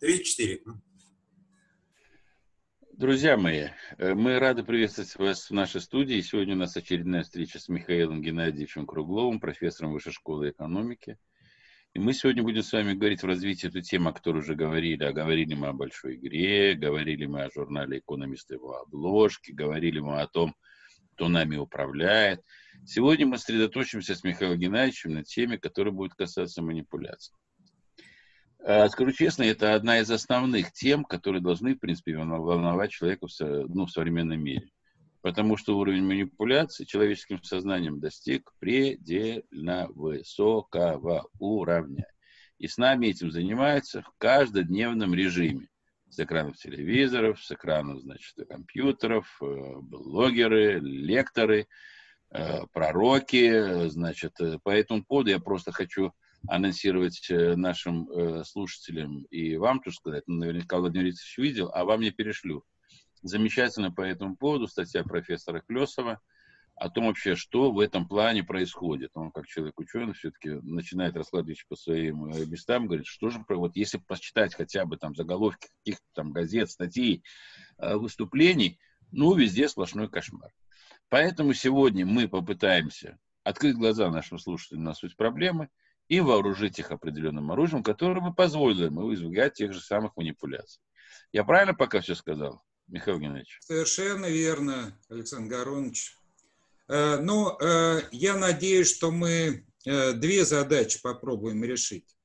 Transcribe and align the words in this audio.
Три-четыре. 0.00 0.62
Друзья 2.94 3.36
мои, 3.36 3.68
э, 3.98 4.14
мы 4.14 4.38
рады 4.38 4.64
приветствовать 4.64 5.14
вас 5.16 5.50
в 5.50 5.52
нашей 5.52 5.82
студии. 5.82 6.22
Сегодня 6.22 6.54
у 6.54 6.58
нас 6.58 6.74
очередная 6.74 7.22
встреча 7.22 7.58
с 7.58 7.68
Михаилом 7.68 8.22
Геннадьевичем 8.22 8.86
Кругловым, 8.86 9.40
профессором 9.40 9.92
Высшей 9.92 10.14
школы 10.14 10.48
экономики. 10.48 11.18
И 11.92 11.98
мы 11.98 12.14
сегодня 12.14 12.42
будем 12.42 12.62
с 12.62 12.72
вами 12.72 12.94
говорить 12.94 13.22
в 13.22 13.26
развитии 13.26 13.68
эту 13.68 13.82
тему, 13.82 14.08
о 14.08 14.12
которой 14.14 14.38
уже 14.38 14.54
говорили. 14.54 15.04
А 15.04 15.12
говорили 15.12 15.52
мы 15.52 15.66
о 15.66 15.74
большой 15.74 16.16
игре, 16.16 16.72
говорили 16.76 17.26
мы 17.26 17.42
о 17.42 17.50
журнале 17.50 17.98
«Экономист» 17.98 18.50
его 18.52 18.76
обложке, 18.78 19.52
говорили 19.52 20.00
мы 20.00 20.22
о 20.22 20.26
том, 20.26 20.54
кто 21.12 21.28
нами 21.28 21.56
управляет. 21.56 22.40
Сегодня 22.86 23.26
мы 23.26 23.36
сосредоточимся 23.36 24.14
с 24.14 24.24
Михаилом 24.24 24.58
Геннадьевичем 24.58 25.12
на 25.12 25.24
теме, 25.24 25.58
которая 25.58 25.92
будет 25.92 26.14
касаться 26.14 26.62
манипуляций. 26.62 27.34
А, 28.62 28.88
скажу 28.88 29.12
честно, 29.12 29.44
это 29.44 29.74
одна 29.74 30.00
из 30.00 30.10
основных 30.10 30.72
тем, 30.72 31.04
которые 31.04 31.40
должны, 31.40 31.74
в 31.74 31.78
принципе, 31.78 32.16
волновать 32.16 32.90
человека 32.90 33.26
в, 33.26 33.40
ну, 33.40 33.86
в 33.86 33.90
современном 33.90 34.42
мире. 34.42 34.68
Потому 35.22 35.56
что 35.56 35.78
уровень 35.78 36.04
манипуляции 36.04 36.84
человеческим 36.84 37.42
сознанием 37.42 38.00
достиг 38.00 38.52
предельно 38.58 39.88
высокого 39.90 41.26
уровня. 41.38 42.06
И 42.58 42.68
с 42.68 42.76
нами 42.76 43.08
этим 43.08 43.30
занимаются 43.30 44.02
в 44.02 44.12
каждодневном 44.18 45.14
режиме. 45.14 45.68
С 46.10 46.18
экранов 46.18 46.56
телевизоров, 46.56 47.42
с 47.42 47.52
экранов, 47.52 48.00
значит, 48.02 48.34
компьютеров, 48.48 49.38
э, 49.40 49.74
блогеры, 49.80 50.80
лекторы, 50.80 51.68
э, 52.30 52.66
пророки. 52.72 53.88
Значит, 53.88 54.40
э, 54.40 54.58
по 54.62 54.70
этому 54.70 55.04
поводу 55.04 55.30
я 55.30 55.38
просто 55.38 55.70
хочу 55.72 56.12
анонсировать 56.48 57.30
э, 57.30 57.54
нашим 57.56 58.10
э, 58.10 58.44
слушателям 58.44 59.24
и 59.24 59.56
вам 59.56 59.80
тоже 59.80 59.96
сказать, 59.96 60.24
ну, 60.26 60.36
наверняка 60.36 60.78
Владимир 60.78 61.06
Ильич 61.06 61.38
видел, 61.38 61.70
а 61.74 61.84
вам 61.84 62.00
я 62.00 62.12
перешлю. 62.12 62.64
Замечательно 63.22 63.92
по 63.92 64.00
этому 64.00 64.36
поводу 64.36 64.66
статья 64.66 65.02
профессора 65.02 65.60
Клесова 65.60 66.20
о 66.76 66.88
том 66.88 67.08
вообще, 67.08 67.36
что 67.36 67.70
в 67.70 67.78
этом 67.78 68.08
плане 68.08 68.42
происходит. 68.42 69.10
Он 69.12 69.30
как 69.30 69.46
человек 69.46 69.78
ученый 69.78 70.14
все-таки 70.14 70.48
начинает 70.62 71.14
раскладывать 71.14 71.66
по 71.68 71.76
своим 71.76 72.26
э, 72.26 72.46
местам, 72.46 72.86
говорит, 72.86 73.06
что 73.06 73.28
же, 73.28 73.44
вот 73.46 73.76
если 73.76 73.98
почитать 73.98 74.54
хотя 74.54 74.86
бы 74.86 74.96
там 74.96 75.14
заголовки 75.14 75.68
каких-то 75.84 76.06
там 76.14 76.32
газет, 76.32 76.70
статей, 76.70 77.22
выступлений, 77.78 78.78
ну, 79.12 79.34
везде 79.34 79.68
сплошной 79.68 80.08
кошмар. 80.08 80.52
Поэтому 81.08 81.52
сегодня 81.52 82.06
мы 82.06 82.28
попытаемся 82.28 83.18
открыть 83.42 83.76
глаза 83.76 84.10
нашим 84.10 84.38
слушателям 84.38 84.84
на 84.84 84.94
суть 84.94 85.16
проблемы– 85.16 85.68
и 86.10 86.18
вооружить 86.18 86.80
их 86.80 86.90
определенным 86.90 87.52
оружием, 87.52 87.84
которое 87.84 88.20
бы 88.20 88.34
позволило 88.34 88.86
ему 88.86 89.14
избегать 89.14 89.54
тех 89.54 89.72
же 89.72 89.80
самых 89.80 90.16
манипуляций. 90.16 90.82
Я 91.32 91.44
правильно 91.44 91.72
пока 91.72 92.00
все 92.00 92.16
сказал, 92.16 92.64
Михаил 92.88 93.20
Геннадьевич? 93.20 93.60
Совершенно 93.60 94.26
верно, 94.26 94.98
Александр 95.08 95.54
Гаронович. 95.54 96.16
Э, 96.88 97.18
Но 97.18 97.56
ну, 97.60 97.64
э, 97.64 98.02
я 98.10 98.36
надеюсь, 98.36 98.92
что 98.92 99.12
мы 99.12 99.64
э, 99.86 100.12
две 100.14 100.44
задачи 100.44 101.00
попробуем 101.00 101.62
решить. 101.64 102.16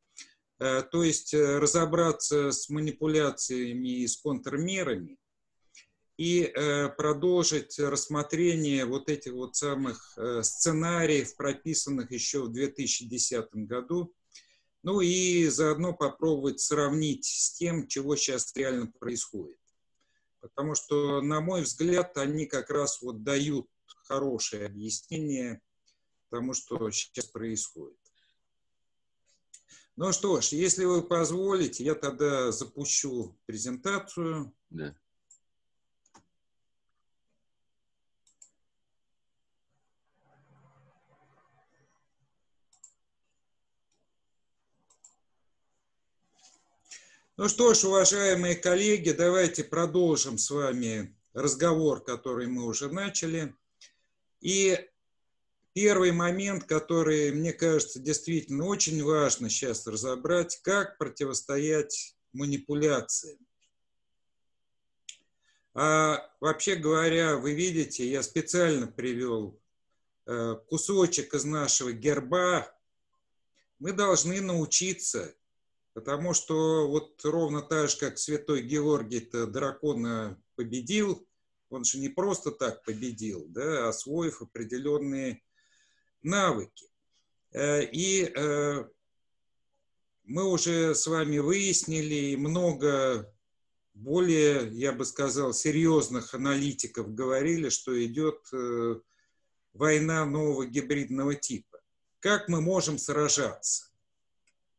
То 0.58 1.04
есть 1.04 1.34
разобраться 1.34 2.54
с 2.54 2.70
манипуляциями 2.70 3.90
и 3.90 4.08
с 4.08 4.16
контрмерами, 4.16 5.18
и 6.18 6.44
э, 6.44 6.90
продолжить 6.90 7.78
рассмотрение 7.78 8.86
вот 8.86 9.10
этих 9.10 9.34
вот 9.34 9.56
самых 9.56 10.14
э, 10.18 10.44
сценариев, 10.44 11.36
прописанных 11.36 12.12
еще 12.12 12.44
в 12.44 12.52
2010 12.52 13.50
году, 13.54 14.14
ну 14.84 15.02
и 15.02 15.48
заодно 15.48 15.94
попробовать 15.94 16.60
сравнить 16.62 17.26
с 17.26 17.54
тем, 17.54 17.88
чего 17.88 18.16
сейчас 18.16 18.56
реально 18.56 18.92
происходит. 19.00 19.58
Потому 20.40 20.76
что, 20.76 21.22
на 21.22 21.42
мой 21.42 21.64
взгляд, 21.64 22.18
они 22.18 22.46
как 22.46 22.70
раз 22.70 23.02
вот 23.02 23.24
дают 23.24 23.68
хорошее 24.04 24.68
объяснение 24.68 25.62
тому, 26.30 26.54
что 26.54 26.92
сейчас 26.92 27.26
происходит. 27.26 27.98
Ну 29.96 30.12
что 30.12 30.40
ж, 30.42 30.50
если 30.50 30.86
вы 30.86 31.02
позволите, 31.02 31.84
я 31.84 31.96
тогда 31.96 32.52
запущу 32.52 33.36
презентацию. 33.46 34.54
Да. 34.70 34.96
Ну 47.38 47.50
что 47.50 47.74
ж, 47.74 47.84
уважаемые 47.84 48.56
коллеги, 48.56 49.12
давайте 49.12 49.66
продолжим 49.66 50.38
с 50.38 50.50
вами 50.50 51.14
разговор, 51.34 52.02
который 52.02 52.48
мы 52.48 52.64
уже 52.64 52.90
начали. 52.90 53.54
И 54.40 54.80
первый 55.74 56.14
момент, 56.14 56.64
который, 56.64 57.34
мне 57.34 57.52
кажется, 57.52 58.00
действительно 58.00 58.64
очень 58.64 59.04
важно 59.04 59.50
сейчас 59.50 59.86
разобрать, 59.86 60.62
как 60.62 60.98
противостоять 60.98 62.16
манипуляциям. 62.32 63.46
А 65.74 66.32
вообще 66.40 66.76
говоря, 66.76 67.36
вы 67.36 67.54
видите, 67.54 68.10
я 68.10 68.24
специально 68.24 68.88
привел 68.88 69.60
э, 70.26 70.56
кусочек 70.70 71.34
из 71.34 71.44
нашего 71.44 71.92
герба. 71.92 72.74
Мы 73.80 73.92
должны 73.92 74.40
научиться 74.40 75.36
Потому 75.96 76.34
что 76.34 76.90
вот 76.90 77.24
ровно 77.24 77.62
так 77.62 77.90
же, 77.90 77.98
как 77.98 78.18
святой 78.18 78.64
Георгий-то 78.64 79.48
дракона 79.48 80.38
победил, 80.56 81.26
он 81.70 81.86
же 81.86 82.00
не 82.00 82.10
просто 82.10 82.52
так 82.52 82.84
победил, 82.84 83.46
да, 83.48 83.88
освоив 83.88 84.42
определенные 84.42 85.42
навыки. 86.22 86.92
Э, 87.54 87.82
и 87.86 88.26
э, 88.26 88.86
мы 90.26 90.44
уже 90.52 90.96
с 90.96 91.08
вами 91.08 91.38
выяснили, 91.38 92.36
много 92.36 93.34
более, 93.94 94.68
я 94.74 94.92
бы 94.92 95.06
сказал, 95.06 95.54
серьезных 95.54 96.34
аналитиков 96.34 97.16
говорили, 97.16 97.70
что 97.70 98.06
идет 98.06 98.46
э, 98.52 99.00
война 99.72 100.26
нового 100.26 100.66
гибридного 100.66 101.36
типа. 101.36 101.80
Как 102.20 102.50
мы 102.50 102.60
можем 102.60 102.98
сражаться? 102.98 103.94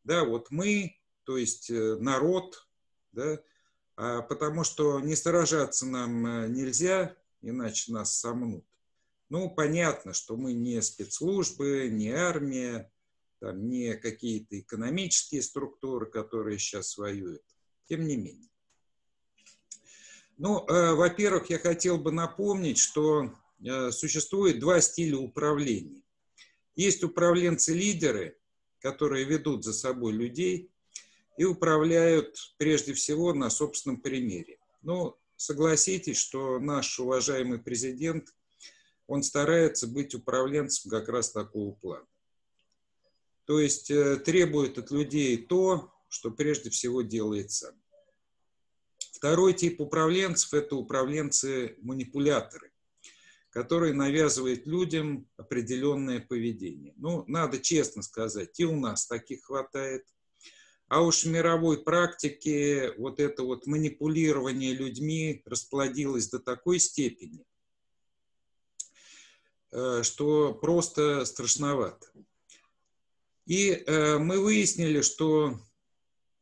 Да, 0.05 0.23
вот 0.25 0.51
мы 0.51 0.96
то 1.27 1.37
есть 1.37 1.71
э, 1.71 1.97
народ, 1.97 2.67
да, 3.13 3.39
а 3.97 4.23
потому 4.23 4.63
что 4.63 5.01
не 5.01 5.17
сражаться 5.17 5.87
нам 5.87 6.27
э, 6.27 6.49
нельзя, 6.49 7.17
иначе 7.43 7.93
нас 7.93 8.17
сомнут. 8.19 8.65
Ну, 9.29 9.51
понятно, 9.51 10.13
что 10.13 10.37
мы 10.37 10.53
не 10.53 10.81
спецслужбы, 10.81 11.89
не 11.91 12.13
армия, 12.13 12.93
там, 13.41 13.69
не 13.69 13.95
какие-то 13.95 14.61
экономические 14.61 15.43
структуры, 15.43 16.07
которые 16.07 16.59
сейчас 16.59 16.97
воюют. 16.97 17.43
Тем 17.89 18.07
не 18.07 18.17
менее. 18.17 18.51
Ну, 20.39 20.65
э, 20.67 20.93
во-первых, 20.95 21.51
я 21.51 21.59
хотел 21.59 21.99
бы 21.99 22.13
напомнить, 22.13 22.79
что 22.79 23.35
э, 23.65 23.91
существует 23.91 24.61
два 24.61 24.81
стиля 24.81 25.19
управления. 25.19 26.03
Есть 26.77 27.03
управленцы-лидеры, 27.03 28.39
которые 28.79 29.25
ведут 29.25 29.65
за 29.65 29.73
собой 29.73 30.13
людей, 30.13 30.71
и 31.37 31.45
управляют 31.45 32.55
прежде 32.57 32.95
всего 32.95 33.35
на 33.35 33.51
собственном 33.51 34.01
примере. 34.01 34.59
Ну, 34.83 35.17
согласитесь, 35.37 36.17
что 36.17 36.59
наш 36.59 36.99
уважаемый 36.99 37.59
президент, 37.59 38.35
он 39.07 39.23
старается 39.23 39.87
быть 39.87 40.15
управленцем 40.15 40.91
как 40.91 41.09
раз 41.09 41.31
такого 41.31 41.73
плана. 41.73 42.07
То 43.45 43.61
есть 43.61 43.91
э, 43.91 44.17
требует 44.17 44.79
от 44.79 44.91
людей 44.91 45.37
то, 45.37 45.93
что 46.09 46.31
прежде 46.31 46.71
всего 46.71 47.03
делает 47.03 47.53
сам. 47.53 47.75
Второй 49.13 49.55
тип 49.55 49.81
управленцев– 49.81 50.53
это 50.55 50.77
управленцы-манипуляторы, 50.77 52.73
которые 53.51 53.93
навязывают 53.93 54.67
людям 54.67 55.29
определенное 55.37 56.21
поведение. 56.21 56.95
Ну, 56.97 57.25
надо 57.27 57.61
честно 57.61 58.03
сказать, 58.03 58.59
и 58.59 58.65
у 58.65 58.79
нас 58.79 59.07
таких 59.07 59.45
хватает– 59.45 60.07
а 60.89 61.03
уж 61.03 61.25
в 61.25 61.29
мировой 61.29 61.83
практике 61.83 62.93
вот 62.97 63.19
это 63.19 63.43
вот 63.43 63.67
манипулирование 63.67 64.73
людьми 64.73 65.43
расплодилось 65.45 66.29
до 66.29 66.39
такой 66.39 66.79
степени, 66.79 67.45
э, 69.73 70.03
что 70.03 70.55
просто 70.55 71.25
страшновато. 71.25 72.07
И 73.47 73.71
э, 73.71 74.19
мы 74.19 74.41
выяснили, 74.41 75.01
что 75.01 75.59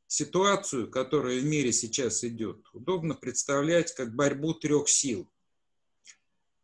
ситуацию, 0.07 0.91
которая 0.91 1.41
в 1.41 1.45
мире 1.45 1.73
сейчас 1.73 2.23
идет, 2.25 2.67
удобно 2.73 3.15
представлять 3.15 3.95
как 3.95 4.15
борьбу 4.15 4.55
трех 4.55 4.89
сил. 4.89 5.31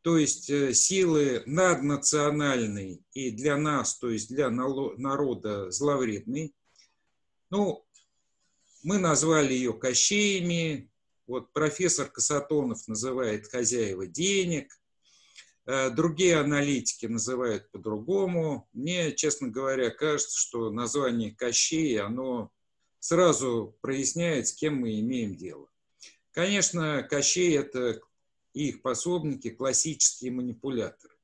То 0.03 0.19
есть 0.19 0.50
э, 0.50 0.75
силы 0.75 1.43
наднациональной 1.47 3.03
и 3.12 3.31
для 3.31 3.56
нас, 3.56 3.99
то 3.99 4.11
есть 4.11 4.29
для 4.29 4.50
народа 4.50 5.71
зловредной, 5.71 6.55
ну, 7.50 7.85
Мы 8.82 8.99
назвали 8.99 9.52
ее 9.52 9.73
кощеями. 9.75 10.91
Вот 11.26 11.52
профессор 11.52 12.08
Касатонов 12.08 12.88
называет 12.88 13.47
хозяева 13.47 14.06
денег. 14.06 14.81
Э, 15.67 15.91
другие 15.91 16.38
аналитики 16.38 17.06
называют 17.06 17.70
по-другому. 17.70 18.69
Мне, 18.73 19.12
честно 19.12 19.49
говоря, 19.49 19.91
кажется, 19.91 20.38
что 20.38 20.70
название 20.70 21.32
Кощей, 21.32 22.00
оно 22.00 22.50
сразу 22.99 23.76
проясняет, 23.81 24.49
с 24.49 24.52
кем 24.52 24.76
мы 24.76 24.99
имеем 25.00 25.37
дело. 25.37 25.69
Конечно, 26.32 27.02
Кощей– 27.02 27.56
это 27.58 28.00
их 28.52 28.82
пособники, 28.82 29.50
классические 29.50 30.32
манипуляторы. 30.32 31.14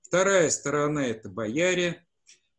Вторая 0.00 0.50
сторона– 0.50 1.06
это 1.08 1.28
бояре. 1.28 2.06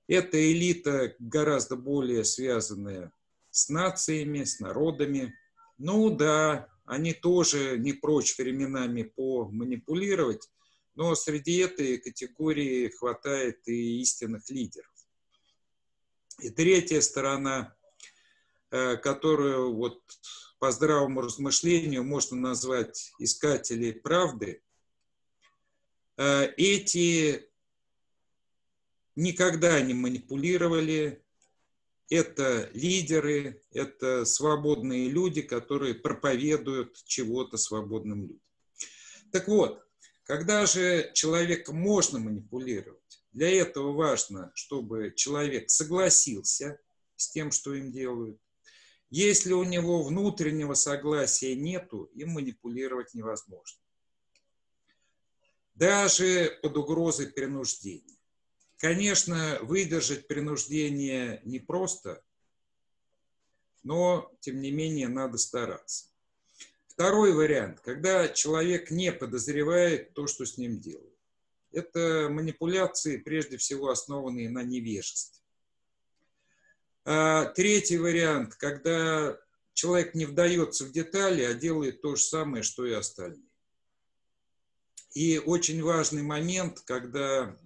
Это 0.07 0.37
элита 0.51 1.15
гораздо 1.19 1.75
более 1.75 2.23
связанная 2.23 3.11
с 3.51 3.69
нациями, 3.69 4.43
с 4.43 4.59
народами. 4.59 5.33
Ну 5.77 6.09
да, 6.09 6.67
они 6.85 7.13
тоже 7.13 7.77
не 7.77 7.93
прочь 7.93 8.37
временами 8.37 9.03
поманипулировать, 9.03 10.49
но 10.95 11.15
среди 11.15 11.57
этой 11.59 11.97
категории 11.97 12.89
хватает 12.89 13.67
и 13.67 14.01
истинных 14.01 14.49
лидеров. 14.49 14.91
И 16.39 16.49
третья 16.49 16.99
сторона, 17.01 17.75
э, 18.71 18.97
которую 18.97 19.75
вот 19.75 20.01
по 20.59 20.71
здравому 20.71 21.21
размышлению 21.21 22.03
можно 22.03 22.37
назвать 22.37 23.13
искателей 23.19 23.93
правды, 23.93 24.61
э, 26.17 26.47
эти 26.57 27.49
никогда 29.15 29.79
не 29.81 29.93
манипулировали, 29.93 31.23
это 32.09 32.69
лидеры, 32.73 33.63
это 33.71 34.25
свободные 34.25 35.09
люди, 35.09 35.41
которые 35.41 35.95
проповедуют 35.95 37.01
чего-то 37.05 37.57
свободным 37.57 38.23
людям. 38.23 38.41
Так 39.31 39.47
вот, 39.47 39.83
когда 40.25 40.65
же 40.65 41.11
человеком 41.13 41.77
можно 41.77 42.19
манипулировать? 42.19 42.99
Для 43.31 43.49
этого 43.49 43.93
важно, 43.93 44.51
чтобы 44.53 45.13
человек 45.15 45.69
согласился 45.69 46.79
с 47.15 47.31
тем, 47.31 47.51
что 47.51 47.73
им 47.73 47.91
делают, 47.91 48.39
если 49.09 49.53
у 49.53 49.63
него 49.63 50.03
внутреннего 50.03 50.73
согласия 50.73 51.55
нету, 51.55 52.05
им 52.15 52.29
манипулировать 52.29 53.13
невозможно. 53.13 53.79
Даже 55.75 56.59
под 56.61 56.77
угрозой 56.77 57.27
принуждения. 57.27 58.12
Конечно, 58.77 59.59
выдержать 59.61 60.27
принуждение 60.27 61.41
непросто, 61.45 62.23
но, 63.83 64.31
тем 64.39 64.61
не 64.61 64.71
менее, 64.71 65.07
надо 65.07 65.37
стараться. 65.37 66.07
Второй 66.87 67.33
вариант, 67.33 67.79
когда 67.79 68.27
человек 68.29 68.91
не 68.91 69.11
подозревает 69.11 70.13
то, 70.13 70.27
что 70.27 70.45
с 70.45 70.57
ним 70.57 70.79
делают. 70.79 71.17
Это 71.71 72.27
манипуляции, 72.29 73.17
прежде 73.17 73.57
всего, 73.57 73.89
основанные 73.89 74.49
на 74.49 74.63
невежестве. 74.63 75.41
А 77.03 77.45
третий 77.45 77.97
вариант, 77.97 78.55
когда 78.55 79.37
человек 79.73 80.13
не 80.13 80.25
вдается 80.25 80.85
в 80.85 80.91
детали, 80.91 81.41
а 81.43 81.53
делает 81.53 82.01
то 82.01 82.15
же 82.15 82.21
самое, 82.21 82.63
что 82.63 82.85
и 82.85 82.93
остальные. 82.93 83.49
И 85.13 85.39
очень 85.39 85.81
важный 85.83 86.21
момент, 86.21 86.81
когда 86.81 87.57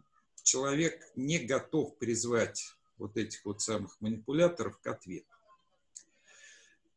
человек 0.48 1.02
не 1.16 1.40
готов 1.40 1.98
призвать 1.98 2.74
вот 2.98 3.18
этих 3.18 3.46
вот 3.46 3.62
самых 3.62 4.00
манипуляторов 4.02 4.80
к 4.80 4.88
ответу. 4.88 5.28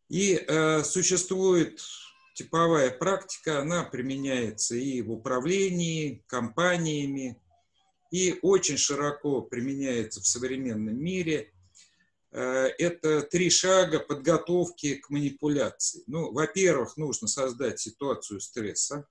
И 0.09 0.35
э, 0.35 0.83
существует 0.83 1.81
типовая 2.35 2.91
практика, 2.91 3.61
она 3.61 3.85
применяется 3.85 4.75
и 4.77 5.03
в 5.03 5.13
управлении 5.13 6.25
компаниями, 6.27 7.41
и 8.11 8.39
очень 8.43 8.77
широко 8.79 9.43
применяется 9.43 10.21
в 10.21 10.27
современном 10.27 10.97
мире– 10.97 11.53
Э, 12.33 12.69
это 12.79 13.23
три 13.23 13.51
шага 13.51 13.99
подготовки 13.99 14.97
к 14.97 15.11
манипуляции. 15.11 16.03
Ну, 16.07 16.33
во-первых, 16.33 16.97
нужно 16.97 17.29
создать 17.29 17.81
ситуацию 17.81 18.41
стресса. 18.41 19.07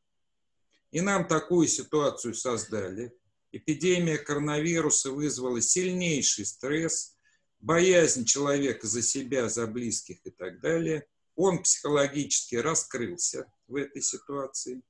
И 0.92 1.02
нам 1.02 1.28
такую 1.28 1.68
ситуацию 1.68 2.34
создали. 2.34 3.14
Эпидемия 3.52 4.18
коронавируса 4.18 5.12
вызвала 5.12 5.62
сильнейший 5.62 6.46
стресс, 6.46 7.16
боязнь 7.60 8.26
человека 8.26 8.88
за 8.88 9.02
себя, 9.02 9.50
за 9.50 9.68
близких 9.68 10.18
и 10.24 10.30
так 10.30 10.62
далее. 10.62 11.08
Он 11.36 11.64
психологически 11.64 12.56
раскрылся 12.56 13.52
в 13.68 13.76
этой 13.76 14.02
ситуации. 14.02 14.82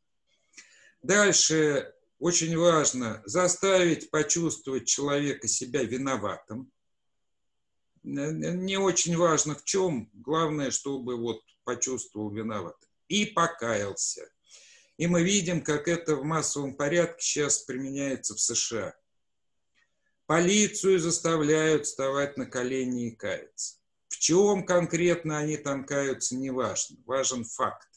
Дальше 1.01 1.93
очень 2.19 2.57
важно 2.57 3.21
заставить 3.25 4.09
почувствовать 4.11 4.87
человека 4.87 5.47
себя 5.47 5.83
виноватым 5.83 6.71
не 8.03 8.77
очень 8.77 9.17
важно 9.17 9.55
в 9.55 9.63
чем, 9.63 10.09
главное, 10.13 10.71
чтобы 10.71 11.15
вот 11.17 11.41
почувствовал 11.63 12.31
виноват 12.31 12.77
и 13.07 13.25
покаялся. 13.25 14.29
И 14.99 15.07
мы 15.07 15.23
видим, 15.23 15.61
как 15.61 15.87
это 15.87 16.17
в 16.17 16.25
массовом 16.25 16.75
порядке 16.75 17.21
сейчас 17.21 17.59
применяется 17.59 18.35
в 18.35 18.39
США. 18.41 18.93
Полицию 20.25 20.99
заставляют 20.99 21.85
вставать 21.85 22.35
на 22.35 22.45
колени 22.45 23.07
и 23.07 23.15
каяться. 23.15 23.77
В 24.09 24.19
чем 24.19 24.65
конкретно 24.65 25.37
они 25.37 25.55
там 25.55 25.85
каются, 25.85 26.35
не 26.35 26.49
важно. 26.49 26.97
Важен 27.05 27.45
факт. 27.45 27.87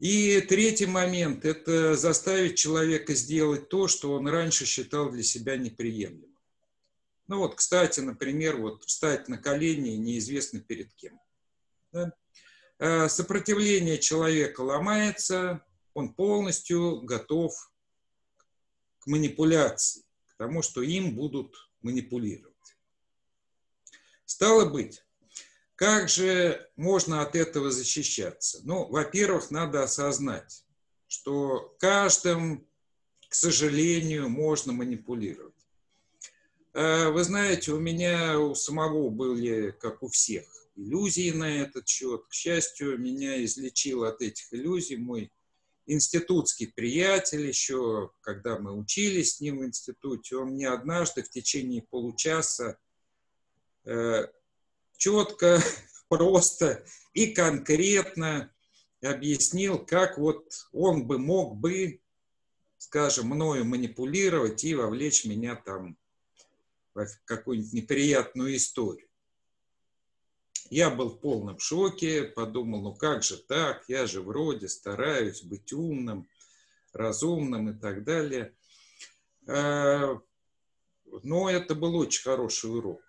И 0.00 0.42
третий 0.42 0.86
момент– 0.86 1.44
это 1.46 1.96
заставить 1.96 2.58
человека 2.58 3.14
сделать 3.14 3.70
то, 3.70 3.88
что 3.88 4.12
он 4.12 4.28
раньше 4.28 4.66
считал 4.66 5.10
для 5.10 5.22
себя 5.22 5.56
неприемлемым. 5.56 6.36
Ну 7.26 7.38
вот, 7.38 7.54
кстати, 7.54 8.00
например, 8.00 8.58
вот 8.58 8.84
встать 8.84 9.28
на 9.28 9.38
колени 9.38 9.96
неизвестно 9.96 10.60
перед 10.60 10.92
кем. 10.92 11.18
Да? 11.90 12.12
Э, 12.78 13.08
сопротивление 13.08 13.98
человека 13.98 14.60
ломается, 14.60 15.62
он 15.94 16.14
полностью 16.14 17.00
готов 17.00 17.52
к 19.00 19.06
манипуляции, 19.08 20.04
к 20.26 20.36
тому, 20.36 20.62
что 20.62 20.82
им 20.82 21.16
будут 21.16 21.56
манипулировать. 21.82 22.54
Стало 24.24 24.66
быть, 24.66 25.02
как 25.74 26.08
же 26.08 26.70
можно 26.76 27.22
от 27.22 27.34
этого 27.34 27.72
защищаться? 27.72 28.60
Ну, 28.62 28.86
во-первых, 28.86 29.50
надо 29.50 29.82
осознать, 29.82 30.64
что 31.08 31.74
каждым, 31.80 32.64
к 33.28 33.34
сожалению, 33.34 34.28
можно 34.28 34.72
манипулировать. 34.72 35.54
Э, 36.74 37.08
вы 37.08 37.24
знаете, 37.24 37.72
у 37.72 37.80
меня 37.80 38.38
у 38.38 38.54
самого 38.54 39.08
были, 39.08 39.72
как 39.72 40.04
у 40.04 40.08
всех, 40.08 40.44
иллюзии 40.78 41.30
на 41.30 41.62
этот 41.62 41.88
счет. 41.88 42.24
К 42.28 42.32
счастью, 42.32 42.98
меня 42.98 43.44
излечил 43.44 44.04
от 44.04 44.22
этих 44.22 44.52
иллюзий 44.52 44.96
мой 44.96 45.32
институтский 45.86 46.68
приятель, 46.68 47.46
еще 47.46 48.10
когда 48.20 48.58
мы 48.58 48.78
учились 48.78 49.36
с 49.36 49.40
ним 49.40 49.58
в 49.58 49.64
институте, 49.64 50.36
он 50.36 50.50
мне 50.50 50.68
однажды 50.68 51.22
в 51.22 51.30
течение 51.30 51.82
получаса 51.82 52.78
э, 53.84 54.26
четко, 54.96 55.60
просто 56.08 56.84
и 57.14 57.28
конкретно 57.32 58.52
объяснил, 59.02 59.78
как 59.78 60.18
вот 60.18 60.52
он 60.72 61.06
бы 61.06 61.18
мог 61.18 61.56
бы, 61.56 62.00
скажем, 62.76 63.28
мною 63.28 63.64
манипулировать 63.64 64.62
и 64.64 64.74
вовлечь 64.74 65.24
меня 65.24 65.56
там 65.56 65.96
в 66.94 67.06
какую-нибудь 67.24 67.72
неприятную 67.72 68.56
историю. 68.56 69.07
Я 70.70 70.90
был 70.90 71.08
в 71.08 71.20
полном 71.20 71.58
шоке, 71.58 72.24
подумал, 72.24 72.82
ну 72.82 72.94
как 72.94 73.22
же 73.22 73.38
так, 73.38 73.84
я 73.88 74.06
же 74.06 74.20
вроде 74.20 74.68
стараюсь 74.68 75.42
быть 75.42 75.72
умным, 75.72 76.28
разумным 76.92 77.70
и 77.70 77.78
так 77.78 78.04
далее. 78.04 78.54
А, 79.46 80.20
но 81.22 81.50
это 81.50 81.74
был 81.74 81.96
очень 81.96 82.22
хороший 82.22 82.70
урок. 82.70 83.00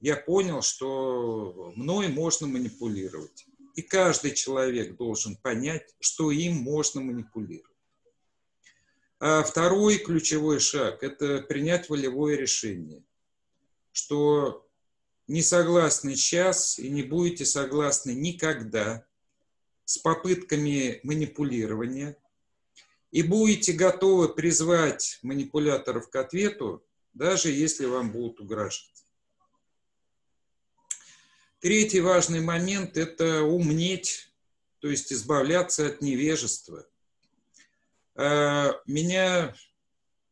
Я 0.00 0.16
понял, 0.16 0.62
что 0.62 1.72
мной 1.76 2.08
можно 2.08 2.48
манипулировать. 2.48 3.46
И 3.76 3.82
каждый 3.82 4.32
человек 4.32 4.96
должен 4.96 5.36
понять, 5.36 5.94
что 6.00 6.32
им 6.32 6.56
можно 6.56 7.00
манипулировать. 7.00 7.70
А 9.20 9.44
второй 9.44 9.98
ключевой 9.98 10.58
шаг– 10.58 11.02
это 11.04 11.42
принять 11.42 11.88
волевое 11.88 12.36
решение, 12.36 13.04
что 13.92 14.68
не 15.26 15.42
согласны 15.42 16.16
сейчас 16.16 16.78
и 16.78 16.90
не 16.90 17.02
будете 17.02 17.44
согласны 17.44 18.12
никогда 18.12 19.06
с 19.84 19.98
попытками 19.98 21.00
манипулирования 21.02 22.16
и 23.10 23.22
будете 23.22 23.72
готовы 23.72 24.34
призвать 24.34 25.18
манипуляторов 25.22 26.08
к 26.08 26.16
ответу, 26.16 26.84
даже 27.12 27.50
если 27.50 27.84
вам 27.84 28.10
будут 28.10 28.40
угрожать. 28.40 28.88
Третий 31.60 32.00
важный 32.00 32.40
момент– 32.40 32.96
это 32.96 33.42
умнеть, 33.42 34.32
то 34.80 34.88
есть 34.88 35.12
избавляться 35.12 35.86
от 35.86 36.00
невежества. 36.00 36.88
А, 38.16 38.72
меня 38.86 39.54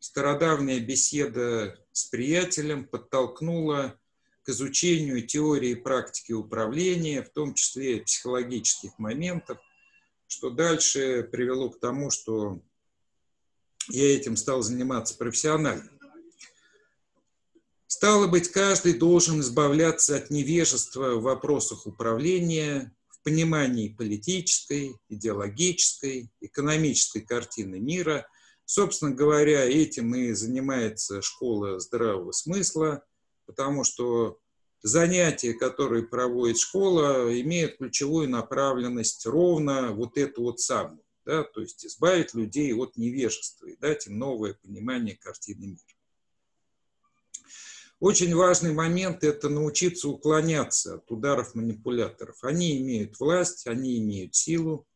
стародавняя 0.01 0.81
беседа 0.81 1.79
с 1.93 2.07
приятелем 2.07 2.85
подтолкнула 2.85 4.00
к 4.43 4.49
изучению 4.49 5.27
теории 5.27 5.71
и 5.71 5.75
практики 5.75 6.33
управления, 6.33 7.23
в 7.23 7.31
том 7.31 7.55
числе 7.55 8.03
психологических 8.03 8.99
моментов, 8.99 9.59
что 10.27 10.51
дальше 10.51 11.29
привело 11.31 11.71
к 11.71 11.81
тому, 11.81 12.11
что 12.11 12.61
я 13.89 14.15
этим 14.15 14.37
стал 14.37 14.63
заниматься 14.63 15.17
профессионально. 15.17 15.91
Стало 17.87 18.29
быть, 18.29 18.49
каждый 18.49 18.95
должен 18.95 19.41
избавляться 19.41 20.17
от 20.17 20.31
невежества 20.31 21.17
в 21.17 21.23
вопросах 21.23 21.87
управления, 21.87 22.95
в 23.09 23.23
понимании 23.23 23.89
политической, 23.89 24.97
идеологической, 25.09 26.31
экономической 26.41 27.21
картины 27.21 27.79
мира. 27.79 28.27
Собственно 28.65 29.11
говоря, 29.11 29.65
этим 29.65 30.15
и 30.15 30.33
занимается 30.33 31.21
школа 31.21 31.81
здравого 31.81 32.33
смысла, 32.33 33.05
потому 33.51 33.83
что 33.83 34.39
занятия, 34.81 35.55
которые 35.55 36.05
проводит 36.05 36.57
школа, 36.57 37.29
имеют 37.41 37.79
ключевую 37.79 38.31
направленность 38.31 39.27
ровно 39.27 39.93
вот 39.93 40.17
эту 40.17 40.43
вот 40.43 40.61
самую, 40.61 41.03
да, 41.25 41.43
то 41.43 41.61
есть 41.61 41.85
избавить 41.85 42.33
людей 42.33 42.73
от 42.73 42.97
невежества 42.97 43.67
и 43.67 43.77
дать 43.77 44.07
им 44.07 44.21
новое 44.21 44.55
понимание 44.55 45.17
картины 45.17 45.67
мира. 45.67 45.97
Очень 47.99 48.35
важный 48.37 48.73
момент– 48.73 49.25
это 49.25 49.49
научиться 49.49 50.09
уклоняться 50.09 50.95
от 50.95 51.11
ударов 51.11 51.57
манипуляторов. 51.57 52.45
Они 52.45 52.79
имеют 52.79 53.19
власть, 53.19 53.67
они 53.67 53.99
имеют 53.99 54.37
силу. 54.37 54.87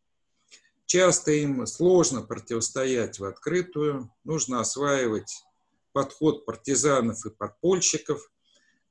Часто 0.87 1.33
им 1.33 1.67
сложно 1.67 2.23
противостоять 2.23 3.19
в 3.19 3.25
открытую. 3.25 4.11
Нужно 4.23 4.61
осваивать 4.61 5.45
подход 5.93 6.47
партизанов 6.47 7.27
и 7.27 7.31
подпольщиков. 7.31 8.31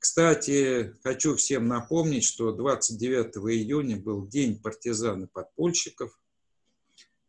Кстати, 0.04 0.94
хочу 1.02 1.38
всем 1.38 1.70
напомнить, 1.70 2.26
что 2.26 2.52
29 2.52 3.38
июня 3.56 3.96
был 3.96 4.28
День 4.28 4.62
партизан 4.62 5.24
и 5.24 5.28
подпольщиков. 5.28 6.20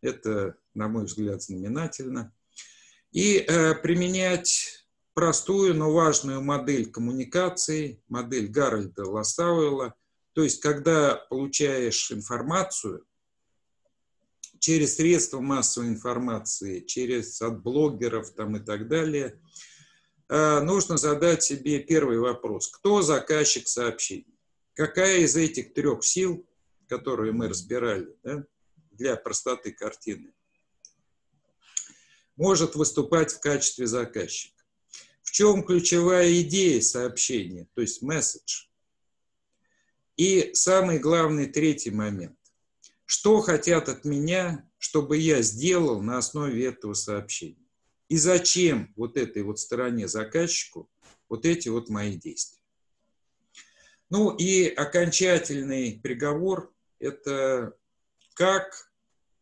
Это, 0.00 0.57
на 0.75 0.88
мой 0.88 1.04
взгляд, 1.04 1.40
знаменательно. 1.40 2.35
И 3.12 3.37
э, 3.37 3.76
применять 3.76 4.88
простую, 5.14 5.76
но 5.76 5.93
важную 5.93 6.43
модель 6.43 6.90
коммуникации, 6.90 8.02
модель 8.09 8.49
Гарольда 8.49 9.09
Лассауэлла. 9.09 9.95
То 10.33 10.43
есть, 10.43 10.61
когда 10.61 11.14
получаешь 11.31 12.11
информацию 12.11 13.07
через 14.59 14.97
средства 14.97 15.38
массовой 15.38 15.90
информации, 15.90 16.81
через 16.81 17.40
от 17.40 17.62
блогеров 17.62 18.35
там 18.35 18.57
и 18.57 18.61
так 18.61 18.88
далее, 18.88 19.40
нужно 20.28 20.97
задать 20.97 21.43
себе 21.43 21.81
первый 21.81 22.19
вопрос. 22.19 22.69
Кто 22.69 23.02
заказчик 23.02 23.69
сообщений? 23.69 24.38
Какая 24.75 25.19
из 25.19 25.37
этих 25.37 25.73
трех 25.75 26.04
сил, 26.04 26.47
которые 26.88 27.33
мы 27.33 27.49
разбирали 27.49 28.16
да, 28.23 28.45
для 28.90 29.16
простоты 29.16 29.73
картины, 29.73 30.33
может 32.37 32.75
выступать 32.75 33.33
в 33.33 33.40
качестве 33.40 33.87
заказчика? 33.87 34.64
В 35.23 35.31
чем 35.31 35.64
ключевая 35.64 36.40
идея 36.43 36.81
сообщения, 36.81 37.69
то 37.75 37.81
есть 37.81 38.02
месседж? 38.02 38.66
И 40.16 40.54
самый 40.54 40.99
главный 40.99 41.47
третий 41.47 41.90
момент. 41.90 42.38
Что 43.04 43.40
хотят 43.40 43.88
от 43.88 44.04
меня, 44.04 44.69
чтобы 44.78 45.19
я 45.19 45.43
сделал 45.43 46.00
на 46.02 46.19
основе 46.19 46.66
этого 46.66 46.95
сообщения? 46.95 47.63
И 48.08 48.16
зачем 48.16 48.92
вот 48.96 49.16
этой 49.16 49.42
вот 49.42 49.58
стороне 49.58 50.08
заказчику 50.08 50.90
вот 51.28 51.46
эти 51.46 51.68
вот 51.68 51.88
мои 51.88 52.16
действия? 52.16 52.61
Ну 54.11 54.34
и 54.37 54.68
окончательный 54.68 55.99
приговор– 56.02 56.73
это 56.99 57.76
как 58.34 58.92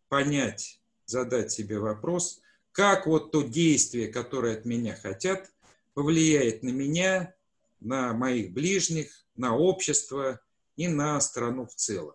понять, 0.09 0.81
задать 1.07 1.51
себе 1.51 1.79
вопрос, 1.79 2.41
как 2.71 3.07
вот 3.07 3.33
то 3.33 3.43
действие, 3.43 4.09
которое 4.09 4.57
от 4.57 4.65
меня 4.65 4.97
хотят, 4.97 5.51
повлияет 5.95 6.63
на 6.63 6.71
меня, 6.71 7.35
на 7.81 8.13
моих 8.13 8.53
ближних, 8.53 9.27
на 9.37 9.57
общество 9.57 10.41
и 10.77 10.89
на 10.89 11.21
страну 11.21 11.67
в 11.67 11.75
целом. 11.75 12.15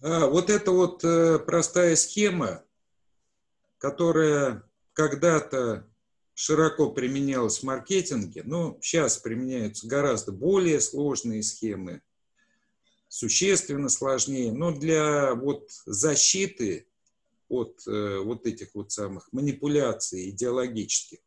А, 0.00 0.26
вот 0.26 0.50
эта 0.50 0.70
вот 0.70 1.02
э, 1.04 1.38
простая 1.40 1.96
схема, 1.96 2.64
которая 3.78 4.64
когда-то 4.92 5.88
широко 6.34 6.90
применялась 6.90 7.58
в 7.58 7.62
маркетинге, 7.62 8.42
но 8.44 8.78
сейчас 8.80 9.18
применяются 9.18 9.86
гораздо 9.86 10.32
более 10.32 10.80
сложные 10.80 11.42
схемы, 11.42 12.02
существенно 13.08 13.88
сложнее, 13.88 14.52
но 14.52 14.70
для 14.70 15.34
вот 15.34 15.70
защиты 15.86 16.86
от 17.48 17.82
э, 17.86 18.18
вот 18.18 18.46
этих 18.46 18.74
вот 18.74 18.92
самых 18.92 19.32
манипуляций 19.32 20.30
идеологических 20.30 21.18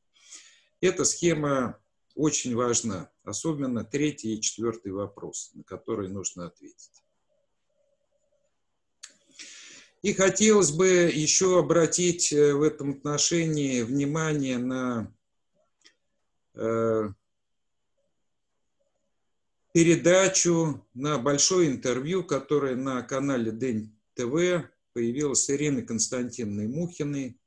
эта 0.82 1.06
схема 1.06 1.80
очень 2.16 2.56
важна, 2.56 3.12
особенно 3.24 3.86
третий 3.86 4.36
и 4.36 4.42
четвертый 4.42 4.92
вопрос, 4.92 5.52
на 5.54 5.64
который 5.64 6.10
нужно 6.10 6.48
ответить. 6.48 7.01
И 10.02 10.14
хотелось 10.14 10.72
бы 10.72 10.88
еще 11.14 11.60
обратить 11.60 12.34
э, 12.34 12.54
в 12.54 12.64
этом 12.64 12.92
отношении 12.92 13.84
внимание 13.84 14.58
на 14.58 15.14
э, 16.56 17.10
передачу, 19.74 20.88
на 20.96 21.20
большое 21.20 21.70
интервью, 21.70 22.24
которое 22.24 22.76
на 22.76 23.04
канале 23.04 23.52
День 23.52 23.96
ТВ 24.16 24.68
появилось 24.94 25.46
с 25.46 25.50
Ириной 25.52 25.84
Константиновной 25.84 26.68
Мухиной. 26.68 27.40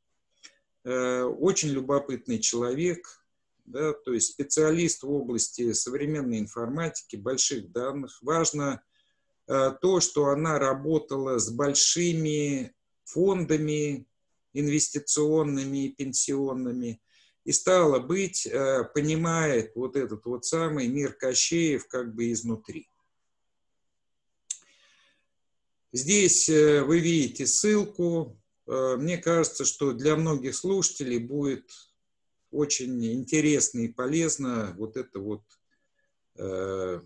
Э, 0.84 1.22
очень 1.22 1.70
любопытный 1.70 2.38
человек, 2.38 3.20
да, 3.64 3.92
то 3.94 4.12
есть 4.12 4.30
специалист 4.30 5.02
в 5.02 5.10
области 5.10 5.72
современной 5.72 6.38
информатики, 6.38 7.16
больших 7.16 7.72
данных. 7.72 8.16
Важно 8.22 8.80
то, 9.46 10.00
что 10.00 10.28
она 10.28 10.58
работала 10.58 11.38
с 11.38 11.50
большими 11.50 12.74
фондами 13.04 14.06
инвестиционными 14.54 15.86
и 15.86 15.92
пенсионными, 15.92 17.00
и 17.44 17.52
стало 17.52 17.98
быть, 17.98 18.46
э, 18.46 18.84
понимает 18.94 19.72
вот 19.74 19.96
этот 19.96 20.24
вот 20.24 20.46
самый 20.46 20.88
мир 20.88 21.12
Кощеев 21.12 21.86
как 21.88 22.14
бы 22.14 22.32
изнутри. 22.32 22.88
Здесь 25.92 26.48
э, 26.48 26.82
вы 26.82 27.00
видите 27.00 27.46
ссылку. 27.46 28.40
Мне 28.66 29.18
кажется, 29.18 29.66
что 29.66 29.92
для 29.92 30.16
многих 30.16 30.56
слушателей 30.56 31.18
будет 31.18 31.70
очень 32.50 33.04
интересно 33.12 33.80
и 33.80 33.88
полезно 33.88 34.74
вот 34.78 34.96
это 34.96 35.18
вот, 35.18 35.42
э, 36.36 37.02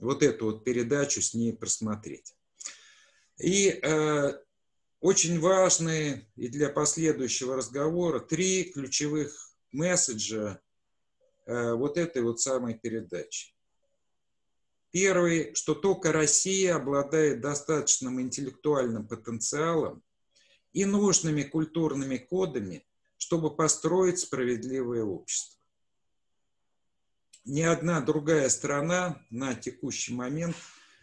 вот 0.00 0.22
эту 0.22 0.46
вот 0.46 0.64
передачу 0.64 1.22
с 1.22 1.34
ней 1.34 1.52
просмотреть. 1.52 2.34
И 3.38 3.68
э, 3.68 4.32
очень 5.00 5.40
важные 5.40 6.26
и 6.36 6.48
для 6.48 6.68
последующего 6.68 7.56
разговора 7.56 8.20
три 8.20 8.64
ключевых 8.64 9.34
месседжа 9.72 10.60
э, 11.46 11.72
вот 11.74 11.98
этой 11.98 12.22
вот 12.22 12.40
самой 12.40 12.74
передачи. 12.74 13.54
Первый, 14.90 15.54
что 15.54 15.74
только 15.74 16.12
Россия 16.12 16.76
обладает 16.76 17.40
достаточным 17.40 18.20
интеллектуальным 18.20 19.06
потенциалом 19.06 20.02
и 20.72 20.84
нужными 20.84 21.42
культурными 21.42 22.16
кодами– 22.16 22.86
чтобы 23.18 23.54
построить 23.54 24.18
справедливое 24.18 25.04
общество. 25.04 25.60
Ни 27.46 27.62
одна 27.62 28.00
другая 28.00 28.48
страна 28.48 29.24
на 29.30 29.54
текущий 29.54 30.12
момент 30.12 30.56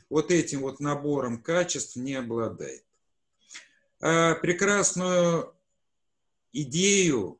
вот 0.09 0.29
этим 0.29 0.59
вот 0.59 0.81
набором 0.81 1.41
качеств 1.41 1.95
не 1.95 2.15
обладает. 2.15 2.83
А 4.01 4.35
прекрасную 4.35 5.55
идею 6.51 7.39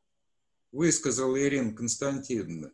высказала 0.72 1.38
Ирина 1.38 1.74
Константиновна. 1.74 2.72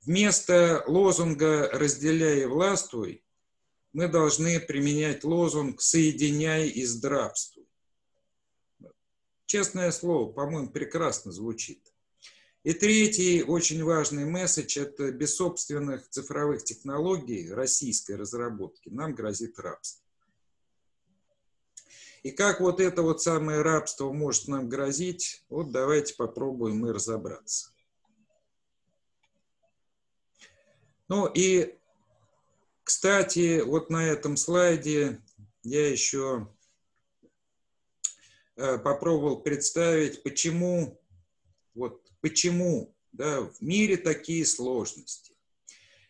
Вместо 0.00 0.82
лозунга 0.88 1.70
«разделяй 1.72 2.42
и 2.42 2.46
властвуй» 2.46 3.22
мы 3.92 4.08
должны 4.08 4.58
применять 4.58 5.22
лозунг 5.22 5.80
«соединяй 5.80 6.68
и 6.68 6.84
здравствуй». 6.84 7.68
Честное 9.46 9.92
слово, 9.92 10.32
по-моему, 10.32 10.70
прекрасно 10.70 11.30
звучит. 11.30 11.92
И 12.66 12.74
третий 12.74 13.44
очень 13.44 13.84
важный 13.84 14.24
месседж– 14.24 14.76
это 14.80 15.12
без 15.12 15.36
собственных 15.36 16.08
цифровых 16.08 16.64
технологий 16.64 17.48
российской 17.52 18.16
разработки 18.16 18.88
нам 18.88 19.14
грозит 19.14 19.56
рабство. 19.60 20.04
И 22.24 22.32
как 22.32 22.58
вот 22.58 22.80
это 22.80 23.02
вот 23.02 23.22
самое 23.22 23.62
рабство 23.62 24.10
может 24.12 24.48
нам 24.48 24.68
грозить, 24.68 25.44
вот 25.48 25.70
давайте 25.70 26.16
попробуем 26.16 26.78
мы 26.80 26.92
разобраться. 26.92 27.70
Ну 31.06 31.30
и, 31.32 31.78
кстати, 32.82 33.60
вот 33.60 33.90
на 33.90 34.04
этом 34.04 34.36
слайде 34.36 35.22
я 35.62 35.88
еще 35.88 36.52
э, 38.56 38.76
попробовал 38.78 39.40
представить, 39.40 40.24
почему, 40.24 41.00
вот 41.72 42.05
почему 42.26 42.92
да, 43.12 43.42
в 43.42 43.60
мире 43.60 43.96
такие 43.96 44.44
сложности. 44.44 45.32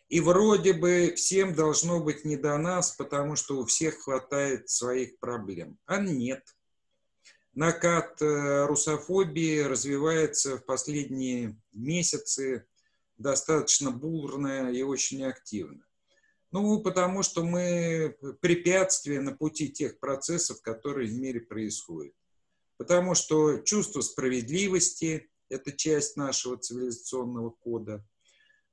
И 0.09 0.21
вроде 0.21 0.73
бы 0.73 1.13
всем 1.15 1.55
должно 1.55 2.03
быть 2.03 2.25
не 2.25 2.39
до 2.39 2.57
нас, 2.57 2.93
потому 2.93 3.37
что 3.37 3.59
у 3.59 3.67
всех 3.67 3.99
хватает 3.99 4.71
своих 4.71 5.19
проблем. 5.19 5.79
А 5.85 6.01
нет. 6.01 6.43
Накат 7.53 8.23
э, 8.23 8.65
русофобии 8.65 9.61
развивается 9.61 10.57
в 10.57 10.65
последние 10.65 11.61
месяцы 11.75 12.65
достаточно 13.19 13.91
бурно 13.91 14.71
и 14.73 14.81
очень 14.81 15.23
активно. 15.23 15.85
Ну, 16.51 16.81
потому 16.81 17.23
что 17.23 17.45
мы 17.45 18.17
препятствие 18.41 19.21
на 19.21 19.33
пути 19.33 19.69
тех 19.69 19.99
процессов, 19.99 20.63
которые 20.63 21.11
в 21.11 21.15
мире 21.15 21.41
происходят. 21.41 22.15
Потому 22.79 23.15
что 23.15 23.59
чувство 23.59 24.01
справедливости– 24.01 25.29
это 25.49 25.73
часть 25.73 26.17
нашего 26.17 26.57
цивилизационного 26.57 27.51
кода. 27.51 28.05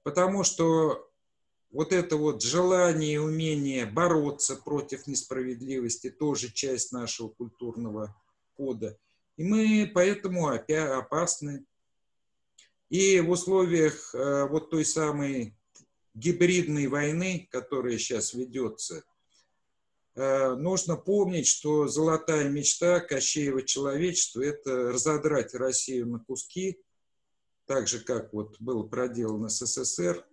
Потому 0.03 0.43
что 0.43 1.09
вот 1.71 1.91
это 1.91 2.17
вот 2.17 2.43
желание 2.43 3.15
и 3.15 3.17
умение 3.17 3.85
бороться 3.85 4.55
против 4.55 5.07
несправедливости 5.07 6.09
тоже 6.09 6.51
часть 6.51 6.91
нашего 6.91 7.29
культурного 7.29 8.15
кода. 8.55 8.97
И 9.37 9.43
мы 9.43 9.91
поэтому 9.93 10.47
опять 10.47 10.91
опасны. 10.91 11.65
И 12.89 13.19
в 13.21 13.31
условиях 13.31 14.13
э, 14.13 14.47
вот 14.47 14.69
той 14.69 14.85
самой 14.85 15.57
гибридной 16.13 16.87
войны, 16.87 17.47
которая 17.51 17.97
сейчас 17.97 18.35
ведется, 18.35 19.03
нужно 20.15 20.96
помнить, 20.96 21.48
что 21.48 21.88
золотая 21.88 22.50
мечта 22.50 23.00
Кощеева 23.00 23.63
человечества– 23.63 24.41
это 24.43 24.91
разодрать 24.91 25.53
Россию 25.53 26.08
на 26.08 26.20
куски, 26.20 26.79
так 27.65 27.88
же, 27.88 28.00
как 28.00 28.34
вот 28.34 28.60
было 28.60 28.84
проделано 28.84 29.50
с 29.50 29.65
СССР, 29.65 30.25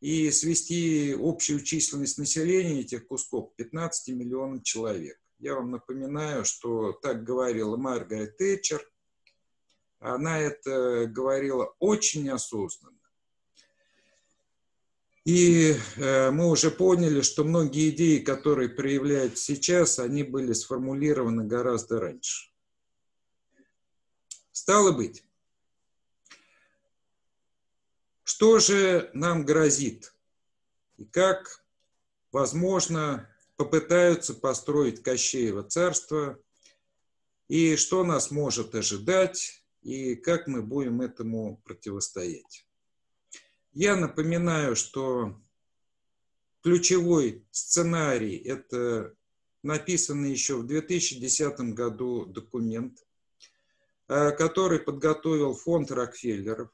и 0.00 0.30
свести 0.30 1.14
общую 1.18 1.60
численность 1.60 2.18
населения 2.18 2.80
этих 2.80 3.06
кусков 3.08 3.52
15 3.56 4.14
миллионов 4.14 4.62
человек. 4.62 5.20
Я 5.38 5.54
вам 5.54 5.70
напоминаю, 5.72 6.44
что 6.44 6.92
так 6.92 7.24
говорила 7.24 7.76
Маргарет 7.76 8.36
Тэтчер. 8.36 8.80
Она 10.00 10.38
это 10.40 11.06
говорила 11.06 11.74
очень 11.80 12.28
осознанно. 12.30 12.97
И 15.28 15.76
э, 15.96 16.30
мы 16.30 16.48
уже 16.48 16.70
поняли, 16.70 17.20
что 17.20 17.44
многие 17.44 17.90
идеи, 17.90 18.16
которые 18.16 18.70
проявляют 18.70 19.36
сейчас, 19.36 19.98
они 19.98 20.22
были 20.22 20.54
сформулированы 20.54 21.44
гораздо 21.44 22.00
раньше. 22.00 22.50
Стало 24.52 24.92
быть, 24.92 25.22
что 28.24 28.58
же 28.58 29.10
нам 29.12 29.44
грозит? 29.44 30.14
И 30.96 31.04
как, 31.04 31.62
возможно, 32.32 33.28
попытаются 33.56 34.32
построить 34.32 35.02
Кощеево 35.02 35.62
царство? 35.62 36.42
И 37.48 37.76
что 37.76 38.02
нас 38.02 38.30
может 38.30 38.74
ожидать? 38.74 39.62
И 39.82 40.14
как 40.14 40.46
мы 40.46 40.62
будем 40.62 41.02
этому 41.02 41.60
противостоять? 41.66 42.64
Я 43.80 43.94
напоминаю, 43.94 44.74
что 44.74 45.40
ключевой 46.64 47.46
сценарий– 47.52 48.36
это 48.44 49.14
написанный 49.62 50.32
еще 50.32 50.56
в 50.56 50.66
2010 50.66 51.60
году 51.76 52.26
документ, 52.26 52.98
э, 54.08 54.32
который 54.32 54.80
подготовил 54.80 55.54
фонд 55.54 55.92
Рокфеллеров. 55.92 56.70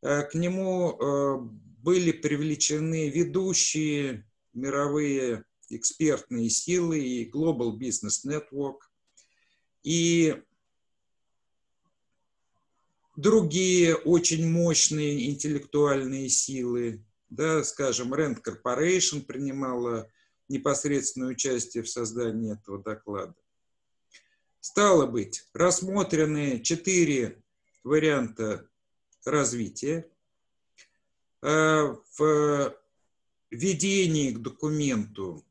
Э, 0.00 0.22
к 0.22 0.34
нему 0.34 0.92
э, 0.92 1.38
были 1.82 2.12
привлечены 2.12 3.10
ведущие 3.10 4.24
мировые 4.52 5.44
экспертные 5.70 6.50
силы 6.50 7.00
и 7.00 7.28
Global 7.28 7.76
Business 7.76 8.24
Network, 8.24 8.78
и 9.82 10.40
другие 13.16 13.94
очень 13.94 14.48
мощные 14.48 15.30
интеллектуальные 15.30 16.28
силы, 16.28 17.04
да, 17.30 17.64
скажем, 17.64 18.14
Rand 18.14 18.38
Corporation 18.42 19.22
принимала 19.22 20.10
непосредственное 20.48 21.28
участие 21.28 21.82
в 21.82 21.88
создании 21.88 22.54
этого 22.54 22.82
доклада. 22.82 23.34
Стало 24.60 25.06
быть, 25.06 25.48
рассмотрены 25.54 26.60
четыре 26.60 27.42
варианта 27.82 28.68
развития. 29.24 30.08
Э, 31.42 31.96
в 32.16 32.76
введении 33.50 34.30
к 34.30 34.38
документу 34.38 35.44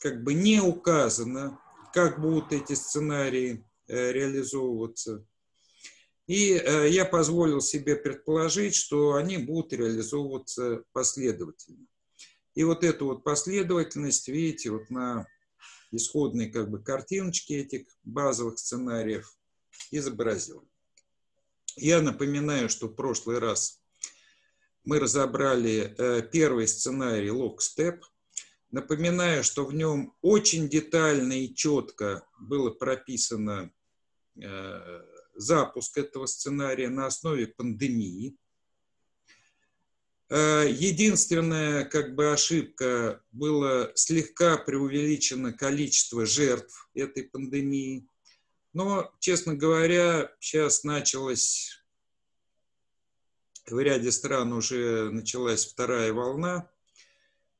как 0.00 0.22
бы 0.22 0.34
не 0.34 0.60
указано, 0.60 1.58
как 1.92 2.20
будут 2.20 2.52
эти 2.52 2.74
сценарии 2.74 3.65
реализовываться. 3.88 5.24
И 6.26 6.54
э, 6.54 6.88
я 6.90 7.04
позволил 7.04 7.60
себе 7.60 7.96
предположить, 7.96 8.74
что 8.74 9.14
они 9.14 9.38
будут 9.38 9.72
реализовываться 9.72 10.82
последовательно. 10.92 11.86
И 12.54 12.64
вот 12.64 12.82
эту 12.82 13.06
вот 13.06 13.22
последовательность, 13.22 14.28
видите, 14.28 14.70
вот 14.70 14.90
на 14.90 15.26
исходной 15.92 16.50
как 16.50 16.70
бы 16.70 16.82
картиночке 16.82 17.60
этих 17.60 17.86
базовых 18.02 18.58
сценариев 18.58 19.30
изобразил. 19.90 20.66
Я 21.76 22.00
напоминаю, 22.00 22.68
что 22.68 22.88
в 22.88 22.94
прошлый 22.94 23.38
раз 23.38 23.82
мы 24.84 24.98
разобрали 24.98 25.94
э, 25.98 26.22
первый 26.32 26.66
сценарий 26.66 27.28
Lockstep. 27.28 28.00
Напоминаю, 28.70 29.44
что 29.44 29.64
в 29.64 29.74
нем 29.74 30.14
очень 30.22 30.68
детально 30.68 31.34
и 31.34 31.54
четко 31.54 32.26
было 32.38 32.70
прописано 32.70 33.70
э, 33.70 33.75
запуск 35.34 35.98
этого 35.98 36.26
сценария 36.26 36.88
на 36.88 37.06
основе 37.06 37.46
пандемии. 37.46 38.36
Э, 40.28 40.66
единственная 40.68 41.84
как 41.84 42.14
бы 42.16 42.32
ошибка 42.32 43.22
было 43.30 43.92
слегка 43.94 44.56
преувеличено 44.56 45.52
количество 45.52 46.26
жертв 46.26 46.90
этой 46.94 47.24
пандемии. 47.24 48.08
Но, 48.72 49.14
честно 49.20 49.54
говоря, 49.54 50.32
сейчас 50.40 50.82
началась, 50.82 51.80
в 53.66 53.78
ряде 53.78 54.10
стран 54.10 54.52
уже 54.52 55.10
началась 55.10 55.64
вторая 55.64 56.12
волна, 56.12 56.68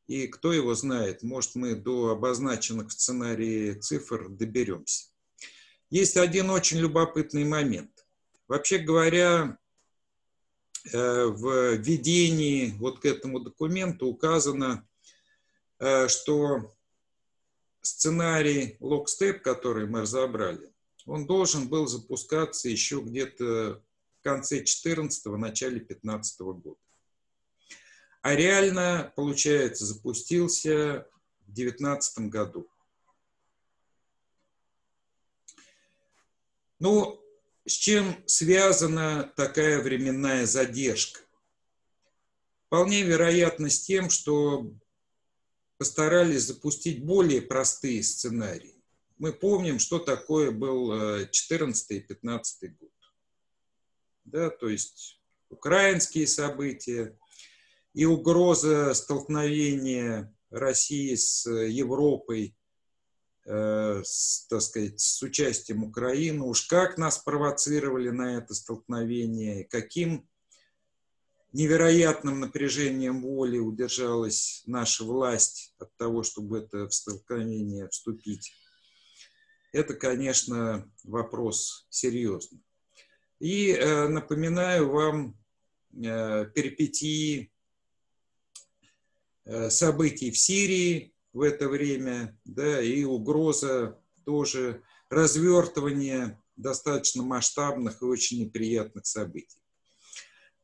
и 0.08 0.26
кто 0.26 0.52
его 0.52 0.74
знает, 0.74 1.22
может 1.22 1.54
мы 1.54 1.74
до 1.74 2.10
обозначенных 2.10 2.88
в 2.88 2.92
сценарии 2.92 3.74
цифр 3.74 4.28
доберемся. 4.28 5.08
Есть 5.90 6.16
один 6.16 6.50
очень 6.50 6.78
любопытный 6.78 7.44
момент. 7.44 7.90
Вообще 8.48 8.78
говоря, 8.78 9.58
э, 10.92 11.24
в 11.26 11.76
введении 11.76 12.70
вот 12.78 13.00
к 13.00 13.04
этому 13.04 13.40
документу 13.40 14.06
указано, 14.06 14.86
э, 15.78 16.08
что 16.08 16.74
сценарий 17.82 18.76
Lockstep, 18.80 19.40
который 19.40 19.86
мы 19.86 20.02
разобрали, 20.02 20.72
он 21.06 21.26
должен 21.26 21.68
был 21.68 21.86
запускаться 21.86 22.68
еще 22.68 23.00
где-то 23.00 23.80
в 24.18 24.22
конце 24.22 24.62
14-го, 24.62 25.36
начале 25.36 25.78
15 25.78 26.40
-го 26.40 26.54
года. 26.54 26.80
А 28.22 28.34
реально, 28.34 29.12
получается, 29.14 29.86
запустился 29.86 31.06
в 31.46 31.52
2019 31.52 32.28
году. 32.28 32.68
Ну, 36.78 37.22
с 37.66 37.72
чем 37.72 38.16
связана 38.26 39.32
такая 39.36 39.82
временная 39.82 40.46
задержка? 40.46 41.20
Вполне 42.66 43.02
вероятно 43.02 43.70
с 43.70 43.80
тем, 43.80 44.10
что 44.10 44.72
постарались 45.78 46.42
запустить 46.42 47.04
более 47.04 47.42
простые 47.42 48.02
сценарии 48.02 48.76
мы 49.18 49.32
помним, 49.32 49.78
что 49.78 49.98
такое 49.98 50.50
был 50.50 51.26
14 51.30 51.90
и 51.90 52.00
15 52.00 52.78
год. 52.78 52.90
да, 54.24 54.50
то 54.50 54.68
есть 54.68 55.20
украинские 55.48 56.26
события 56.26 57.16
и 57.94 58.04
угроза 58.04 58.92
столкновения 58.94 60.34
России 60.50 61.14
с 61.14 61.48
Европой, 61.48 62.48
э, 62.48 62.55
с, 63.46 64.46
так 64.48 64.60
сказать, 64.60 65.00
с 65.00 65.22
участием 65.22 65.84
Украины. 65.84 66.42
Уж 66.42 66.66
как 66.66 66.98
нас 66.98 67.18
провоцировали 67.18 68.10
на 68.10 68.38
это 68.38 68.54
столкновение, 68.54 69.64
каким 69.64 70.28
невероятным 71.56 72.40
напряжением 72.40 73.22
воли 73.22 73.58
удержалась 73.58 74.62
наша 74.66 75.04
власть 75.04 75.74
от 75.78 75.96
того, 75.96 76.22
чтобы 76.22 76.58
это 76.58 76.86
в 76.86 76.92
столкновение 76.92 77.88
вступить. 77.88 78.52
Это, 79.72 79.94
конечно, 79.94 80.90
вопрос 81.04 81.86
серьезный. 81.88 82.62
И 83.38 83.72
э, 83.72 84.08
напоминаю 84.08 84.90
вам 84.90 85.38
э, 85.92 86.46
перипетии 86.54 87.50
э, 89.44 89.70
событий 89.70 90.30
в 90.30 90.38
Сирии 90.38 91.14
в 91.36 91.42
это 91.42 91.68
время, 91.68 92.34
да, 92.46 92.80
и 92.80 93.04
угроза 93.04 94.00
тоже 94.24 94.82
развертывания 95.10 96.42
достаточно 96.56 97.22
масштабных 97.22 98.00
и 98.00 98.06
очень 98.06 98.40
неприятных 98.40 99.04
событий. 99.04 99.60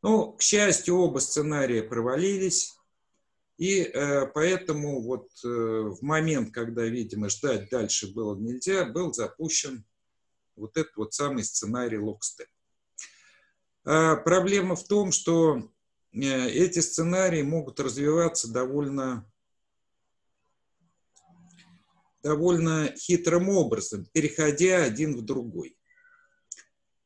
Ну, 0.00 0.32
к 0.32 0.40
счастью, 0.40 0.96
оба 0.96 1.18
сценария 1.18 1.82
провалились, 1.82 2.74
и 3.58 3.82
э, 3.82 4.26
поэтому 4.28 5.02
вот 5.02 5.28
э, 5.44 5.48
в 5.48 5.98
момент, 6.00 6.54
когда, 6.54 6.86
видимо, 6.86 7.28
ждать 7.28 7.68
дальше 7.68 8.10
было 8.10 8.34
нельзя, 8.34 8.86
был 8.86 9.12
запущен 9.12 9.84
вот 10.56 10.78
этот 10.78 10.96
вот 10.96 11.12
самый 11.12 11.44
сценарий 11.44 11.98
Локстеп. 11.98 12.48
А 13.84 14.16
проблема 14.16 14.74
в 14.74 14.84
том, 14.88 15.12
что 15.12 15.70
э, 16.14 16.48
эти 16.48 16.78
сценарии 16.78 17.42
могут 17.42 17.78
развиваться 17.78 18.50
довольно, 18.50 19.30
довольно 22.22 22.94
хитрым 22.96 23.48
образом, 23.48 24.06
переходя 24.12 24.84
один 24.84 25.16
в 25.16 25.22
другой. 25.22 25.76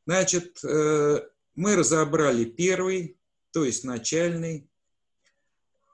Значит, 0.07 0.63
э, 0.63 1.21
мы 1.55 1.77
разобрали 1.77 2.45
первый, 2.45 3.19
то 3.53 3.65
есть 3.65 3.85
начальный. 3.85 4.71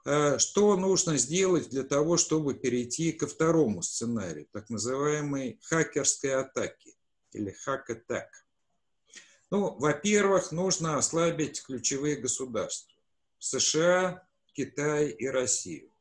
А 0.05 0.37
что 0.37 0.75
нужно 0.75 1.17
сделать 1.17 1.69
для 1.69 1.83
того, 1.83 2.17
чтобы 2.17 2.53
перейти 2.53 3.13
ко 3.13 3.25
второму 3.25 3.81
сценарию, 3.81 4.47
так 4.51 4.69
называемой 4.69 5.59
хакерской 5.63 6.35
атаки 6.35 6.95
или 7.31 7.51
хак-атак? 7.51 8.29
Ну, 9.49 9.75
во-первых, 9.77 10.51
нужно 10.51 10.97
ослабить 10.97 11.63
ключевые 11.63 12.17
государства. 12.17 12.93
США, 13.39 14.27
Китай 14.53 15.09
и 15.09 15.27
Россию. 15.27 15.92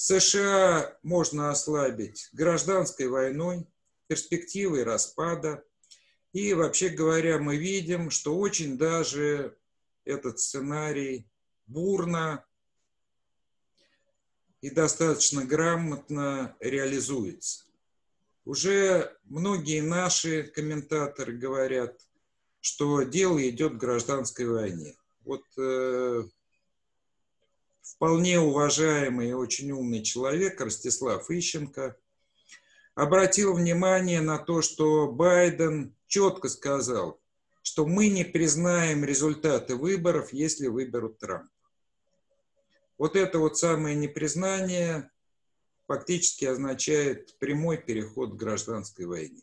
США 0.00 0.96
можно 1.02 1.50
ослабить 1.50 2.28
гражданской 2.32 3.08
войной, 3.08 3.66
перспективой 4.06 4.84
распада, 4.84 5.64
и 6.32 6.54
вообще 6.54 6.88
говоря, 6.88 7.40
мы 7.40 7.56
видим, 7.56 8.10
что 8.10 8.38
очень 8.38 8.78
даже 8.78 9.58
этот 10.04 10.38
сценарий 10.38 11.28
бурно 11.66 12.44
и 14.60 14.70
достаточно 14.70 15.44
грамотно 15.44 16.54
реализуется. 16.60 17.64
Уже 18.44 19.18
многие 19.24 19.80
наши 19.80 20.44
комментаторы 20.44 21.32
говорят, 21.36 22.00
что 22.60 23.02
дело 23.02 23.46
идет 23.48 23.74
к 23.74 23.80
гражданской 23.80 24.46
войне. 24.46 24.94
Вот 25.24 25.42
э, 25.56 26.22
вполне 27.94 28.38
уважаемый 28.38 29.30
и 29.30 29.32
очень 29.32 29.70
умный 29.72 30.02
человек 30.02 30.60
Ростислав 30.60 31.30
Ищенко 31.30 31.96
обратил 32.94 33.54
внимание 33.54 34.20
на 34.20 34.38
то, 34.38 34.62
что 34.62 35.10
Байден 35.10 35.96
четко 36.06 36.48
сказал, 36.48 37.20
что 37.62 37.86
мы 37.86 38.08
не 38.08 38.24
признаем 38.24 39.04
результаты 39.04 39.74
выборов, 39.76 40.32
если 40.32 40.66
выберут 40.66 41.18
Трампа. 41.18 41.50
Вот 42.98 43.14
это 43.16 43.38
вот 43.38 43.56
самое 43.56 43.94
непризнание 43.94 45.10
фактически 45.86 46.44
означает 46.44 47.38
прямой 47.38 47.78
переход 47.78 48.32
к 48.32 48.36
гражданской 48.36 49.06
войне. 49.06 49.42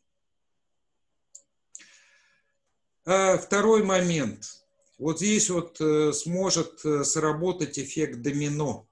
А 3.05 3.37
второй 3.37 3.83
момент. 3.83 4.64
Вот 4.97 5.19
здесь 5.19 5.49
вот 5.49 5.79
э, 5.81 6.13
сможет 6.13 6.83
э, 6.85 7.03
сработать 7.03 7.77
эффект 7.77 8.21
домино. 8.21 8.87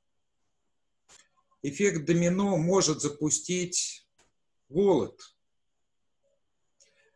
Эффект 1.62 2.06
домино 2.06 2.58
может 2.58 3.02
запустить 3.02 4.06
голод– 4.70 5.22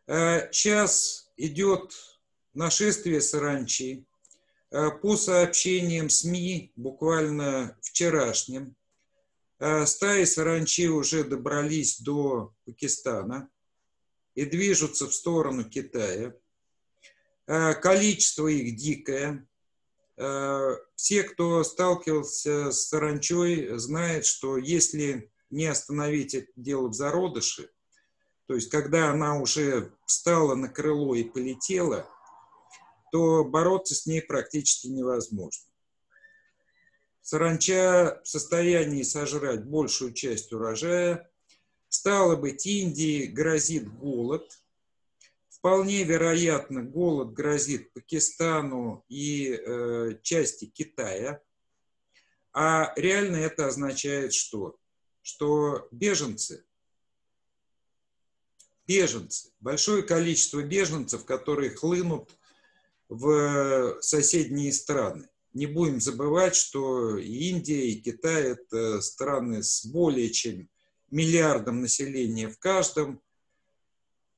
Сейчас 0.08 1.30
э, 1.36 1.44
идет 1.48 1.92
нашествие 2.54 3.20
саранчи. 3.20 4.06
По 4.70 5.16
сообщениям 5.16 6.10
СМИ, 6.10 6.72
буквально 6.76 7.78
вчерашним, 7.80 8.76
стаи 9.58 10.24
саранчи 10.24 10.88
уже 10.88 11.24
добрались 11.24 12.00
до 12.00 12.54
Пакистана 12.66 13.48
и 14.34 14.44
движутся 14.44 15.06
в 15.06 15.14
сторону 15.14 15.64
Китая. 15.64 16.34
Количество 17.48 18.46
их 18.46 18.76
дикое. 18.76 19.48
Все, 20.16 21.22
кто 21.22 21.64
сталкивался 21.64 22.70
с 22.70 22.88
саранчой, 22.88 23.78
знают, 23.78 24.26
что 24.26 24.58
если 24.58 25.32
не 25.48 25.66
остановить 25.66 26.34
это 26.34 26.52
дело 26.56 26.88
в 26.88 26.94
зародыше– 26.94 27.70
то 28.48 28.54
есть, 28.54 28.70
когда 28.70 29.10
она 29.10 29.38
уже 29.38 29.92
встала 30.06 30.54
на 30.54 30.68
крыло 30.68 31.14
и 31.14 31.22
полетела, 31.22 32.08
то 33.12 33.44
бороться 33.44 33.94
с 33.94 34.06
ней 34.06 34.22
практически 34.22 34.86
невозможно. 34.86 35.66
Саранча 37.20 38.22
в 38.24 38.26
состоянии 38.28 39.02
сожрать 39.02 39.66
большую 39.66 40.14
часть 40.14 40.50
урожая. 40.50 41.30
Стало 41.90 42.36
быть, 42.36 42.64
Индии 42.64 43.26
грозит 43.26 43.86
голод. 43.98 44.50
Вполне 45.58 46.04
вероятно, 46.04 46.82
голод 46.82 47.32
грозит 47.32 47.92
Пакистану 47.92 49.04
и 49.08 49.50
э, 49.50 50.18
части 50.22 50.66
Китая. 50.66 51.40
А 52.52 52.92
реально 52.96 53.36
это 53.36 53.66
означает 53.66 54.32
что? 54.32 54.78
Что 55.22 55.88
беженцы 55.90 56.64
беженцы, 58.88 59.50
большое 59.60 60.02
количество 60.02 60.62
беженцев, 60.62 61.24
которые 61.26 61.70
хлынут 61.70 62.30
в 63.08 63.98
соседние 64.00 64.72
страны. 64.72 65.28
Не 65.52 65.66
будем 65.66 66.00
забывать, 66.00 66.56
что 66.56 67.18
и 67.18 67.50
Индия, 67.50 67.90
и 67.90 68.00
Китай– 68.00 68.42
это 68.52 69.00
страны 69.00 69.62
с 69.62 69.84
более 69.84 70.30
чем 70.30 70.68
миллиардом 71.10 71.80
населения 71.80 72.48
в 72.48 72.58
каждом. 72.58 73.20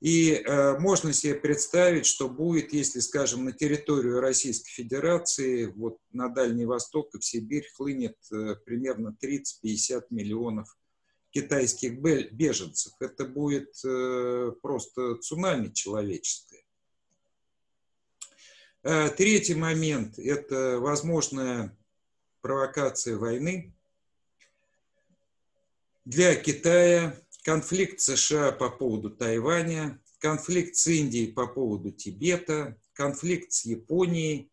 И 0.01 0.33
э, 0.33 0.79
можно 0.79 1.13
себе 1.13 1.35
представить, 1.35 2.07
что 2.07 2.29
будет, 2.29 2.73
если, 2.73 3.01
скажем, 3.01 3.45
на 3.45 3.53
территорию 3.53 4.21
Российской 4.21 4.71
Федерации, 4.71 5.67
вот 5.67 5.99
на 6.11 6.31
Дальний 6.31 6.65
Восток 6.65 7.15
и 7.15 7.19
в 7.19 7.25
Сибирь 7.25 7.69
хлынет 7.77 8.17
э, 8.33 8.57
примерно 8.65 9.15
30-50 9.23 10.07
миллионов 10.09 10.75
китайских 11.31 12.01
беженцев. 12.01 12.95
Это 12.99 13.27
будет 13.27 13.73
э, 13.85 14.53
просто 14.63 15.17
цунами 15.17 15.69
человеческое. 15.69 16.65
Э, 18.83 19.11
третий 19.11 19.55
момент– 19.55 20.19
это 20.19 20.79
возможная 20.81 21.77
провокация 22.41 23.19
войны. 23.19 23.75
Для 26.07 26.35
Китая 26.35 27.15
конфликт 27.45 28.01
США 28.01 28.53
по 28.53 28.71
поводу 28.71 29.11
Тайваня, 29.11 30.01
конфликт 30.19 30.77
с 30.77 30.87
Индией 30.87 31.33
по 31.33 31.47
поводу 31.47 31.91
Тибета, 31.91 32.77
конфликт 32.93 33.53
с 33.53 33.65
Японией. 33.65 34.51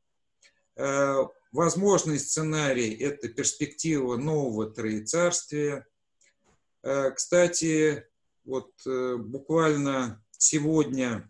Э, 0.76 1.24
возможный 1.52 2.20
сценарий– 2.20 2.94
это 3.00 3.30
перспектива 3.30 4.18
нового 4.18 4.70
троецарствия– 4.70 5.86
Э, 6.88 7.12
кстати, 7.12 8.06
вот 8.46 8.72
э, 8.86 9.18
буквально 9.18 10.24
сегодня 10.38 11.30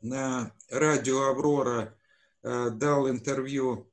на 0.00 0.52
радио 0.68 1.28
«Аврора» 1.28 1.96
дал 2.42 3.08
интервью 3.08 3.88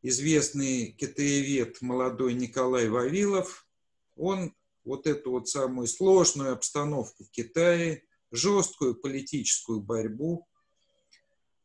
известный 0.00 0.92
китаевед 0.92 1.82
молодой 1.82 2.32
Николай 2.32 2.88
Вавилов. 2.88 3.68
Он 4.16 4.54
вот 4.86 5.06
эту 5.06 5.32
вот 5.32 5.48
самую 5.48 5.86
сложную 5.88 6.52
обстановку 6.52 7.24
в 7.24 7.30
Китае, 7.30 8.04
жесткую 8.30 8.94
политическую 8.94 9.80
борьбу, 9.80 10.46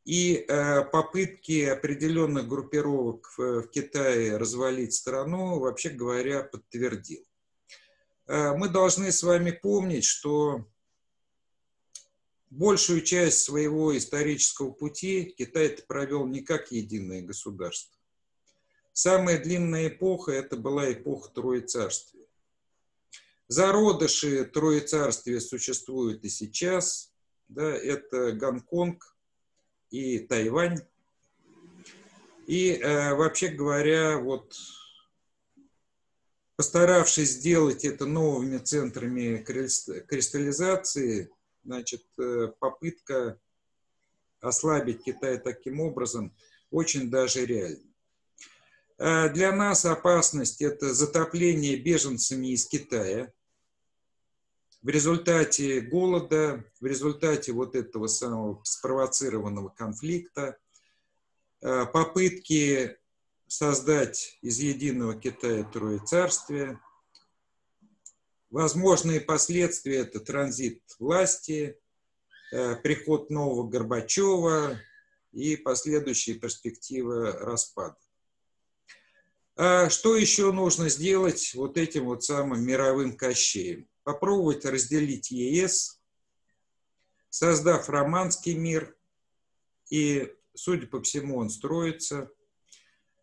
И 0.04 0.48
попытки 0.92 1.66
определенных 1.66 2.48
группировок 2.48 3.32
в 3.38 3.68
Китае 3.68 4.38
развалить 4.38 4.94
страну, 4.94 5.60
вообще 5.60 5.90
говоря, 5.90 6.44
подтвердил. 6.44 7.24
Мы 8.28 8.68
должны 8.70 9.12
с 9.12 9.22
вами 9.22 9.52
помнить, 9.52 10.06
что 10.06 10.66
большую 12.50 13.02
часть 13.02 13.42
своего 13.42 13.96
исторического 13.96 14.72
пути 14.72 15.36
Китай 15.38 15.70
провел 15.88 16.26
не 16.26 16.42
как 16.42 16.72
единое 16.72 17.22
государство. 17.22 17.96
Самая 18.94 19.42
длинная 19.42 19.88
эпоха– 19.88 20.32
это 20.34 20.58
была 20.58 20.92
эпоха 20.92 21.30
Троецарствия. 21.32 22.21
Зародыши 23.52 24.46
Троецарствия 24.46 25.42
существуют 25.42 26.24
и 26.24 26.30
сейчас. 26.30 27.12
Да, 27.50 27.70
это 27.70 28.32
Гонконг 28.32 29.14
и 29.90 30.20
Тайвань. 30.20 30.80
И 32.48 32.70
э, 32.72 33.14
вообще 33.14 33.50
говоря, 33.50 34.20
вот 34.20 34.56
постаравшись 36.56 37.32
сделать 37.32 37.84
это 37.84 38.06
новыми 38.06 38.58
центрами 38.58 39.44
кристаллизации, 39.44 41.30
значит, 41.66 42.06
э, 42.20 42.54
попытка 42.58 43.38
ослабить 44.40 45.04
Китай 45.04 45.38
таким 45.38 45.82
образом 45.82 46.34
очень 46.70 47.10
даже 47.10 47.46
реальна. 47.46 47.84
Э, 48.98 49.28
для 49.28 49.52
нас 49.52 49.84
опасность– 49.84 50.62
это 50.62 50.94
затопление 50.94 51.76
беженцами 51.76 52.54
из 52.54 52.66
Китая. 52.66 53.34
В 54.82 54.90
результате 54.90 55.80
голода, 55.82 56.66
в 56.80 56.86
результате 56.88 57.52
вот 57.52 57.76
этого 57.76 58.08
самого 58.08 58.62
спровоцированного 58.64 59.70
конфликта, 59.70 60.58
э, 61.62 61.86
попытки 61.86 62.98
создать 63.48 64.40
из 64.42 64.58
единого 64.58 65.14
Китая 65.14 65.64
Трое. 65.66 66.02
Возможные 68.50 69.22
последствия– 69.22 69.98
это 70.00 70.20
транзит 70.20 70.82
власти, 70.98 71.80
э, 72.52 72.76
приход 72.78 73.30
нового 73.30 73.68
Горбачева 73.68 74.80
и 75.32 75.58
последующие 75.58 76.40
перспективы 76.40 77.34
распада. 77.34 77.98
А 79.56 79.92
что 79.92 80.16
еще 80.16 80.52
нужно 80.52 80.90
сделать 80.90 81.54
вот 81.54 81.78
этим 81.78 82.06
вот 82.06 82.24
самым 82.24 82.66
мировым 82.66 83.16
кощеем? 83.16 83.88
Попробовать 84.04 84.66
разделить 84.66 85.32
ЕС, 85.32 86.02
создав 87.30 87.90
романский 87.90 88.56
мир, 88.56 88.96
и, 89.90 90.34
судя 90.56 90.88
по 90.88 91.02
всему, 91.02 91.38
он 91.38 91.50
строится, 91.50 92.32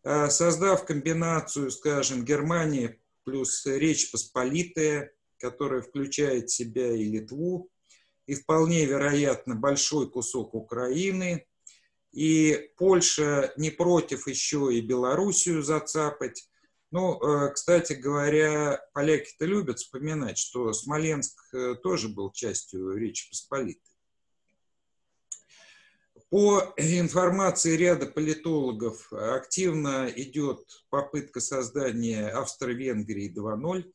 а 0.03 0.29
создав 0.29 0.85
комбинацию, 0.85 1.71
скажем, 1.71 2.23
Германия 2.23 2.99
плюс 3.23 3.65
Речь 3.65 4.11
Посполитая, 4.11 5.11
которая 5.37 5.81
включает 5.81 6.49
в 6.49 6.53
себя 6.53 6.91
и 6.95 7.03
Литву, 7.03 7.69
и 8.25 8.35
вполне 8.35 8.85
вероятно 8.85 9.55
большой 9.55 10.09
кусок 10.09 10.53
Украины, 10.53 11.47
и 12.11 12.71
Польша 12.77 13.53
не 13.57 13.69
против 13.69 14.27
еще 14.27 14.69
и 14.71 14.81
Белоруссию 14.81 15.63
зацапать. 15.63 16.49
Ну, 16.91 17.21
э, 17.21 17.51
кстати 17.53 17.93
говоря, 17.93 18.83
поляки-то 18.93 19.45
любят 19.45 19.79
вспоминать, 19.79 20.37
что 20.37 20.73
Смоленск 20.73 21.37
э, 21.53 21.75
тоже 21.75 22.09
был 22.09 22.31
частью 22.31 22.95
Речи 22.95 23.29
Посполитой. 23.29 23.83
По 26.29 26.73
информации 26.77 27.75
ряда 27.75 28.05
политологов, 28.07 29.11
активно 29.11 30.11
идет 30.15 30.59
попытка 30.89 31.39
создания 31.39 32.29
Австро-Венгрии 32.29 33.33
2.0, 33.35 33.91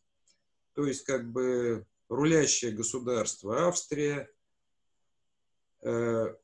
то 0.75 0.87
есть 0.87 1.05
как 1.05 1.31
бы 1.31 1.87
рулящее 2.09 2.73
государство 2.73 3.67
Австрия, 3.67 4.29
э, 5.83 6.35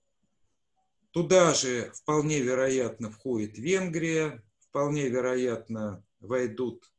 Туда 1.12 1.54
же 1.54 1.90
вполне 1.92 2.40
вероятно 2.40 3.10
входит 3.10 3.58
Венгрия, 3.58 4.42
вполне 4.60 5.08
вероятно 5.08 6.04
войдут 6.20 6.90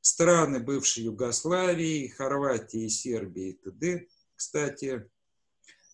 страны 0.00 0.60
бывшей 0.60 1.04
Югославии, 1.04 2.08
Хорватии, 2.08 2.88
Сербии 2.88 3.50
и 3.50 3.52
т.д. 3.54 4.06
Кстати, 4.36 5.08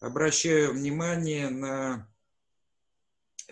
обращаю 0.00 0.72
внимание 0.72 1.48
на 1.50 2.10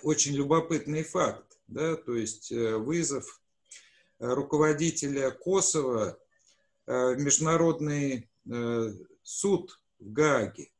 очень 0.03 0.35
любопытный 0.35 1.03
факт, 1.03 1.59
да, 1.67 1.97
то 1.97 2.14
есть 2.14 2.51
э, 2.53 2.77
вызов 2.77 3.41
руководителя 4.19 5.31
Косово 5.31 6.19
э, 6.87 7.14
в 7.14 7.19
Международный 7.19 8.31
э, 8.51 8.93
суд 9.23 9.81
в 9.99 10.12
Гааге 10.12 10.71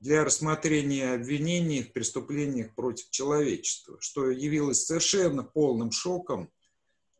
для 0.00 0.24
рассмотрения 0.24 1.12
обвинений 1.12 1.82
в 1.82 1.92
преступлениях 1.92 2.74
против 2.74 3.10
человечества, 3.10 3.98
что 4.00 4.30
явилось 4.30 4.86
совершенно 4.86 5.42
полным 5.42 5.92
шоком 5.92 6.50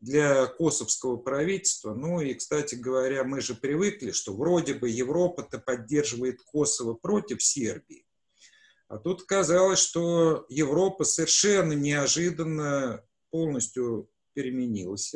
для 0.01 0.47
косовского 0.47 1.17
правительства. 1.17 1.93
Ну 1.93 2.19
и, 2.21 2.33
кстати 2.33 2.75
говоря, 2.75 3.23
мы 3.23 3.39
же 3.39 3.53
привыкли, 3.53 4.11
что 4.11 4.35
вроде 4.35 4.73
бы 4.73 4.89
Европа-то 4.89 5.59
поддерживает 5.59 6.41
Косово 6.41 6.95
против 6.95 7.41
Сербии. 7.41 8.05
А 8.87 8.97
тут 8.97 9.23
казалось, 9.23 9.79
что 9.79 10.45
Европа 10.49 11.05
совершенно 11.05 11.73
неожиданно 11.73 13.05
полностью 13.29 14.09
переменилась 14.33 15.13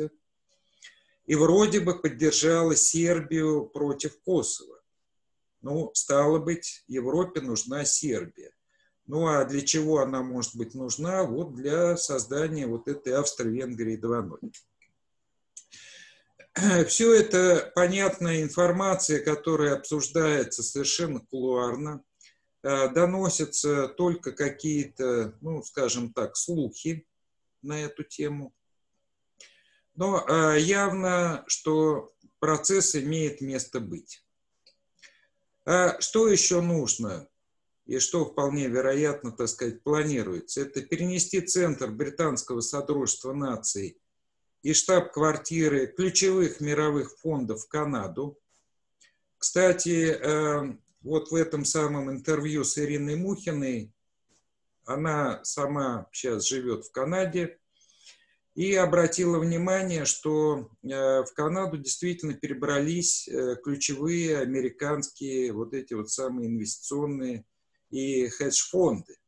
и 1.26 1.34
вроде 1.34 1.80
бы 1.80 1.98
поддержала 1.98 2.76
Сербию 2.76 3.66
против 3.66 4.18
Косово. 4.22 4.80
Ну, 5.60 5.90
стало 5.94 6.38
быть, 6.38 6.84
Европе 6.86 7.40
нужна 7.40 7.84
Сербия. 7.84 8.52
Ну, 9.06 9.26
а 9.26 9.44
для 9.44 9.60
чего 9.62 9.98
она 9.98 10.22
может 10.22 10.56
быть 10.56 10.74
нужна? 10.74 11.24
Вот 11.24 11.54
для 11.54 11.96
создания 11.96 12.66
вот 12.66 12.88
этой 12.88 13.14
Австро-Венгрии 13.14 14.00
2.0. 14.00 14.52
Все 16.88 17.12
это 17.12 17.70
понятная 17.74 18.42
информация, 18.42 19.22
которая 19.22 19.74
обсуждается 19.76 20.62
совершенно 20.62 21.20
кулуарно. 21.20 22.02
Э, 22.62 22.88
доносятся 22.88 23.88
только 23.88 24.32
какие-то, 24.32 25.36
ну, 25.42 25.62
скажем 25.62 26.14
так, 26.14 26.36
слухи 26.36 27.06
на 27.60 27.82
эту 27.82 28.04
тему. 28.04 28.54
Но 29.96 30.24
э, 30.26 30.60
явно, 30.60 31.44
что 31.46 32.14
процесс 32.38 32.94
имеет 32.94 33.42
место 33.42 33.80
быть. 33.80 34.24
А 35.66 36.00
что 36.00 36.26
еще 36.26 36.62
нужно 36.62 37.28
и 37.84 37.98
что 37.98 38.24
вполне 38.24 38.68
вероятно, 38.68 39.30
так 39.30 39.48
сказать, 39.48 39.82
планируется? 39.82 40.62
Это 40.62 40.80
перенести 40.80 41.42
центр 41.42 41.90
Британского 41.90 42.60
Содружества 42.60 43.34
наций 43.34 44.00
и 44.62 44.72
штаб-квартиры 44.72 45.86
ключевых 45.86 46.60
мировых 46.60 47.16
фондов 47.18 47.62
в 47.62 47.68
Канаду. 47.68 48.38
Кстати, 49.38 50.10
э, 50.10 50.76
вот 51.02 51.30
в 51.30 51.34
этом 51.34 51.64
самом 51.64 52.10
интервью 52.10 52.64
с 52.64 52.78
Ириной 52.78 53.16
Мухиной, 53.16 53.92
она 54.84 55.44
сама 55.44 56.08
сейчас 56.12 56.46
живет 56.46 56.84
в 56.84 56.92
Канаде, 56.92 57.58
и 58.56 58.74
обратила 58.74 59.38
внимание, 59.38 60.06
что 60.06 60.70
э, 60.82 60.88
в 60.88 61.34
Канаду 61.34 61.76
действительно 61.76 62.32
перебрались 62.32 63.28
э, 63.28 63.56
ключевые 63.62 64.38
американские 64.38 65.52
вот 65.52 65.74
эти 65.74 65.92
вот 65.92 66.10
самые 66.10 66.48
инвестиционные 66.48 67.44
и 67.90 68.28
хедж-фонды. 68.28 69.18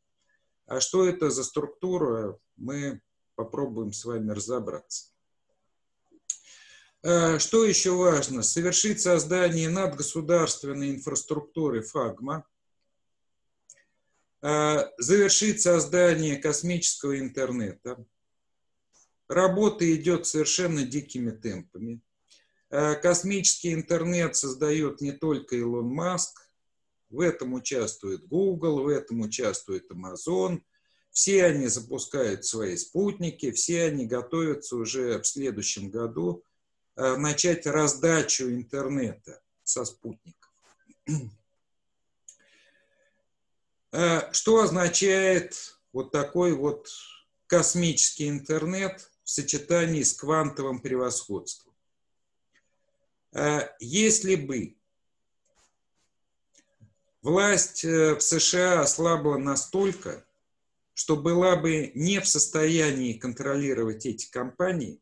А 0.67 0.81
что 0.81 1.07
это 1.07 1.29
за 1.29 1.45
структура, 1.45 2.39
мы 2.57 3.03
попробуем 3.35 3.93
с 3.93 4.07
вами 4.07 4.31
разобраться. 4.31 5.13
Э, 7.03 7.39
что 7.39 7.65
еще 7.65 7.93
важно? 7.93 8.43
Совершить 8.43 9.01
создание 9.01 9.69
надгосударственной 9.69 10.91
инфраструктуры 10.91 11.83
ФАГМА, 11.83 12.45
завершить 14.41 15.61
создание 15.61 16.37
космического 16.37 17.19
интернета– 17.19 18.05
Работа 19.29 19.95
идет 19.95 20.27
совершенно 20.27 20.85
дикими 20.85 21.31
темпами. 21.31 22.01
Э, 22.71 22.95
космический 22.95 23.75
интернет 23.75 24.37
создает 24.37 25.03
не 25.03 25.13
только 25.13 25.57
Илон 25.57 25.89
Маск, 25.89 26.41
в 27.11 27.21
этом 27.21 27.53
участвует 27.53 28.27
Google, 28.27 28.83
в 28.83 28.89
этом 28.89 29.21
участвует 29.21 29.91
Amazon. 29.91 30.63
Все 31.11 31.45
они 31.45 31.67
запускают 31.67 32.47
свои 32.47 32.77
спутники, 32.77 33.51
все 33.51 33.85
они 33.85 34.07
готовятся 34.07 34.77
уже 34.77 35.19
в 35.21 35.27
следующем 35.27 35.91
году 35.91 36.43
э, 36.43 36.48
начать 37.17 37.67
раздачу 37.67 38.51
интернета 38.51 39.41
со 39.63 39.85
спутников. 39.85 40.51
Э, 43.91 44.31
что 44.33 44.61
означает 44.61 45.79
вот 45.93 46.13
такой 46.13 46.53
вот 46.53 46.91
космический 47.47 48.29
интернет 48.29 49.11
в 49.25 49.31
сочетании 49.31 50.03
с 50.03 50.13
квантовым 50.13 50.81
превосходством. 50.81 51.75
А 53.33 53.75
если 53.81 54.35
бы 54.35 54.77
власть 57.23 57.85
э, 57.85 58.15
в 58.15 58.21
США 58.21 58.83
ослабла 58.83 59.39
настолько, 59.39 60.25
что 60.95 61.17
была 61.17 61.57
бы 61.57 61.93
не 61.95 62.21
в 62.21 62.29
состоянии 62.29 63.15
контролировать 63.15 64.05
эти 64.05 64.31
компании, 64.31 65.01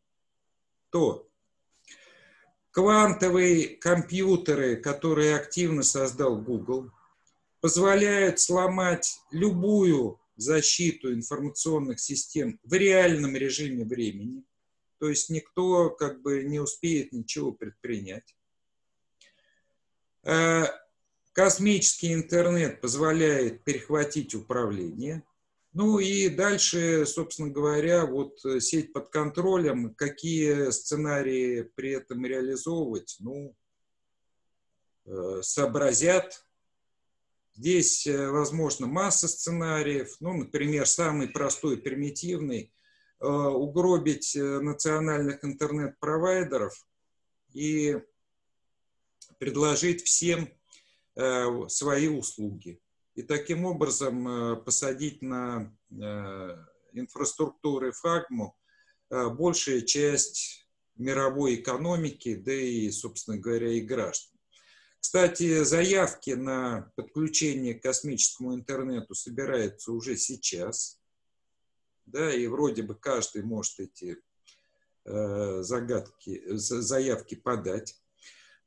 то 0.90 1.25
квантовые 2.76 3.68
компьютеры, 3.68 4.76
которые 4.76 5.34
активно 5.34 5.82
создал 5.82 6.36
Google, 6.36 6.90
позволяют 7.62 8.38
сломать 8.38 9.18
любую 9.30 10.20
защиту 10.36 11.10
информационных 11.14 12.00
систем 12.00 12.60
в 12.64 12.74
реальном 12.74 13.34
режиме 13.34 13.86
времени. 13.86 14.44
То 14.98 15.08
есть 15.08 15.30
никто 15.30 15.88
как 15.88 16.20
бы 16.20 16.44
не 16.44 16.60
успеет 16.60 17.12
ничего 17.12 17.50
предпринять. 17.50 18.36
Э, 20.24 20.64
космический 21.32 22.12
интернет 22.12 22.82
позволяет 22.82 23.64
перехватить 23.64 24.34
управление. 24.34 25.22
Ну 25.76 25.98
и 25.98 26.30
дальше, 26.30 27.04
собственно 27.04 27.50
говоря, 27.50 28.06
вот 28.06 28.40
сеть 28.60 28.92
под 28.94 29.10
контролем, 29.10 29.94
какие 29.94 30.70
сценарии 30.70 31.70
при 31.74 31.90
этом 31.90 32.24
реализовывать, 32.24 33.16
ну, 33.20 33.54
э, 35.04 35.42
сообразят 35.42 36.46
Здесь, 37.56 38.06
э, 38.06 38.28
возможно, 38.30 38.86
масса 38.86 39.28
сценариев. 39.28 40.14
Ну, 40.20 40.34
например, 40.34 40.86
самый 40.86 41.28
простой, 41.28 41.78
примитивный 41.78 42.70
э,– 43.20 43.26
угробить 43.26 44.36
э, 44.36 44.60
национальных 44.60 45.42
интернет-провайдеров 45.42 46.74
и 47.54 47.98
предложить 49.38 50.02
всем 50.02 50.48
свои 51.68 52.08
услуги. 52.08 52.78
И 53.16 53.22
таким 53.22 53.64
образом 53.64 54.62
посадить 54.64 55.22
на 55.22 55.74
инфраструктуры 56.92 57.92
фагму 57.92 58.56
большая 59.10 59.80
часть 59.80 60.68
мировой 60.96 61.56
экономики, 61.56 62.34
да 62.34 62.52
и, 62.52 62.90
собственно 62.90 63.38
говоря, 63.38 63.72
и 63.72 63.80
граждан. 63.80 64.38
Кстати, 65.00 65.62
заявки 65.62 66.30
на 66.30 66.92
подключение 66.96 67.74
к 67.74 67.82
космическому 67.82 68.54
интернету 68.54 69.14
собираются 69.14 69.92
уже 69.92 70.16
сейчас. 70.16 71.00
Да, 72.06 72.34
и 72.34 72.46
вроде 72.46 72.82
бы 72.82 72.94
каждый 72.94 73.42
может 73.42 73.80
эти 73.80 74.18
э, 75.04 75.62
загадки, 75.62 76.42
заявки 76.56 77.34
подать. 77.34 77.94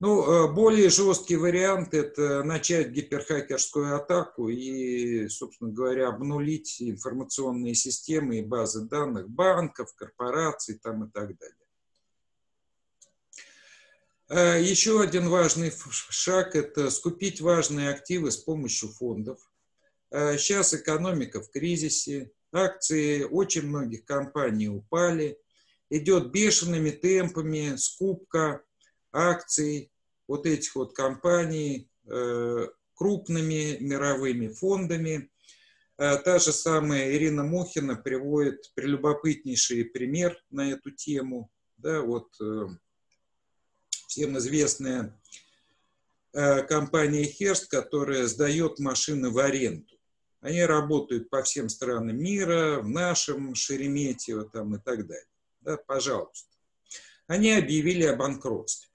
Ну, 0.01 0.23
э, 0.23 0.53
более 0.53 0.89
жесткий 0.89 1.35
вариант– 1.35 1.93
это 1.93 2.41
начать 2.43 2.91
гиперхакерскую 2.91 3.97
атаку 3.97 4.47
и, 4.47 5.27
собственно 5.27 5.71
говоря, 5.71 6.07
обнулить 6.07 6.81
информационные 6.81 7.75
системы 7.75 8.37
и 8.37 8.41
базы 8.41 8.85
данных 8.87 9.29
банков, 9.29 9.93
корпораций 9.95 10.79
там 10.81 11.03
и 11.03 11.11
так 11.11 11.37
далее. 11.37 11.55
Э, 14.29 14.63
еще 14.63 15.01
один 15.01 15.27
важный 15.27 15.69
шаг– 15.91 16.55
это 16.55 16.91
скупить 16.91 17.41
важные 17.41 17.89
активы 17.89 18.31
с 18.31 18.37
помощью 18.37 18.87
фондов. 18.87 19.37
Э, 20.11 20.37
сейчас 20.37 20.73
экономика 20.73 21.41
в 21.41 21.51
кризисе, 21.51 22.31
акции 22.53 23.23
очень 23.23 23.67
многих 23.67 24.05
компаний 24.05 24.69
упали, 24.69 25.37
идет 25.89 26.31
бешеными 26.31 26.91
темпами 26.91 27.75
скупка 27.75 28.63
акций 29.11 29.91
вот 30.27 30.45
этих 30.45 30.75
вот 30.75 30.95
компаний 30.95 31.89
э, 32.05 32.67
крупными 32.93 33.77
мировыми 33.79 34.47
фондами. 34.49 35.29
Та 35.97 36.39
же 36.39 36.53
самая 36.53 37.11
Ирина 37.11 37.43
Мухина 37.43 37.95
приводит 37.95 38.71
прелюбопытнейший 38.73 39.83
пример 39.83 40.41
на 40.49 40.71
эту 40.71 40.91
тему. 40.91 41.51
Да, 41.77 42.01
вот 42.01 42.29
всем 44.09 44.37
известная 44.39 45.15
э, 46.33 46.63
компания 46.63 47.25
Херст, 47.25 47.69
которая 47.69 48.25
сдает 48.25 48.79
машины 48.79 49.29
в 49.29 49.37
аренду. 49.37 49.95
Они 50.41 50.63
работают 50.63 51.29
по 51.29 51.43
всем 51.43 51.69
странам 51.69 52.17
мира, 52.17 52.79
в 52.81 52.89
нашем 52.89 53.53
Шереметьево 53.53 54.49
там 54.49 54.75
и 54.75 54.79
так 54.79 55.05
далее. 55.05 55.29
Да, 55.61 55.77
пожалуйста. 55.77 56.49
Они 57.27 57.51
объявили 57.51 58.03
о 58.05 58.15
банкротстве. 58.15 58.88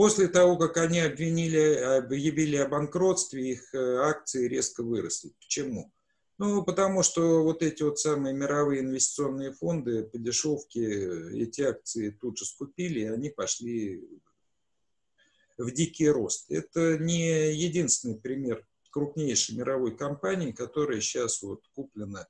После 0.00 0.28
того, 0.28 0.56
как 0.56 0.78
они 0.78 0.98
обвинили, 0.98 1.74
объявили 1.98 2.56
о 2.56 2.66
банкротстве, 2.66 3.50
их 3.50 3.74
э, 3.74 3.96
акции 3.96 4.48
резко 4.48 4.82
выросли. 4.82 5.34
Почему? 5.38 5.92
Ну, 6.38 6.64
потому 6.64 7.02
что 7.02 7.42
вот 7.42 7.62
эти 7.62 7.82
вот 7.82 7.98
самые 7.98 8.34
мировые 8.34 8.80
инвестиционные 8.80 9.52
фонды 9.52 10.04
по 10.04 10.16
дешевке 10.16 11.42
эти 11.42 11.60
акции 11.60 12.16
тут 12.18 12.38
же 12.38 12.46
скупили, 12.46 13.00
и 13.00 13.08
они 13.08 13.28
пошли 13.28 14.08
в 15.58 15.70
дикий 15.70 16.08
рост. 16.08 16.50
Это 16.50 16.96
не 16.96 17.52
единственный 17.52 18.18
пример 18.18 18.66
крупнейшей 18.88 19.54
мировой 19.54 19.94
компании, 19.94 20.52
которая 20.52 21.02
сейчас 21.02 21.42
вот 21.42 21.60
куплена 21.74 22.26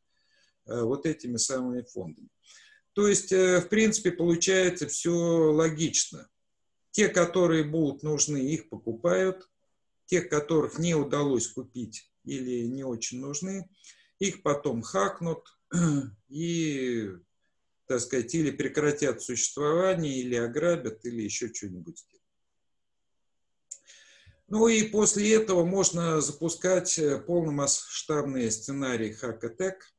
э, 0.67 0.83
вот 0.83 1.07
этими 1.07 1.37
самыми 1.37 1.83
фондами. 1.83 2.31
То 2.95 3.07
есть, 3.07 3.31
э, 3.31 3.61
в 3.61 3.69
принципе, 3.69 4.11
получается 4.11 4.89
все 4.89 5.13
логично. 5.13 6.29
Те, 6.91 7.09
которые 7.09 7.65
будут 7.65 8.03
нужны, 8.03 8.39
их 8.39 8.69
покупают. 8.69 9.49
Тех, 10.07 10.29
которых 10.29 10.79
не 10.79 10.95
удалось 10.95 11.49
купить 11.49 12.11
или 12.25 12.67
не 12.67 12.85
очень 12.85 13.21
нужны, 13.21 13.71
их 14.19 14.43
потом 14.43 14.83
хакнут 14.83 15.47
и, 16.29 17.11
так 17.87 18.01
сказать, 18.01 18.35
или 18.35 18.51
прекратят 18.51 19.23
существование, 19.23 20.21
или 20.21 20.35
ограбят, 20.35 21.05
или 21.05 21.23
еще 21.23 21.53
что-нибудь 21.55 21.99
сделают. 21.99 22.21
Ну 24.49 24.67
и 24.67 24.83
после 24.83 25.37
этого 25.37 25.65
можно 25.65 26.21
запускать 26.21 26.99
э, 26.99 27.21
полномасштабные 27.21 28.51
сценарии 28.51 29.13
хак-атак 29.13 29.95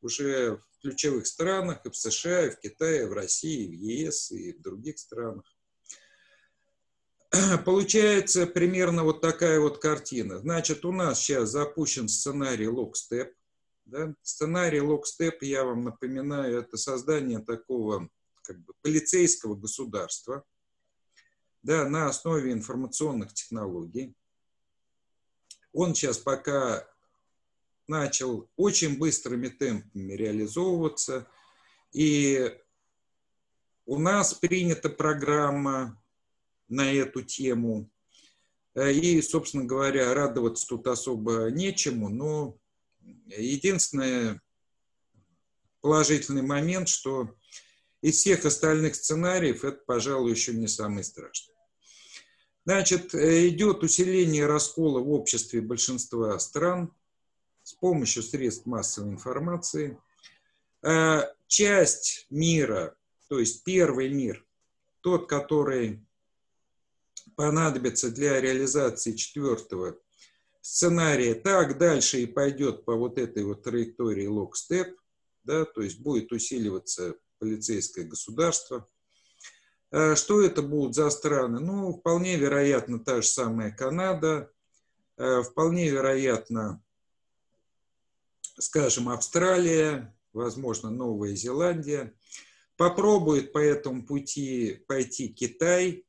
уже 0.00 0.62
в 0.70 0.80
ключевых 0.80 1.26
странах, 1.26 1.84
и 1.84 1.90
в 1.90 1.96
США, 1.96 2.46
и 2.46 2.50
в 2.50 2.60
Китае, 2.60 3.02
и 3.02 3.06
в 3.06 3.12
России, 3.12 3.64
и 3.64 3.76
в 3.76 3.80
ЕС, 3.80 4.30
и 4.30 4.52
в 4.52 4.62
других 4.62 5.00
странах. 5.00 5.44
Получается 7.64 8.46
примерно 8.46 9.04
вот 9.04 9.20
такая 9.20 9.60
вот 9.60 9.78
картина. 9.78 10.38
Значит, 10.38 10.84
у 10.84 10.92
нас 10.92 11.20
сейчас 11.20 11.50
запущен 11.50 12.08
сценарий 12.08 12.66
Lockstep. 12.66 13.32
Да? 13.84 14.14
Сценарий 14.22 14.80
Lockstep, 14.80 15.38
я 15.42 15.64
вам 15.64 15.84
напоминаю, 15.84 16.58
это 16.58 16.76
создание 16.76 17.40
такого 17.40 18.08
как 18.42 18.58
бы, 18.60 18.72
полицейского 18.82 19.54
государства 19.54 20.44
да, 21.62 21.88
на 21.88 22.08
основе 22.08 22.52
информационных 22.52 23.34
технологий. 23.34 24.14
Он 25.72 25.94
сейчас 25.94 26.18
пока 26.18 26.88
начал 27.86 28.48
очень 28.56 28.98
быстрыми 28.98 29.48
темпами 29.48 30.12
реализовываться. 30.12 31.26
И 31.92 32.54
у 33.86 33.98
нас 33.98 34.34
принята 34.34 34.88
программа 34.88 36.00
на 36.68 36.92
эту 36.92 37.22
тему. 37.22 37.90
Э, 38.74 38.92
и, 38.92 39.20
собственно 39.22 39.64
говоря, 39.64 40.14
радоваться 40.14 40.66
тут 40.66 40.86
особо 40.86 41.50
нечему, 41.50 42.08
но 42.08 42.58
единственный 43.26 44.40
положительный 45.80 46.42
момент, 46.42 46.88
что 46.88 47.34
из 48.00 48.16
всех 48.16 48.44
остальных 48.44 48.94
сценариев 48.94 49.64
это, 49.64 49.80
пожалуй, 49.86 50.30
еще 50.30 50.52
не 50.52 50.68
самый 50.68 51.04
страшный. 51.04 51.54
Значит, 52.64 53.14
э, 53.14 53.48
идет 53.48 53.82
усиление 53.82 54.46
раскола 54.46 55.00
в 55.00 55.10
обществе 55.10 55.60
большинства 55.60 56.38
стран 56.38 56.92
с 57.62 57.72
помощью 57.72 58.22
средств 58.22 58.66
массовой 58.66 59.10
информации. 59.10 59.98
Э, 60.82 61.22
часть 61.46 62.26
мира, 62.30 62.94
то 63.28 63.38
есть 63.38 63.64
первый 63.64 64.10
мир, 64.10 64.44
тот, 65.00 65.28
который 65.28 66.04
понадобится 67.38 68.10
для 68.10 68.40
реализации 68.40 69.12
четвертого 69.12 69.96
сценария, 70.60 71.36
так 71.36 71.78
дальше 71.78 72.20
и 72.20 72.26
пойдет 72.26 72.84
по 72.84 72.96
вот 72.96 73.16
этой 73.16 73.44
вот 73.44 73.62
траектории 73.62 74.26
лок-степ, 74.26 74.98
да, 75.44 75.64
то 75.64 75.80
есть 75.80 76.00
будет 76.00 76.32
усиливаться 76.32 77.14
полицейское 77.38 78.04
государство. 78.04 78.88
А 79.92 80.16
что 80.16 80.42
это 80.42 80.62
будут 80.62 80.96
за 80.96 81.08
страны? 81.10 81.60
Ну, 81.60 81.92
вполне 81.92 82.34
вероятно, 82.36 82.98
та 82.98 83.22
же 83.22 83.28
самая 83.28 83.70
Канада, 83.70 84.50
а, 85.16 85.42
вполне 85.42 85.90
вероятно, 85.90 86.82
скажем, 88.58 89.10
Австралия, 89.10 90.12
возможно, 90.32 90.90
Новая 90.90 91.36
Зеландия. 91.36 92.12
Попробует 92.76 93.52
по 93.52 93.58
этому 93.58 94.04
пути 94.04 94.82
пойти 94.88 95.28
Китай. 95.28 96.04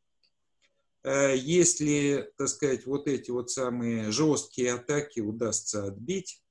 Э, 1.03 1.35
если, 1.35 2.31
так 2.37 2.49
сказать, 2.49 2.85
вот 2.85 3.07
эти 3.07 3.31
вот 3.31 3.49
самые 3.49 4.11
жесткие 4.11 4.73
атаки 4.73 5.19
удастся 5.19 5.85
отбить. 5.85 6.43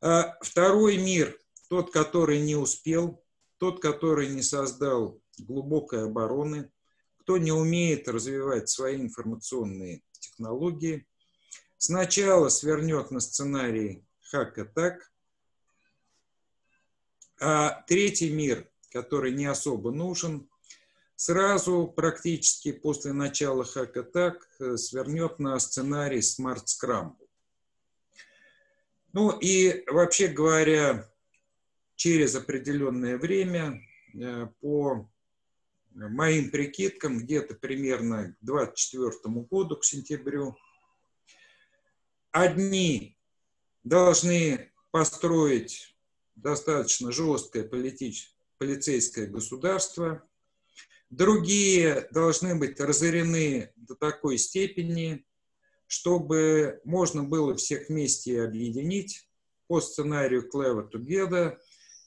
А 0.00 0.36
второй 0.40 0.98
мир, 0.98 1.38
тот, 1.68 1.92
который 1.92 2.40
не 2.40 2.56
успел, 2.56 3.24
тот, 3.58 3.80
который 3.80 4.28
не 4.28 4.42
создал 4.42 5.20
глубокой 5.38 6.04
обороны, 6.04 6.70
кто 7.18 7.38
не 7.38 7.52
умеет 7.52 8.06
развивать 8.06 8.68
свои 8.68 8.96
информационные 8.96 10.02
технологии, 10.12 11.06
сначала 11.78 12.50
свернет 12.50 13.10
на 13.10 13.20
сценарий 13.20 14.06
хак-атак, 14.20 15.10
а 17.40 17.82
третий 17.88 18.30
мир, 18.30 18.70
который 18.90 19.32
не 19.32 19.46
особо 19.46 19.90
нужен, 19.90 20.48
сразу 21.16 21.86
практически 21.86 22.72
после 22.72 23.12
начала 23.12 23.64
хак-атак 23.64 24.48
э, 24.58 24.76
свернет 24.76 25.38
на 25.38 25.58
сценарий 25.58 26.20
Smart 26.20 26.64
Scramble. 26.66 27.28
Ну 29.12 29.30
и 29.38 29.84
вообще 29.88 30.28
говоря, 30.28 31.08
через 31.94 32.34
определенное 32.34 33.16
время 33.16 33.80
э, 34.14 34.48
по 34.60 35.08
моим 35.94 36.50
прикидкам, 36.50 37.18
где-то 37.18 37.54
примерно 37.54 38.32
к 38.40 38.44
2024 38.44 39.34
году, 39.44 39.76
к 39.76 39.84
сентябрю, 39.84 40.56
одни 42.32 43.16
должны 43.84 44.72
построить 44.90 45.96
достаточно 46.34 47.12
жесткое 47.12 47.62
полицейское 48.58 49.28
государство, 49.28 50.26
другие 51.16 52.08
должны 52.10 52.54
быть 52.54 52.80
разорены 52.80 53.72
до 53.76 53.94
такой 53.94 54.38
степени, 54.38 55.24
чтобы 55.86 56.80
можно 56.84 57.22
было 57.22 57.54
всех 57.54 57.88
вместе 57.88 58.42
объединить 58.42 59.28
по 59.66 59.80
сценарию 59.80 60.48
Клева 60.48 60.82
Тугеда, 60.82 61.58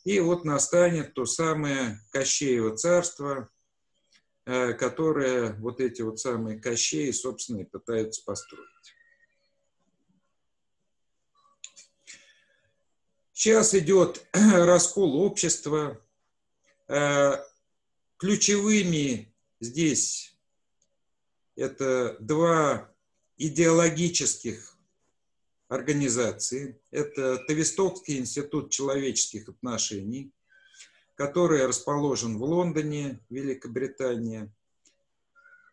и 0.04 0.20
вот 0.20 0.46
настанет 0.46 1.14
то 1.14 1.26
самое 1.26 2.00
Кощеево 2.12 2.78
царство, 2.78 3.50
Э, 4.50 4.72
которые 4.72 5.52
вот 5.60 5.82
эти 5.82 6.02
вот 6.02 6.22
самые 6.22 6.58
Кощеи, 6.58 7.12
собственно, 7.12 7.60
и 7.60 7.66
пытаются 7.66 8.24
построить. 8.24 8.96
Сейчас 13.34 13.76
идет 13.76 14.26
раскол 14.32 15.18
общества. 15.22 16.02
Ключевыми 18.18 19.34
здесь 19.60 20.38
это 21.56 22.18
два 22.20 22.92
идеологических 23.38 24.76
организации. 25.68 26.80
Это 26.92 27.38
Тавистокский 27.48 28.18
институт 28.18 28.72
человеческих 28.72 29.50
отношений 29.50 30.32
который 31.18 31.66
расположен 31.66 32.38
в 32.38 32.44
Лондоне, 32.44 33.20
Великобритания. 33.30 34.54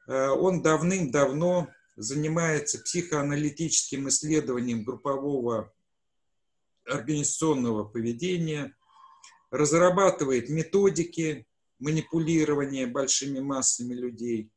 Э, 0.08 0.28
он 0.28 0.62
давным-давно 0.62 1.68
занимается 1.96 2.80
психоаналитическим 2.80 4.08
исследованием 4.08 4.84
группового 4.84 5.70
организационного 6.86 7.84
поведения, 7.84 8.74
разрабатывает 9.50 10.48
методики 10.48 11.46
манипулирования 11.84 12.86
большими 12.86 13.40
массами 13.40 13.94
людей. 13.94 14.50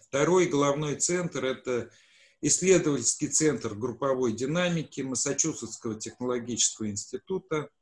Второй 0.00 0.46
головной 0.46 0.96
центр– 0.96 1.44
это 1.46 1.90
исследовательский 2.40 3.28
центр 3.28 3.74
групповой 3.74 4.32
динамики 4.32 5.00
Массачусетского 5.00 5.96
технологического 5.96 6.88
института– 6.88 7.68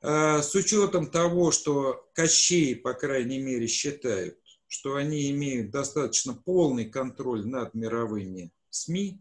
а, 0.00 0.42
с 0.42 0.54
учетом 0.54 1.10
того, 1.10 1.50
что 1.50 2.08
Кощей, 2.14 2.76
по 2.76 2.94
крайней 2.94 3.40
мере, 3.40 3.66
считают, 3.66 4.38
что 4.68 4.94
они 4.94 5.30
имеют 5.30 5.70
достаточно 5.70 6.34
полный 6.34 6.88
контроль 6.88 7.46
над 7.46 7.74
мировыми 7.74 8.52
СМИ, 8.70 9.20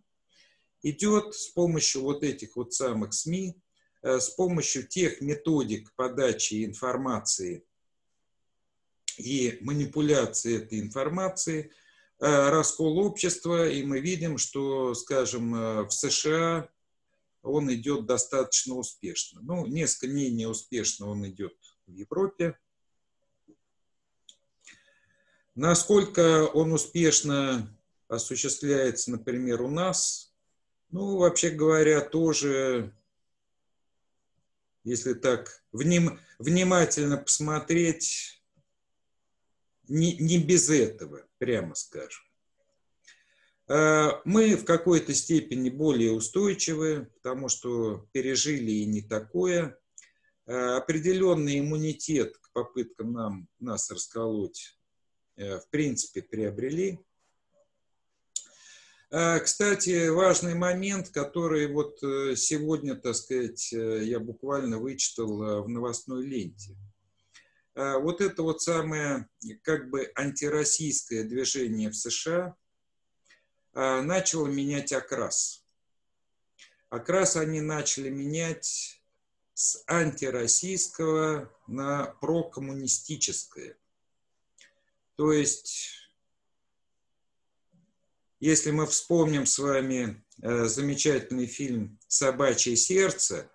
идет 0.83 1.33
с 1.33 1.47
помощью 1.47 2.03
вот 2.03 2.23
этих 2.23 2.55
вот 2.55 2.73
самых 2.73 3.13
СМИ, 3.13 3.57
с 4.01 4.29
помощью 4.29 4.87
тех 4.87 5.21
методик 5.21 5.91
подачи 5.95 6.65
информации 6.65 7.63
и 9.17 9.57
манипуляции 9.61 10.57
этой 10.57 10.79
информации, 10.79 11.71
э, 12.19 12.49
раскол 12.49 12.99
общества, 12.99 13.67
и 13.67 13.83
мы 13.83 13.99
видим, 13.99 14.37
что, 14.37 14.93
скажем, 14.93 15.55
э, 15.55 15.83
в 15.83 15.91
США 15.91 16.69
он 17.41 17.73
идет 17.73 18.05
достаточно 18.05 18.75
успешно. 18.75 19.41
Ну, 19.41 19.65
несколько 19.65 20.07
менее 20.07 20.47
успешно 20.47 21.09
он 21.09 21.27
идет 21.27 21.55
в 21.85 21.91
Европе. 21.91 22.57
Насколько 25.55 26.45
он 26.45 26.73
успешно 26.73 27.67
осуществляется, 28.07 29.11
например, 29.11 29.61
у 29.61 29.69
нас, 29.69 30.33
ну, 30.91 31.17
вообще 31.17 31.49
говоря, 31.49 32.01
тоже, 32.01 32.93
если 34.87 35.13
так 35.13 35.63
вним, 35.73 36.19
внимательно 36.39 37.17
посмотреть, 37.17 38.41
не, 39.89 40.15
не 40.15 40.37
без 40.37 40.69
этого, 40.69 41.27
прямо 41.39 41.75
скажем. 41.75 42.23
Э, 43.67 44.11
мы 44.23 44.55
в 44.55 44.63
какой-то 44.63 45.13
степени 45.13 45.69
более 45.69 46.13
устойчивы, 46.13 47.11
потому 47.15 47.49
что 47.49 48.07
пережили 48.13 48.71
и 48.71 48.85
не 48.85 49.01
такое. 49.01 49.77
Э, 50.45 50.77
определенный 50.77 51.59
иммунитет 51.59 52.37
к 52.37 52.53
попыткам 52.53 53.11
нам, 53.11 53.49
нас 53.59 53.91
расколоть 53.91 54.79
э, 55.35 55.59
в 55.59 55.69
принципе 55.69 56.21
приобрели. 56.21 56.99
Кстати, 59.09 60.09
важный 60.09 60.53
момент, 60.53 61.09
который 61.09 61.71
вот 61.71 61.97
сегодня, 62.37 62.95
так 62.95 63.15
сказать, 63.15 63.71
я 63.71 64.19
буквально 64.19 64.79
вычитал 64.79 65.63
в 65.63 65.69
новостной 65.69 66.25
ленте. 66.25 66.75
Вот 67.73 68.19
это 68.19 68.43
вот 68.43 68.61
самое 68.61 69.29
как 69.61 69.89
бы 69.89 70.11
антироссийское 70.15 71.23
движение 71.23 71.89
в 71.89 71.95
США– 71.95 72.55
а, 73.79 74.01
начало 74.01 74.47
менять 74.47 74.91
окрас. 74.91 75.63
Окрас 76.89 77.35
они 77.35 77.61
начали 77.61 78.09
менять 78.09 79.03
с 79.53 79.83
антироссийского 79.85 81.55
на 81.67 82.07
прокоммунистическое. 82.19 83.77
То 85.15 85.31
есть, 85.31 86.06
если 88.39 88.71
мы 88.71 88.85
вспомним 88.85 89.45
с 89.45 89.59
вами 89.59 90.23
э, 90.41 90.65
замечательный 90.65 91.47
фильм 91.47 91.99
«Собачье 92.07 92.75
сердце», 92.75 93.49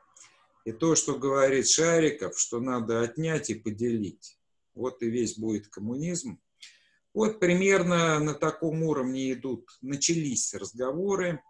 и 0.65 0.71
то, 0.71 0.95
что 0.95 1.19
говорит 1.19 1.69
Шариков, 1.69 2.39
что 2.39 2.61
надо 2.61 3.03
отнять 3.03 3.51
и 3.51 3.55
поделить, 3.55 4.39
вот 4.75 5.03
и 5.03 5.11
весь 5.11 5.37
будет 5.37 5.69
коммунизм– 5.69 6.39
вот 7.15 7.41
примерно 7.41 8.19
на 8.21 8.35
таком 8.35 8.83
уровне 8.83 9.33
идут, 9.33 9.69
начались 9.83 10.55
разговоры. 10.55 11.43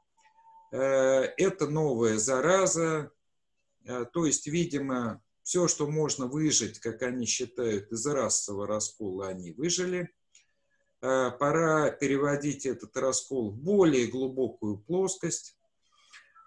Э, 0.73 0.79
это 1.37 1.69
новая 1.69 2.19
зараза, 2.19 3.13
э, 3.85 4.05
то 4.13 4.27
есть, 4.27 4.49
видимо, 4.49 5.23
все, 5.45 5.69
что 5.69 5.87
можно 5.87 6.27
выжить, 6.27 6.81
как 6.81 7.03
они 7.03 7.27
считают, 7.27 7.93
из 7.93 8.05
расового 8.07 8.67
раскола, 8.67 9.29
они 9.29 9.53
выжили. 9.53 10.11
Э, 11.03 11.31
пора 11.39 11.91
переводить 11.91 12.65
этот 12.65 12.97
раскол 12.97 13.51
в 13.51 13.57
более 13.57 14.07
глубокую 14.07 14.79
плоскость. 14.79 15.59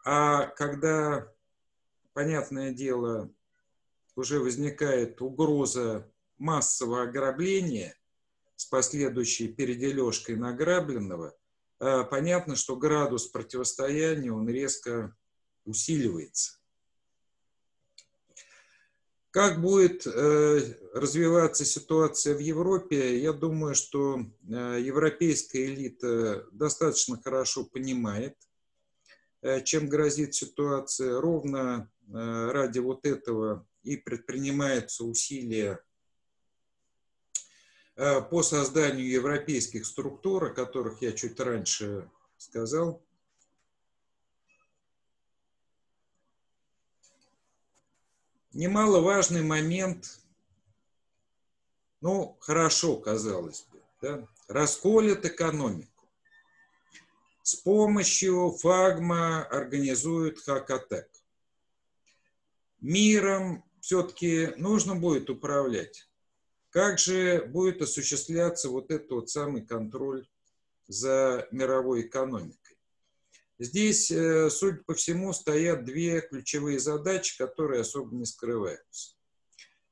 А 0.06 0.48
когда, 0.48 1.32
понятное 2.14 2.72
дело, 2.72 3.32
уже 4.16 4.40
возникает 4.40 5.22
угроза 5.22 6.10
массового 6.38 7.04
ограбления– 7.04 7.96
с 8.56 8.66
последующей 8.66 9.50
передележкой 9.50 10.38
награбленного, 10.38 11.36
а, 11.80 12.04
понятно, 12.04 12.56
что 12.56 12.76
градус 12.76 13.28
противостояния 13.28 14.32
он 14.32 14.50
резко 14.50 15.16
усиливается. 15.66 16.60
Как 19.36 19.60
будет 19.60 20.08
э, 20.08 20.62
развиваться 20.94 21.66
ситуация 21.66 22.36
в 22.36 22.40
Европе, 22.40 23.20
я 23.20 23.34
думаю, 23.34 23.76
что 23.76 24.18
э, 24.18 24.80
европейская 24.82 25.66
элита 25.66 26.48
достаточно 26.54 27.22
хорошо 27.22 27.66
понимает, 27.66 28.38
чем 29.66 29.90
грозит 29.90 30.36
ситуация. 30.36 31.20
Ровно 31.20 31.92
ради 32.08 32.80
вот 32.80 33.06
этого 33.06 33.68
и 33.84 33.98
предпринимаются 33.98 35.04
усилия 35.04 35.84
по 37.96 38.42
созданию 38.42 39.10
европейских 39.10 39.86
структур, 39.86 40.46
о 40.46 40.54
которых 40.54 41.02
я 41.02 41.12
чуть 41.12 41.38
раньше 41.42 42.10
сказал. 42.38 43.06
Немаловажный 48.56 49.44
момент, 49.44 50.18
ну, 52.00 52.38
хорошо, 52.40 52.96
казалось 52.96 53.68
бы, 53.70 53.82
да, 54.02 54.28
расколет 54.48 55.26
экономику. 55.26 56.08
С 57.44 57.56
помощью 57.56 58.52
фагма 58.52 59.44
организуют 59.44 60.40
хакатек. 60.40 61.10
Миром 62.80 63.66
все-таки 63.82 64.54
нужно 64.56 64.96
будет 64.96 65.30
управлять. 65.30 66.10
Как 66.70 66.98
же 66.98 67.46
будет 67.48 67.82
осуществляться 67.82 68.70
вот 68.70 68.90
этот 68.90 69.12
вот 69.12 69.30
самый 69.30 69.66
контроль 69.66 70.30
за 70.88 71.46
мировой 71.52 72.04
экономикой? 72.04 72.65
Здесь, 73.58 74.12
э, 74.12 74.50
судя 74.50 74.84
по 74.86 74.94
всему, 74.96 75.32
стоят 75.32 75.86
две 75.86 76.22
ключевые 76.22 76.78
задачи, 76.80 77.38
которые 77.38 77.82
особо 77.82 78.14
не 78.14 78.26
скрываются. 78.26 79.16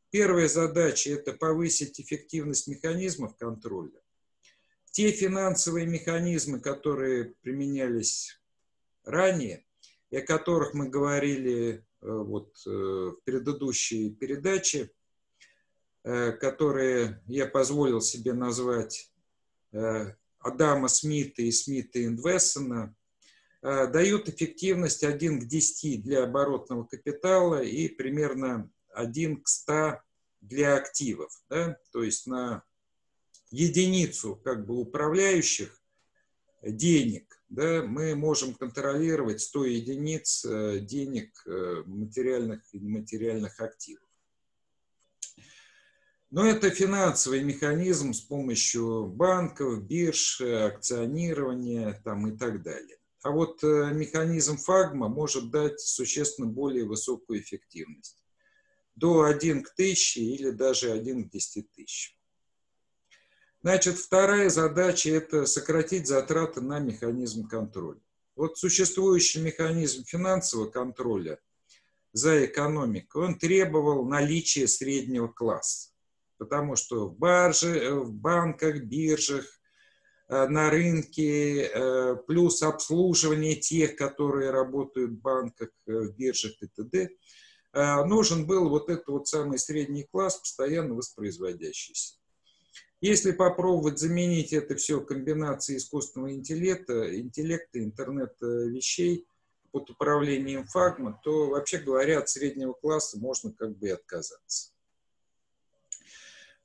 Первая 0.09 0.49
задача– 0.49 1.09
это 1.11 1.34
повысить 1.34 1.99
эффективность 1.99 2.68
механизмов 2.68 3.38
контроля. 3.38 3.99
Те 4.91 5.11
финансовые 5.11 5.88
механизмы, 5.88 6.59
которые 6.59 7.36
применялись 7.41 8.38
ранее, 9.05 9.66
и 10.11 10.18
о 10.18 10.26
которых 10.26 10.74
мы 10.74 10.89
говорили 10.89 11.76
э, 11.76 11.82
вот, 12.01 12.61
э, 12.68 12.70
в 12.70 13.18
предыдущей 13.24 14.11
передаче, 14.11 14.91
которые 16.05 17.24
я 17.28 17.47
позволил 17.47 18.01
себе 18.01 18.34
назвать 18.34 19.09
Адама 19.72 20.89
Смита 20.89 21.41
и 21.41 21.49
Смита 21.49 22.03
Инвессона– 22.03 22.93
дают 23.64 24.28
эффективность 24.28 25.03
1 25.03 25.39
к 25.41 25.45
10 25.45 26.03
для 26.03 26.24
оборотного 26.24 26.84
капитала 26.84 27.64
и 27.64 27.88
примерно 27.88 28.70
1 28.93 29.41
к 29.41 29.47
100 29.47 29.99
для 30.41 30.76
активов. 30.76 31.32
Да? 31.49 31.78
То 31.91 32.03
есть 32.03 32.28
на 32.28 32.64
единицу 33.51 34.36
как 34.36 34.66
бы 34.66 34.76
управляющих 34.76 35.82
денег 36.61 37.34
да, 37.53 37.84
мы 37.84 38.16
можем 38.16 38.55
контролировать 38.55 39.41
100 39.41 39.66
единиц 39.66 40.43
э, 40.43 40.80
денег 40.80 41.30
э, 41.45 41.84
материальных 41.86 42.61
и 42.74 42.80
нематериальных 42.80 43.59
активов. 43.59 44.01
Но 46.32 46.47
это 46.47 46.72
финансовый 46.72 47.43
механизм 47.43 48.14
с 48.14 48.22
помощью 48.22 49.05
банков, 49.05 49.84
бирж, 49.84 50.41
акционирования 50.41 52.01
там, 52.03 52.28
и 52.28 52.36
так 52.36 52.64
далее. 52.64 52.97
А 53.24 53.32
вот 53.32 53.63
э, 53.63 53.91
механизм 53.93 54.57
фагма 54.57 55.07
может 55.07 55.49
дать 55.49 55.80
существенно 55.80 56.47
более 56.47 56.86
высокую 56.86 57.39
эффективность. 57.39 58.21
До 58.95 59.24
1 59.24 59.63
к 59.63 59.69
1000 59.69 60.19
или 60.19 60.49
даже 60.51 60.91
1 60.91 61.30
к 61.30 61.32
10 61.32 61.71
тысяч. 61.71 62.17
Значит, 63.61 63.97
вторая 63.97 64.49
задача– 64.49 65.09
это 65.11 65.45
сократить 65.45 66.05
затраты 66.05 66.59
на 66.59 66.80
механизм 66.80 67.47
контроля. 67.47 68.01
Вот 68.36 68.57
существующий 68.57 69.41
механизм 69.41 70.03
финансового 70.03 70.69
контроля 70.69 71.39
за 72.11 72.45
экономикой, 72.45 73.24
он 73.24 73.39
требовал 73.39 74.05
наличия 74.05 74.67
среднего 74.67 75.30
класса. 75.30 75.91
Потому 76.38 76.76
что 76.76 77.07
в, 77.07 77.17
барже, 77.17 77.80
э, 77.80 77.93
в 77.93 78.11
банках, 78.11 78.84
биржах, 78.84 79.45
на 80.30 80.69
рынке, 80.69 81.63
э, 81.63 82.15
плюс 82.28 82.63
обслуживание 82.63 83.55
тех, 83.55 83.95
которые 83.95 84.51
работают 84.51 85.11
в 85.11 85.21
банках, 85.21 85.69
э, 85.86 85.91
в 85.91 86.15
биржах 86.15 86.53
и 86.61 86.67
т.д., 86.67 87.09
нужен 88.05 88.45
был 88.45 88.69
вот 88.69 88.89
этот 88.91 89.07
вот 89.07 89.28
самый 89.28 89.57
средний 89.57 90.03
класс, 90.03 90.38
постоянно 90.38 90.93
воспроизводящийся. 90.93 92.17
Если 93.01 93.32
попробовать 93.32 93.97
заменить 93.97 94.53
это 94.53 94.76
все 94.76 95.01
комбинацией 95.01 95.80
искусственного 95.80 96.34
интеллекта, 96.34 97.19
интеллекта, 97.19 97.84
интернета 97.84 98.45
вещей 98.45 99.26
под 99.71 99.89
управлением 99.89 100.67
фагма, 100.67 101.19
то, 101.24 101.49
вообще 101.49 101.80
говоря, 101.80 102.19
от 102.19 102.30
среднего 102.30 102.74
класса 102.74 103.19
можно 103.19 103.51
как 103.51 103.76
бы 103.76 103.88
и 103.88 103.91
отказаться. 103.91 104.71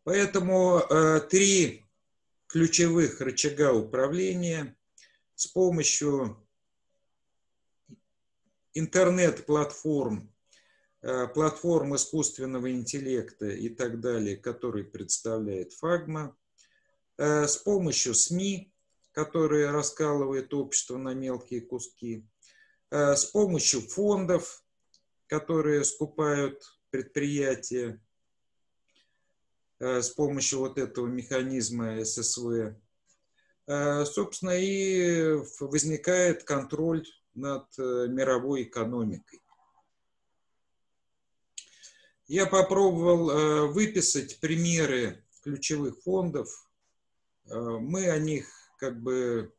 Поэтому 0.05 0.79
э, 0.79 1.21
три 1.29 1.88
ключевых 2.49 3.21
рычага 3.21 3.73
управления 3.73 4.77
с 5.35 5.47
помощью 5.47 6.45
интернет-платформ, 8.75 10.33
э, 11.03 11.29
платформ 11.29 11.95
искусственного 11.95 12.73
интеллекта 12.73 13.47
и 13.47 13.69
так 13.69 14.01
далее, 14.01 14.37
которые 14.37 14.85
представляет 14.85 15.73
Фагма, 15.75 16.37
э, 17.19 17.47
с 17.47 17.57
помощью 17.57 18.15
СМИ, 18.15 18.73
которые 19.13 19.71
раскалывают 19.71 20.55
общество 20.55 20.97
на 20.97 21.13
мелкие 21.13 21.61
куски, 21.61 22.27
э, 22.91 23.15
с 23.15 23.27
помощью 23.27 23.83
фондов, 23.83 24.65
которые 25.27 25.85
скупают 25.85 26.63
предприятия 26.91 28.01
с 29.81 30.11
помощью 30.11 30.59
вот 30.61 30.79
этого 30.79 31.07
механизма 31.07 32.05
ССВ, 32.05 32.75
э, 33.67 34.05
собственно, 34.05 34.59
и 34.59 35.37
возникает 35.61 36.43
контроль 36.43 37.07
над 37.35 37.67
э, 37.79 38.07
мировой 38.09 38.65
экономикой. 38.65 39.41
Я 42.27 42.47
попробовал 42.47 43.73
выписать 43.73 44.39
примеры 44.41 45.25
ключевых 45.43 46.03
фондов. 46.03 46.71
Мы 47.47 48.11
о 48.11 48.19
них 48.19 48.47
как 48.79 49.01
бы 49.01 49.55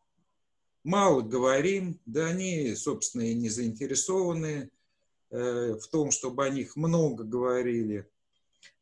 мало 0.84 1.22
говорим, 1.22 2.00
да 2.06 2.28
они, 2.28 2.76
собственно, 2.76 3.24
и 3.24 3.34
не 3.34 3.50
заинтересованы 3.50 4.70
в 5.32 5.82
том, 5.92 6.12
чтобы 6.12 6.46
о 6.46 6.50
них 6.50 6.76
много 6.76 7.24
говорили. 7.24 8.08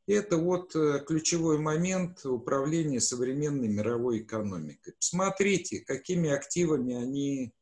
Это 0.08 0.38
вот 0.38 0.74
э, 0.74 1.04
ключевой 1.06 1.60
момент 1.60 2.26
управления 2.26 3.02
современной 3.02 3.68
мировой 3.68 4.20
экономикой. 4.20 4.94
Посмотрите, 4.94 5.82
какими 5.82 6.30
активами 6.30 6.96
они 6.96 7.54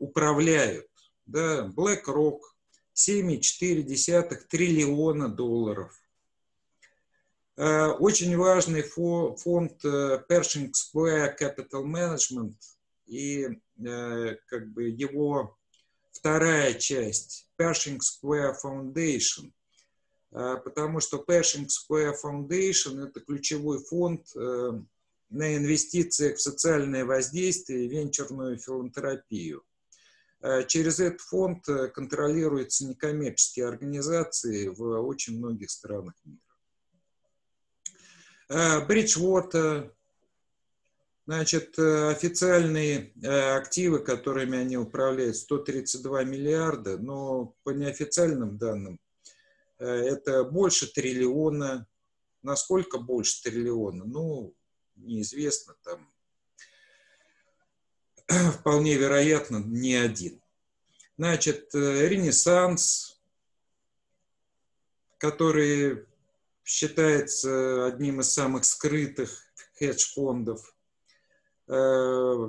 управляют. 0.00 0.88
Да, 1.26 1.68
BlackRock 1.68 2.40
7,4 2.92 4.34
триллиона 4.48 5.28
долларов. 5.28 5.96
Э, 7.56 7.90
очень 7.90 8.36
важный 8.36 8.82
фонд 8.82 9.84
э, 9.84 10.24
Pershing 10.28 10.72
Square 10.72 11.36
Capital 11.40 11.84
Management 11.84 12.56
и 13.06 13.48
как 14.48 14.72
бы 14.72 14.88
его 14.88 15.56
вторая 16.10 16.74
часть 16.74 17.46
Pershing 17.56 18.00
Square 18.00 18.54
Foundation 18.64 19.52
потому 20.36 21.00
что 21.00 21.24
Pershing 21.26 21.66
Square 21.66 22.14
Foundation– 22.22 23.02
это 23.08 23.20
ключевой 23.20 23.82
фонд 23.82 24.26
э, 24.36 24.72
на 25.30 25.56
инвестициях 25.56 26.36
в 26.36 26.42
социальное 26.42 27.06
воздействие 27.06 27.86
и 27.86 27.88
венчурную 27.88 28.58
филантропию. 28.58 29.64
А, 30.42 30.64
через 30.64 31.00
этот 31.00 31.22
фонд 31.22 31.66
э, 31.70 31.88
контролируются 31.88 32.86
некоммерческие 32.86 33.66
организации 33.66 34.68
в 34.68 35.00
очень 35.00 35.38
многих 35.38 35.70
странах 35.70 36.12
мира. 36.26 36.40
Bridgewater, 38.86 39.90
значит, 41.24 41.78
э, 41.78 42.10
официальные 42.10 43.14
активы, 43.56 44.00
которыми 44.00 44.58
они 44.58 44.76
управляют, 44.76 45.36
132 45.36 46.24
миллиарда, 46.24 46.98
но 46.98 47.54
по 47.64 47.70
неофициальным 47.70 48.58
данным 48.58 49.00
Э, 49.00 49.05
это 49.84 50.44
больше 50.44 50.92
триллиона. 50.92 51.86
Насколько 52.42 52.98
больше 52.98 53.42
триллиона? 53.42 54.04
Ну, 54.04 54.54
неизвестно, 54.96 55.74
там 55.82 56.08
вполне 58.52 58.94
вероятно 58.96 59.58
не 59.58 59.94
один. 59.94 60.40
Значит, 61.18 61.74
э, 61.74 62.08
Ренессанс, 62.08 63.20
который 65.18 66.06
считается 66.62 67.86
одним 67.86 68.20
из 68.20 68.30
самых 68.32 68.64
скрытых 68.64 69.42
хедж-фондов, 69.78 70.76
э, 71.68 72.48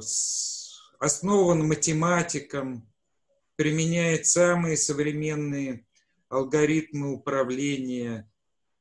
основан 1.00 1.68
математиком, 1.68 2.92
применяет 3.56 4.28
самые 4.28 4.78
современные 4.78 5.87
алгоритмы 6.30 7.14
управления. 7.14 8.30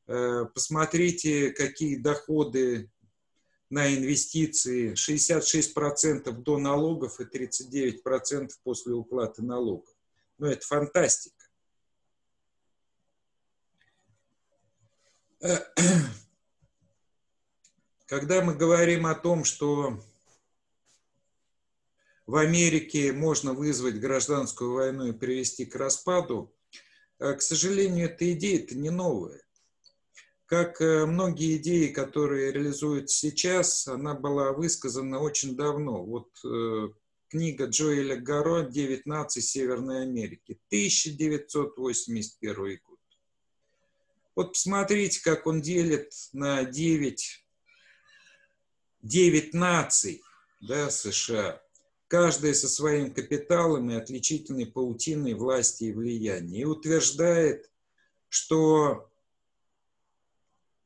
Э, 0.06 0.46
посмотрите, 0.52 1.50
какие 1.50 1.96
доходы 1.96 2.90
на 3.70 3.94
инвестиции. 3.94 4.94
66% 4.94 6.30
до 6.30 6.58
налогов 6.58 7.20
и 7.20 7.24
39% 7.24 8.50
после 8.62 8.94
уплаты 8.94 9.42
налогов. 9.42 9.88
Ну, 10.38 10.46
это 10.46 10.66
фантастика. 10.66 11.46
Э, 15.40 15.58
когда 18.06 18.42
мы 18.42 18.54
говорим 18.54 19.06
о 19.06 19.14
том, 19.14 19.44
что 19.44 20.00
в 22.26 22.36
Америке 22.36 23.12
можно 23.12 23.52
вызвать 23.52 24.00
гражданскую 24.00 24.72
войну 24.72 25.06
и 25.06 25.12
привести 25.12 25.64
к 25.64 25.76
распаду, 25.76 26.52
к 27.18 27.40
сожалению, 27.40 28.10
эта 28.10 28.30
идея 28.32 28.60
это 28.60 28.76
не 28.76 28.90
новая. 28.90 29.40
Как 30.46 30.80
э, 30.80 31.06
многие 31.06 31.56
идеи, 31.56 31.88
которые 31.88 32.52
реализуются 32.52 33.16
сейчас, 33.16 33.88
она 33.88 34.14
была 34.14 34.52
высказана 34.52 35.18
очень 35.18 35.56
давно. 35.56 36.04
Вот 36.04 36.28
э, 36.44 36.88
книга 37.28 37.66
Джоэля 37.66 38.16
Гаро 38.16 38.62
«Девять 38.62 39.06
наций 39.06 39.42
Северной 39.42 40.02
Америки», 40.02 40.60
1981 40.68 42.80
год. 42.84 42.98
Вот 44.36 44.52
посмотрите, 44.52 45.20
как 45.22 45.46
он 45.46 45.62
делит 45.62 46.12
на 46.32 46.64
9, 46.64 47.46
9 49.02 49.54
наций 49.54 50.22
да, 50.60 50.90
США 50.90 51.62
каждая 52.08 52.54
со 52.54 52.68
своим 52.68 53.12
капиталом 53.12 53.90
и 53.90 53.94
отличительной 53.94 54.66
паутиной 54.66 55.34
власти 55.34 55.84
и 55.84 55.92
влияния, 55.92 56.60
и 56.60 56.64
утверждает, 56.64 57.70
что 58.28 59.10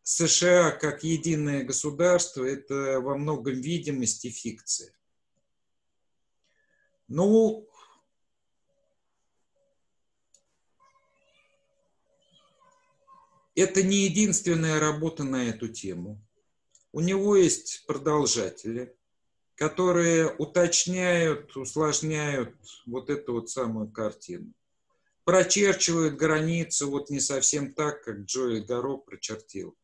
США 0.02 0.70
как 0.70 1.04
единое 1.04 1.64
государство– 1.64 2.44
это 2.44 3.00
во 3.00 3.16
многом 3.16 3.60
видимость 3.60 4.24
и 4.24 4.30
фикция. 4.30 4.92
Ну, 7.08 7.68
это 13.54 13.82
не 13.82 14.04
единственная 14.04 14.80
работа 14.80 15.24
на 15.24 15.48
эту 15.48 15.68
тему. 15.68 16.24
У 16.92 17.00
него 17.00 17.36
есть 17.36 17.84
продолжатели– 17.86 18.96
которые 19.60 20.34
уточняют, 20.38 21.54
усложняют 21.54 22.56
вот 22.86 23.10
эту 23.10 23.34
вот 23.34 23.50
самую 23.50 23.90
картину. 23.90 24.54
Прочерчивают 25.24 26.16
границы 26.16 26.86
вот 26.86 27.10
не 27.10 27.20
совсем 27.20 27.74
так, 27.74 28.02
как 28.02 28.20
Джоэль 28.20 28.64
Гаро 28.64 28.96
прочертил, 28.96 29.76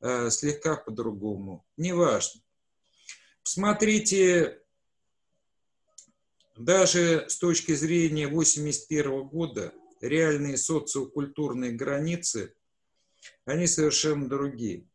а 0.00 0.30
слегка 0.30 0.76
по-другому. 0.76 1.66
Неважно. 1.76 2.40
Посмотрите, 3.42 4.62
даже 6.56 7.26
с 7.28 7.36
точки 7.36 7.74
зрения 7.74 8.28
1981 8.28 9.28
года 9.28 9.74
реальные 10.00 10.56
социокультурные 10.56 11.72
границы, 11.72 12.54
они 13.44 13.66
совершенно 13.66 14.26
другие. 14.26 14.86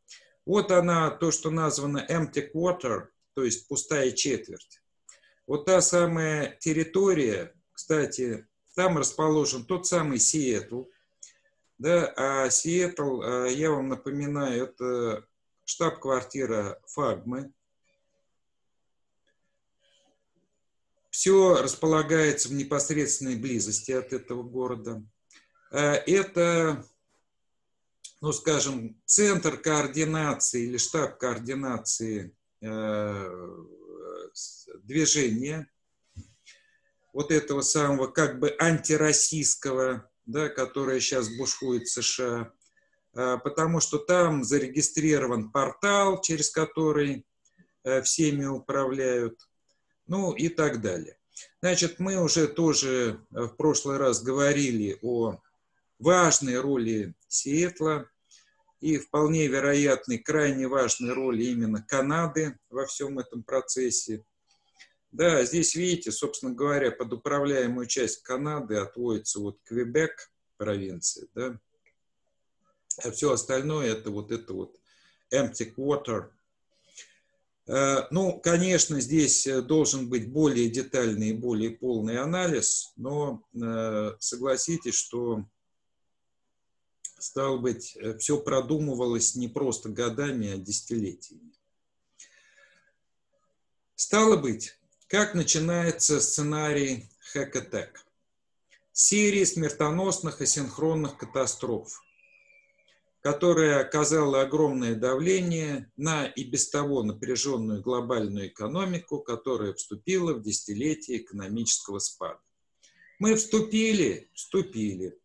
Вот 0.44 0.72
она, 0.72 1.12
то, 1.12 1.30
что 1.30 1.52
названо 1.52 2.04
empty 2.10 2.52
quarter, 2.52 3.10
то 3.34 3.44
есть 3.44 3.68
пустая 3.68 4.12
четверть. 4.12 4.82
Вот 5.48 5.66
та 5.66 5.82
самая 5.82 6.56
территория, 6.60 7.54
кстати, 7.74 8.48
там 8.76 8.98
расположен 8.98 9.66
тот 9.66 9.86
самый 9.86 10.20
Сиэтл, 10.20 10.84
да, 11.78 12.14
а 12.16 12.50
Сиэтл, 12.50 13.22
а, 13.22 13.48
я 13.48 13.72
вам 13.72 13.90
напоминаю, 13.90 14.64
это 14.64 15.28
штаб-квартира 15.66 16.80
Фагмы. 16.88 17.52
Все 21.10 21.62
располагается 21.62 22.50
в 22.50 22.54
непосредственной 22.54 23.36
близости 23.36 23.92
от 23.92 24.14
этого 24.14 24.44
города. 24.44 25.04
А, 25.72 25.94
это, 25.94 26.86
ну, 28.22 28.32
скажем, 28.32 29.00
центр 29.06 29.58
координации 29.58 30.64
или 30.64 30.78
штаб 30.78 31.18
координации 31.18 32.34
Э, 32.34 32.43
движения 34.84 35.70
вот 37.14 37.32
этого 37.32 37.62
самого 37.62 38.08
как 38.08 38.40
бы 38.40 38.56
антироссийского, 38.60 40.10
да, 40.26 40.50
которое 40.50 41.00
сейчас 41.00 41.30
бушует 41.30 41.88
в 41.88 41.92
США, 41.92 42.52
э, 43.14 43.38
потому 43.44 43.80
что 43.80 44.00
там 44.00 44.44
зарегистрирован 44.44 45.52
портал, 45.52 46.22
через 46.22 46.50
который 46.50 47.26
э, 47.84 48.02
всеми 48.02 48.46
управляют, 48.46 49.40
ну 50.08 50.32
и 50.32 50.50
так 50.50 50.82
далее. 50.82 51.18
Значит, 51.62 52.00
мы 52.00 52.22
уже 52.22 52.48
тоже 52.48 53.20
в 53.30 53.50
прошлый 53.50 53.98
раз 53.98 54.22
говорили 54.22 54.98
о 55.02 55.40
важной 56.00 56.60
роли 56.60 57.16
Сиэтла 57.28 58.10
и 58.84 58.98
вполне 58.98 59.48
вероятной 59.48 60.18
крайне 60.18 60.68
важной 60.68 61.14
роли 61.14 61.46
именно 61.46 61.82
Канады 61.82 62.60
во 62.70 62.86
всем 62.86 63.18
этом 63.18 63.42
процессе. 63.42 64.26
Да, 65.14 65.46
здесь 65.46 65.74
видите, 65.76 66.12
собственно 66.12 66.54
говоря, 66.54 66.92
под 66.92 67.14
управляемую 67.14 67.88
часть 67.88 68.24
Канады 68.24 68.76
отводится 68.76 69.40
вот 69.40 69.58
Квебек 69.64 70.30
провинция, 70.58 71.30
да, 71.34 71.58
а 73.02 73.12
все 73.12 73.32
остальное 73.32 73.90
это 73.90 74.12
вот 74.12 74.34
это 74.34 74.54
вот 74.54 74.78
empty 75.34 75.74
quarter. 75.74 76.32
Э, 77.68 78.08
ну, 78.12 78.38
конечно, 78.38 79.00
здесь 79.00 79.48
должен 79.64 80.10
быть 80.10 80.30
более 80.30 80.70
детальный 80.70 81.30
и 81.30 81.38
более 81.38 81.72
полный 81.72 82.18
анализ, 82.18 82.92
но 82.98 83.46
э, 83.56 84.12
согласитесь, 84.20 84.96
что 84.96 85.46
стало 87.24 87.58
быть, 87.58 87.96
э, 87.96 88.18
все 88.18 88.40
продумывалось 88.40 89.36
не 89.36 89.48
просто 89.48 89.90
годами, 89.90 90.54
а 90.54 90.58
десятилетиями. 90.58 91.54
Стало 93.96 94.38
быть, 94.38 94.78
как 95.08 95.34
начинается 95.34 96.20
сценарий 96.20 97.10
Хэкатек? 97.32 98.06
Серия 98.92 99.46
смертоносных 99.46 100.42
и 100.42 100.46
синхронных 100.46 101.18
катастроф, 101.18 102.04
которая 103.22 103.80
оказала 103.80 104.42
огромное 104.42 104.96
давление 104.96 105.92
на 105.96 106.26
и 106.26 106.44
без 106.44 106.70
того 106.70 107.04
напряженную 107.04 107.82
глобальную 107.82 108.48
экономику, 108.48 109.20
которая 109.20 109.74
вступила 109.74 110.34
в 110.34 110.42
десятилетие 110.42 111.20
экономического 111.20 112.00
спада. 112.00 112.40
Мы 113.18 113.36
вступили, 113.36 114.30
вступили, 114.34 115.18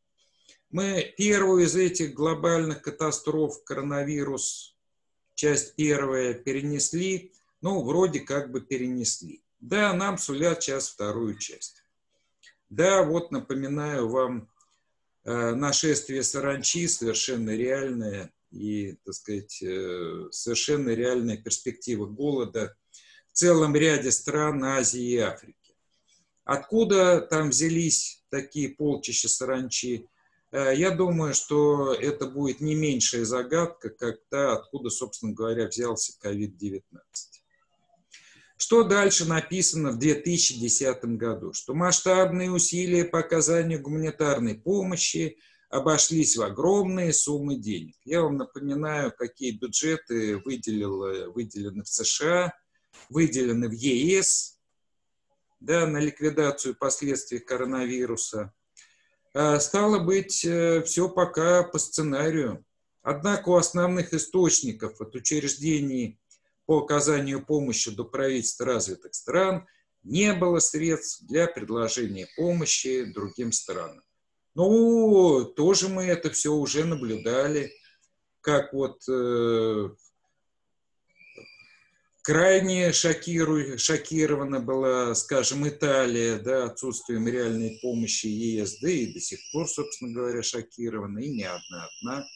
мы 0.71 1.15
первую 1.17 1.65
из 1.65 1.77
этих 1.77 2.15
глобальных 2.15 2.83
катастроф, 2.83 3.63
коронавирус, 3.65 4.77
часть 5.35 5.75
первая, 5.77 6.35
перенесли, 6.35 7.33
ну, 7.61 7.83
вроде 7.83 8.21
как 8.21 8.51
бы 8.51 8.61
перенесли. 8.61 9.43
Да, 9.61 9.93
нам 9.93 10.19
сулят 10.19 10.63
сейчас 10.63 10.89
вторую 10.89 11.39
часть. 11.39 11.83
Да, 12.71 13.03
вот 13.03 13.33
напоминаю 13.33 14.09
вам, 14.09 14.49
э, 15.25 15.55
нашествие 15.55 16.23
саранчи 16.23 16.87
совершенно 16.87 17.51
реальное 17.57 18.33
и, 18.51 18.97
так 19.05 19.15
сказать, 19.15 19.63
э, 19.63 20.29
совершенно 20.31 20.91
реальная 20.91 21.37
перспектива 21.37 22.07
голода 22.07 22.77
в 23.33 23.33
целом 23.33 23.75
ряде 23.75 24.11
стран 24.13 24.63
Азии 24.65 25.13
и 25.13 25.17
Африки. 25.19 25.75
Откуда 26.45 27.21
там 27.21 27.51
взялись 27.51 28.23
такие 28.31 28.71
полчища 28.71 29.29
саранчи? 29.29 30.09
Э, 30.51 30.73
я 30.75 30.91
думаю, 30.91 31.35
что 31.35 31.93
это 31.93 32.27
будет 32.27 32.61
не 32.61 32.75
меньшая 32.75 33.25
загадка, 33.25 33.91
та, 34.31 34.53
откуда, 34.53 34.91
собственно 34.91 35.33
говоря, 35.33 35.69
взялся 35.69 36.13
COVID-19. 36.23 36.83
Что 38.57 38.83
дальше 38.83 39.25
написано 39.25 39.93
в 39.93 39.99
2010 39.99 41.05
году? 41.17 41.53
Что 41.53 41.75
масштабные 41.75 42.51
усилия 42.51 43.05
по 43.05 43.21
оказанию 43.21 43.81
гуманитарной 43.81 44.57
помощи 44.57 45.39
обошлись 45.71 46.37
в 46.37 46.43
огромные 46.43 47.13
суммы 47.13 47.57
денег. 47.57 47.95
Я 48.05 48.23
вам 48.23 48.37
напоминаю, 48.37 49.13
какие 49.17 49.53
бюджеты 49.53 50.39
выделил, 50.39 51.33
выделены 51.33 51.85
в 51.85 51.89
США, 51.89 52.55
выделены 53.11 53.69
в 53.69 53.73
ЕС 53.73 54.59
да, 55.61 55.87
на 55.87 55.99
ликвидацию 55.99 56.75
последствий 56.75 57.39
коронавируса– 57.39 58.53
стало 59.61 60.01
быть, 60.01 60.45
э, 60.45 60.83
все 60.83 61.09
пока 61.09 61.63
по 61.63 61.79
сценарию. 61.79 62.65
Однако 63.03 63.51
у 63.51 63.57
основных 63.57 64.13
источников 64.13 65.01
от 65.01 65.15
учреждений 65.15 66.21
по 66.67 66.79
оказанию 66.79 67.47
помощи 67.47 67.95
до 67.95 68.05
правительств 68.05 68.61
развитых 68.61 69.15
стран 69.15 69.67
не 70.03 70.35
было 70.35 70.59
средств 70.59 71.25
для 71.27 71.47
предложения 71.47 72.27
помощи 72.37 73.05
другим 73.05 73.53
странам. 73.53 74.03
Ну, 74.55 75.45
тоже 75.45 75.89
мы 75.89 76.05
это 76.05 76.31
все 76.31 76.53
уже 76.53 76.85
наблюдали, 76.85 77.71
как 78.41 78.73
вот 78.73 79.03
э, 79.09 79.91
крайне 82.29 82.93
шокиру... 82.93 83.79
шокирована 83.79 84.61
была, 84.61 85.15
скажем, 85.15 85.67
Италия, 85.67 86.37
да, 86.39 86.65
отсутствием 86.65 87.27
реальной 87.27 87.79
помощи 87.81 88.27
ЕС, 88.27 88.81
да 88.81 88.91
и 88.91 89.15
до 89.15 89.19
сих 89.19 89.41
пор, 89.51 89.67
собственно 89.67 90.13
говоря, 90.13 90.43
шокирована, 90.43 91.21
и 91.21 91.31
не 91.31 91.45
одна 91.45 91.89
одна. 91.89 92.27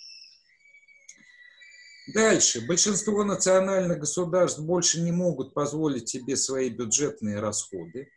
Дальше. 2.15 2.67
Большинство 2.67 3.23
национальных 3.23 3.99
государств 3.99 4.61
больше 4.61 5.03
не 5.03 5.13
могут 5.13 5.53
позволить 5.53 6.09
себе 6.09 6.37
свои 6.37 6.71
бюджетные 6.71 7.41
расходы, 7.41 8.09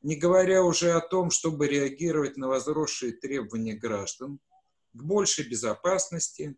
не 0.00 0.16
говоря 0.16 0.62
уже 0.64 0.92
о 0.92 1.00
том, 1.00 1.30
чтобы 1.30 1.68
реагировать 1.68 2.38
на 2.38 2.48
возросшие 2.48 3.12
требования 3.12 3.74
граждан 3.74 4.40
к 4.94 5.02
большей 5.02 5.46
безопасности, 5.46 6.56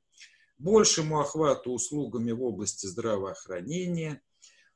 большему 0.58 1.18
охвату 1.18 1.72
услугами 1.72 2.30
в 2.30 2.44
области 2.44 2.86
здравоохранения, 2.86 4.22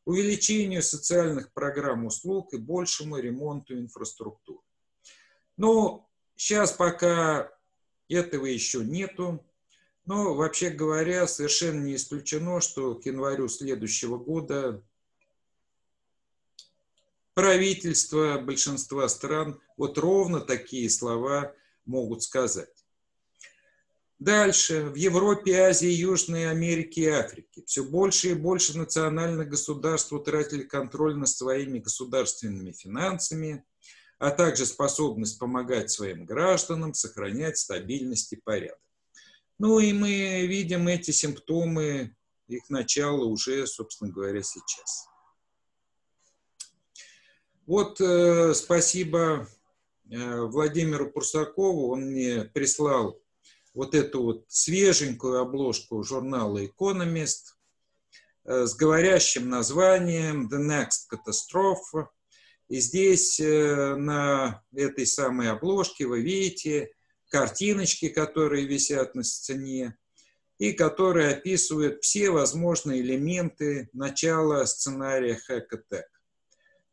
увеличению 0.07 0.83
социальных 0.83 1.53
программ 1.53 2.07
услуг 2.07 2.55
и 2.55 2.57
большему 2.57 3.19
ремонту 3.19 3.79
инфраструктуры. 3.79 4.63
Но 5.57 6.09
сейчас 6.37 6.73
пока 6.73 7.53
этого 8.09 8.47
еще 8.47 8.85
нету. 8.85 9.45
Но, 10.07 10.35
вообще 10.35 10.71
говоря, 10.71 11.27
совершенно 11.27 11.83
не 11.83 11.97
исключено, 11.97 12.61
что 12.61 12.95
к 12.95 13.05
январю 13.07 13.49
следующего 13.49 14.17
года 14.17 14.81
правительства 17.35 18.39
большинства 18.39 19.09
стран 19.09 19.61
вот 19.77 19.99
ровно 19.99 20.41
такие 20.41 20.89
слова 20.89 21.53
могут 21.85 22.23
сказать. 22.23 22.76
Дальше. 24.19 24.85
В 24.85 24.95
Европе, 24.95 25.61
Азии, 25.61 25.91
Южной 25.91 26.51
Америке 26.51 27.03
и 27.03 27.09
Африке 27.09 27.63
все 27.67 27.85
больше 27.85 28.31
и 28.31 28.35
больше 28.35 28.77
национальных 28.79 29.49
государств 29.51 30.11
утратили 30.13 30.63
контроль 30.63 31.17
над 31.17 31.29
своими 31.29 31.81
государственными 31.81 32.73
финансами, 32.73 33.63
а 34.19 34.31
также 34.31 34.65
способность 34.65 35.39
помогать 35.39 35.91
своим 35.91 36.25
гражданам 36.25 36.95
сохранять 36.95 37.59
стабильность 37.59 38.33
и 38.33 38.37
порядок. 38.37 38.81
Ну 39.59 39.81
и 39.81 39.93
мы 39.93 40.47
видим 40.47 40.89
эти 40.89 41.11
симптомы, 41.11 42.17
их 42.49 42.71
начало 42.71 43.25
уже, 43.25 43.67
собственно 43.67 44.11
говоря, 44.11 44.43
сейчас. 44.43 45.09
Вот 47.67 48.01
э, 48.01 48.55
спасибо 48.55 49.47
э, 50.11 50.41
Владимиру 50.43 51.11
Пурсакову, 51.11 51.91
он 51.91 52.13
мне 52.13 52.45
прислал 52.45 53.21
вот 53.77 53.95
эту 53.95 54.23
вот 54.23 54.45
свеженькую 54.49 55.39
обложку 55.39 56.03
журнала 56.03 56.65
Economist 56.65 57.53
э, 58.45 58.65
с 58.65 58.75
говорящим 58.75 59.51
названием 59.51 60.49
The 60.49 60.59
Next 60.59 61.13
Catastrophe. 61.13 62.07
И 62.69 62.81
здесь 62.81 63.39
э, 63.39 63.95
на 63.97 64.63
этой 64.75 65.07
самой 65.07 65.51
обложке 65.51 66.07
вы 66.07 66.23
видите 66.23 66.91
картиночки, 67.29 68.09
которые 68.09 68.65
висят 68.65 69.15
на 69.15 69.23
стене, 69.23 69.99
и 70.57 70.73
которые 70.73 71.35
описывают 71.35 72.03
все 72.03 72.31
возможные 72.31 73.03
элементы 73.03 73.91
начала 73.93 74.65
сценария 74.65 75.37
Хэкатек. 75.37 76.07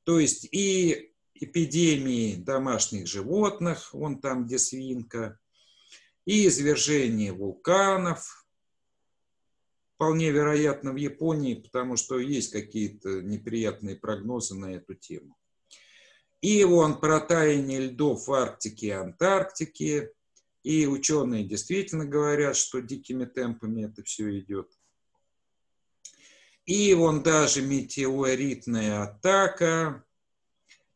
То 0.03 0.19
есть 0.19 0.49
и 0.51 1.13
эпидемии 1.33 2.35
домашних 2.35 3.07
животных, 3.07 3.93
вон 3.93 4.19
там, 4.19 4.45
где 4.45 4.59
свинка, 4.59 5.39
и 6.25 6.47
извержение 6.47 7.31
вулканов, 7.31 8.45
вполне 9.95 10.31
вероятно 10.31 10.91
в 10.91 10.97
Японии, 10.97 11.55
потому 11.55 11.95
что 11.95 12.19
есть 12.19 12.51
какие-то 12.51 13.21
неприятные 13.21 13.95
прогнозы 13.95 14.55
на 14.55 14.73
эту 14.73 14.95
тему. 14.95 15.37
И 16.41 16.63
вон 16.65 16.99
протаяние 16.99 17.87
льдов 17.87 18.27
в 18.27 18.33
Арктике 18.33 18.87
и 18.87 18.91
Антарктике, 18.91 20.11
и 20.63 20.85
ученые 20.87 21.45
действительно 21.45 22.05
говорят, 22.05 22.57
что 22.57 22.81
дикими 22.81 23.25
темпами 23.25 23.85
это 23.85 24.03
все 24.03 24.39
идет. 24.39 24.69
И 26.65 26.93
вон 26.93 27.23
даже 27.23 27.61
метеоритная 27.61 29.03
атака, 29.03 30.03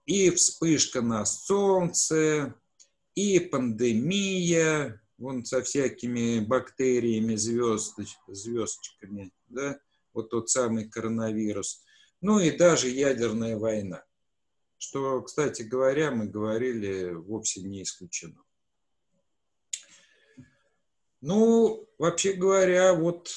и 0.06 0.32
вспышка 0.32 1.02
на 1.02 1.26
Солнце, 1.26 2.56
и 3.16 3.40
пандемия, 3.40 5.02
вон 5.18 5.45
со 5.45 5.61
всякими 5.61 6.39
бактериями, 6.39 7.36
звезд, 7.36 7.97
звездочками, 8.28 9.32
да, 9.49 9.80
вот 10.13 10.30
тот 10.30 10.49
самый 10.49 10.89
коронавирус, 10.89 11.84
ну 12.22 12.39
и 12.39 12.51
даже 12.51 12.89
ядерная 12.89 13.57
война, 13.57 14.03
что, 14.78 15.22
кстати 15.22 15.63
говоря, 15.63 16.11
мы 16.11 16.28
говорили, 16.28 17.11
вовсе 17.11 17.61
не 17.61 17.84
исключено. 17.84 18.41
Ну, 21.22 21.89
вообще 21.97 22.34
говоря, 22.34 22.93
вот 22.93 23.32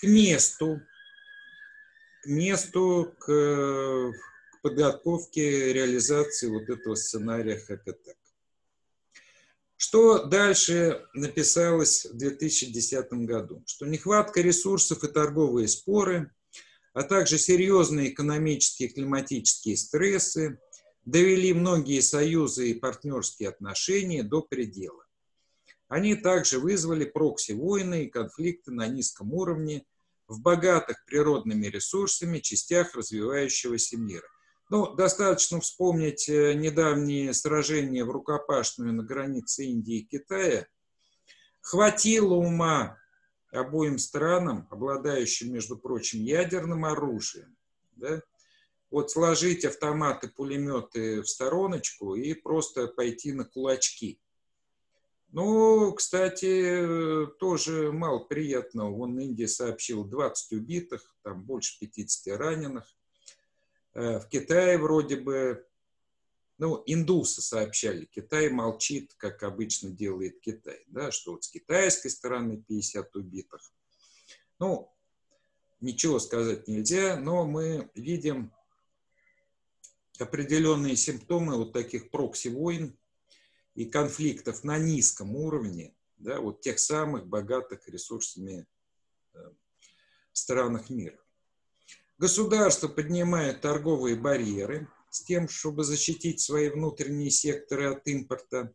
к 0.00 0.02
месту, 0.04 0.80
к 2.22 2.26
месту, 2.26 3.14
к, 3.18 3.26
к 3.26 4.60
подготовке 4.62 5.72
реализации 5.72 6.48
вот 6.48 6.68
этого 6.68 6.96
сценария 6.96 7.58
ХКТ. 7.58 8.16
Что 9.76 10.24
дальше 10.24 11.06
написалось 11.12 12.06
в 12.06 12.16
2010 12.16 13.12
году? 13.26 13.62
Что 13.66 13.86
нехватка 13.86 14.40
ресурсов 14.40 15.04
и 15.04 15.08
торговые 15.08 15.68
споры, 15.68 16.32
а 16.94 17.02
также 17.02 17.36
серьезные 17.36 18.10
экономические 18.10 18.88
и 18.88 18.92
климатические 18.92 19.76
стрессы 19.76 20.58
довели 21.04 21.52
многие 21.52 22.00
союзы 22.00 22.70
и 22.70 22.74
партнерские 22.74 23.50
отношения 23.50 24.22
до 24.22 24.40
предела. 24.40 25.04
Они 25.88 26.16
также 26.16 26.58
вызвали 26.58 27.04
прокси-войны 27.04 28.04
и 28.04 28.10
конфликты 28.10 28.72
на 28.72 28.86
низком 28.88 29.32
уровне 29.34 29.84
в 30.26 30.40
богатых 30.40 31.04
природными 31.06 31.66
ресурсами 31.66 32.40
частях 32.40 32.94
развивающегося 32.94 33.98
мира. 33.98 34.28
Ну, 34.68 34.94
достаточно 34.94 35.60
вспомнить 35.60 36.28
э, 36.28 36.54
недавние 36.54 37.32
сражения 37.32 38.04
в 38.04 38.10
рукопашную 38.10 38.92
на 38.92 39.02
границе 39.04 39.66
Индии 39.66 39.98
и 39.98 40.04
Китая. 40.04 40.66
Хватило 41.60 42.34
ума 42.34 42.98
обоим 43.52 43.98
странам, 43.98 44.66
обладающим, 44.70 45.52
между 45.52 45.78
прочим, 45.78 46.20
ядерным 46.20 46.84
оружием, 46.84 47.56
да, 47.94 48.20
вот 48.90 49.10
сложить 49.10 49.64
автоматы, 49.64 50.28
пулеметы 50.28 51.22
в 51.22 51.28
стороночку 51.28 52.14
и 52.14 52.34
просто 52.34 52.88
пойти 52.88 53.32
на 53.32 53.44
кулачки– 53.44 54.20
ну, 55.32 55.92
кстати, 55.92 57.26
тоже 57.38 57.92
мало 57.92 58.20
приятного. 58.20 58.90
Вон 58.90 59.18
Индия 59.18 59.48
сообщил 59.48 60.04
20 60.04 60.52
убитых, 60.52 61.14
там 61.22 61.42
больше 61.42 61.78
50 61.80 62.38
раненых. 62.38 62.95
Э, 63.96 64.18
в 64.18 64.28
Китае 64.28 64.76
вроде 64.76 65.16
бы, 65.16 65.66
ну, 66.58 66.82
индусы 66.84 67.40
сообщали, 67.40 68.04
Китай 68.04 68.50
молчит, 68.50 69.14
как 69.16 69.42
обычно 69.42 69.90
делает 69.90 70.38
Китай, 70.40 70.84
да, 70.88 71.10
что 71.10 71.32
вот 71.32 71.44
с 71.44 71.48
китайской 71.48 72.10
стороны 72.10 72.62
50 72.62 73.16
убитых. 73.16 73.72
Ну, 74.58 74.94
ничего 75.80 76.18
сказать 76.18 76.68
нельзя, 76.68 77.16
но 77.16 77.46
мы 77.46 77.90
видим 77.94 78.52
определенные 80.18 80.96
симптомы 80.96 81.56
вот 81.56 81.72
таких 81.72 82.10
прокси-войн, 82.10 82.94
и 83.74 83.86
конфликтов 83.86 84.62
на 84.64 84.78
низком 84.78 85.36
уровне, 85.36 85.94
да, 86.18 86.40
вот 86.40 86.60
тех 86.60 86.78
самых 86.78 87.26
богатых 87.26 87.86
ресурсами 87.88 88.66
э, 89.34 89.38
странах 90.32 90.88
мира. 90.90 91.18
Государство 92.18 92.88
поднимает 92.88 93.60
торговые 93.60 94.16
барьеры 94.16 94.88
с 95.10 95.22
тем, 95.22 95.50
чтобы 95.50 95.84
защитить 95.84 96.40
свои 96.40 96.70
внутренние 96.70 97.30
секторы 97.30 97.92
от 97.92 98.06
импорта 98.06 98.72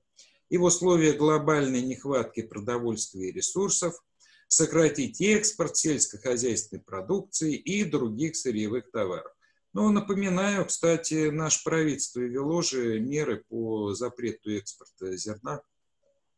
и 0.50 0.58
в 0.58 0.64
условиях 0.64 1.18
глобальной 1.18 1.82
нехватки 1.82 2.44
продовольствия 2.44 3.30
и 3.30 3.32
ресурсов 3.32 3.96
сократить 4.48 5.22
экспорт 5.22 5.76
сельскохозяйственной 5.76 6.84
продукции 6.84 7.56
и 7.56 7.84
других 7.84 8.36
сырьевых 8.36 8.92
товаров. 8.92 9.32
Ну, 9.74 9.90
напоминаю, 9.90 10.66
кстати, 10.66 11.30
наше 11.30 11.64
правительство 11.64 12.20
ввело 12.20 12.62
же 12.62 13.00
меры 13.00 13.44
по 13.48 13.96
запрету 13.96 14.52
экспорта 14.52 15.18
зерна 15.18 15.64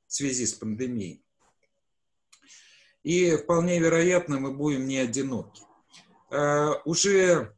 в 0.07 0.13
связи 0.13 0.45
с 0.45 0.53
пандемией. 0.53 1.25
И 3.01 3.35
вполне 3.35 3.79
вероятно, 3.79 4.39
мы 4.39 4.53
будем 4.53 4.87
не 4.87 4.99
одиноки. 4.99 5.63
А, 6.33 6.81
уже 6.85 7.55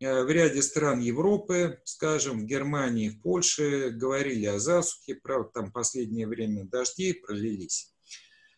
в 0.00 0.30
ряде 0.30 0.62
стран 0.62 1.00
Европы, 1.00 1.80
скажем, 1.84 2.40
в 2.40 2.44
Германии, 2.46 3.10
в 3.10 3.20
Польше, 3.20 3.90
говорили 3.90 4.46
о 4.46 4.58
засухе, 4.58 5.16
правда, 5.16 5.50
там 5.52 5.72
последнее 5.72 6.26
время 6.26 6.64
дожди 6.64 7.12
пролились. 7.12 7.94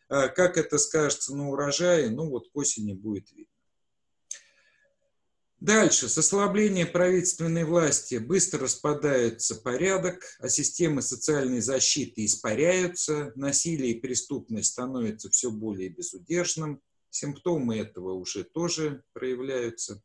Как 0.08 0.56
это 0.56 0.78
скажется 0.78 1.34
на 1.34 1.48
урожае, 1.48 2.10
ну 2.10 2.30
вот 2.30 2.48
к 2.48 2.56
осени 2.56 2.92
будет 2.92 3.32
видно. 3.32 3.50
Дальше. 5.58 6.08
С 6.08 6.16
ослаблением 6.16 6.92
правительственной 6.92 7.64
власти 7.64 8.16
быстро 8.16 8.60
распадается 8.60 9.56
порядок, 9.56 10.22
а 10.38 10.48
системы 10.48 11.02
социальной 11.02 11.60
защиты 11.60 12.24
испаряются, 12.24 13.32
насилие 13.34 13.92
и 13.92 14.00
преступность 14.00 14.72
становятся 14.72 15.28
все 15.30 15.50
более 15.50 15.88
безудержным, 15.88 16.80
симптомы 17.16 17.78
этого 17.78 18.12
уже 18.12 18.44
тоже 18.44 19.02
проявляются. 19.12 20.02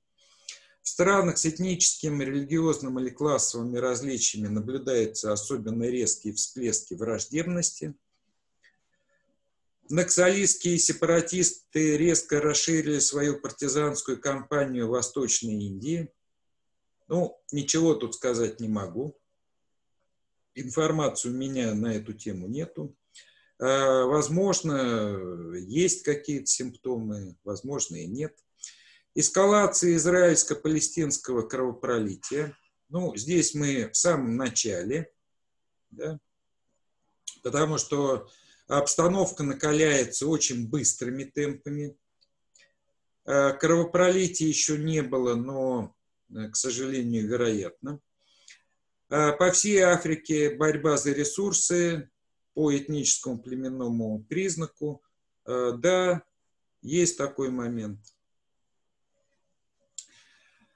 В 0.81 0.89
странах 0.89 1.37
с 1.37 1.45
этническим, 1.45 2.21
религиозным 2.21 2.99
или 2.99 3.09
классовыми 3.09 3.77
различиями 3.77 4.47
наблюдаются 4.47 5.31
особенно 5.31 5.83
резкие 5.83 6.33
всплески 6.33 6.93
враждебности– 6.95 7.93
Наксалистские 9.91 10.79
сепаратисты 10.79 11.97
резко 11.97 12.39
расширили 12.39 12.99
свою 12.99 13.41
партизанскую 13.41 14.21
кампанию 14.21 14.87
в 14.87 14.91
Восточной 14.91 15.65
Индии. 15.65 16.09
Ну, 17.09 17.37
ничего 17.51 17.93
тут 17.93 18.15
сказать 18.15 18.61
не 18.61 18.69
могу. 18.69 19.19
Информации 20.55 21.27
у 21.27 21.33
меня 21.33 21.73
на 21.73 21.93
эту 21.93 22.13
тему 22.13 22.47
нету. 22.47 22.95
А, 23.61 24.05
возможно, 24.05 25.55
есть 25.55 26.03
какие-то 26.03 26.47
симптомы, 26.47 27.35
возможно 27.43 27.95
и 27.97 28.07
нет. 28.07 28.35
Эскалация 29.13 29.95
израильско-палестинского 29.95 31.43
кровопролития. 31.43 32.57
Ну, 32.89 33.15
здесь 33.15 33.53
мы 33.53 33.89
в 33.91 33.95
самом 33.95 34.35
начале, 34.35 35.11
да, 35.91 36.19
потому 37.43 37.77
что 37.77 38.27
Обстановка 38.67 39.43
накаляется 39.43 40.27
очень 40.27 40.69
быстрыми 40.69 41.25
темпами. 41.25 41.97
Э, 43.25 43.51
кровопролития 43.51 44.47
еще 44.47 44.77
не 44.77 45.03
было, 45.03 45.35
но, 45.35 45.93
э, 46.33 46.47
к 46.47 46.55
сожалению, 46.55 47.27
вероятно. 47.27 47.99
Э, 49.09 49.33
по 49.33 49.51
всей 49.51 49.79
Африке 49.79 50.55
борьба 50.55 50.95
за 50.95 51.11
ресурсы 51.11 52.10
по 52.53 52.75
этническому 52.75 53.39
племенному 53.39 54.23
признаку. 54.29 55.01
Да, 55.45 56.23
есть 56.81 57.17
такой 57.17 57.49
момент. 57.49 57.99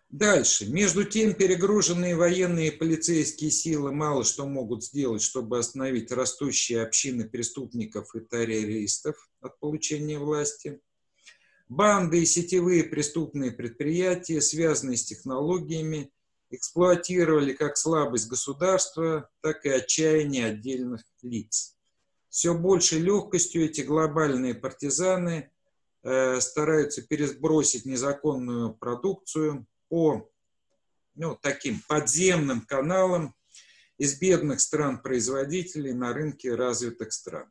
Дальше. 0.10 0.70
Между 0.72 1.04
тем, 1.04 1.34
перегруженные 1.34 2.16
военные 2.16 2.70
и 2.70 2.78
полицейские 2.78 3.52
силы 3.52 3.92
мало 3.92 4.24
что 4.24 4.46
могут 4.48 4.86
сделать, 4.86 5.22
чтобы 5.22 5.58
остановить 5.60 6.10
растущие 6.12 6.84
общины 6.84 7.28
преступников 7.28 8.16
и 8.16 8.22
террористов 8.22 9.30
от 9.42 9.60
получения 9.60 10.18
власти. 10.18 10.80
Банды 11.68 12.22
и 12.22 12.26
сетевые 12.26 12.86
преступные 12.86 13.52
предприятия, 13.52 14.40
связанные 14.40 14.96
с 14.96 15.04
технологиями, 15.04 16.14
эксплуатировали 16.56 17.53
как 17.53 17.78
слабость 17.78 18.28
государства, 18.28 19.30
так 19.41 19.66
и 19.66 19.70
отчаяние 19.70 20.47
отдельных 20.47 21.01
лиц. 21.22 21.76
Все 22.30 22.53
большей 22.53 22.99
легкостью 22.99 23.66
эти 23.66 23.82
глобальные 23.82 24.56
партизаны 24.56 25.51
э, 26.03 26.41
стараются 26.41 27.01
пересбросить 27.01 27.86
незаконную 27.86 28.74
продукцию 28.74 29.66
по 29.89 30.30
ну, 31.16 31.38
таким 31.41 31.82
подземным 31.88 32.62
каналам 32.62 33.36
из 33.97 34.20
бедных 34.20 34.60
стран-производителей 34.60 35.93
на 35.93 36.14
рынке 36.14 36.53
развитых 36.53 37.14
стран. 37.14 37.49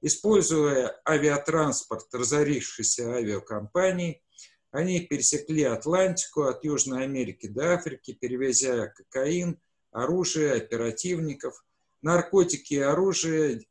Используя 0.00 1.00
авиатранспорт 1.06 2.06
разорившейся 2.14 3.12
авиакомпаний, 3.12 4.22
они 4.70 5.00
пересекли 5.00 5.64
Атлантику 5.64 6.42
от 6.42 6.64
Южной 6.64 7.04
Америки 7.04 7.46
до 7.48 7.74
Африки, 7.74 8.16
перевезя 8.18 8.88
кокаин, 8.88 9.60
оружие, 9.90 10.52
оперативников. 10.52 11.64
Наркотики 12.02 12.74
и 12.74 12.78
оружие 12.78 13.66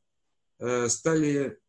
э, 0.60 0.88
стали 0.90 1.60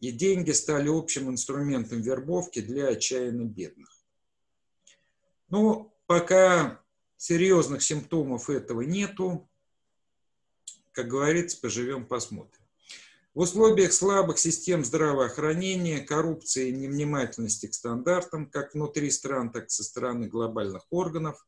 и 0.00 0.12
деньги 0.12 0.52
стали 0.52 0.88
общим 0.88 1.28
инструментом 1.28 2.00
вербовки 2.00 2.60
для 2.60 2.88
отчаянно 2.88 3.42
бедных. 3.42 3.90
Ну, 5.48 5.92
пока 6.06 6.80
серьезных 7.16 7.82
симптомов 7.82 8.48
этого 8.48 8.82
нету. 8.82 9.50
Как 10.92 11.08
говорится, 11.08 11.60
поживем, 11.60 12.06
посмотрим. 12.06 12.57
В 13.34 13.40
условиях 13.40 13.92
слабых 13.92 14.38
систем 14.38 14.84
здравоохранения, 14.84 16.00
коррупции 16.00 16.68
и 16.68 16.72
невнимательности 16.72 17.66
к 17.66 17.74
стандартам, 17.74 18.50
как 18.50 18.74
внутри 18.74 19.10
стран, 19.10 19.52
так 19.52 19.66
и 19.66 19.70
со 19.70 19.84
стороны 19.84 20.26
глобальных 20.26 20.82
органов, 20.90 21.46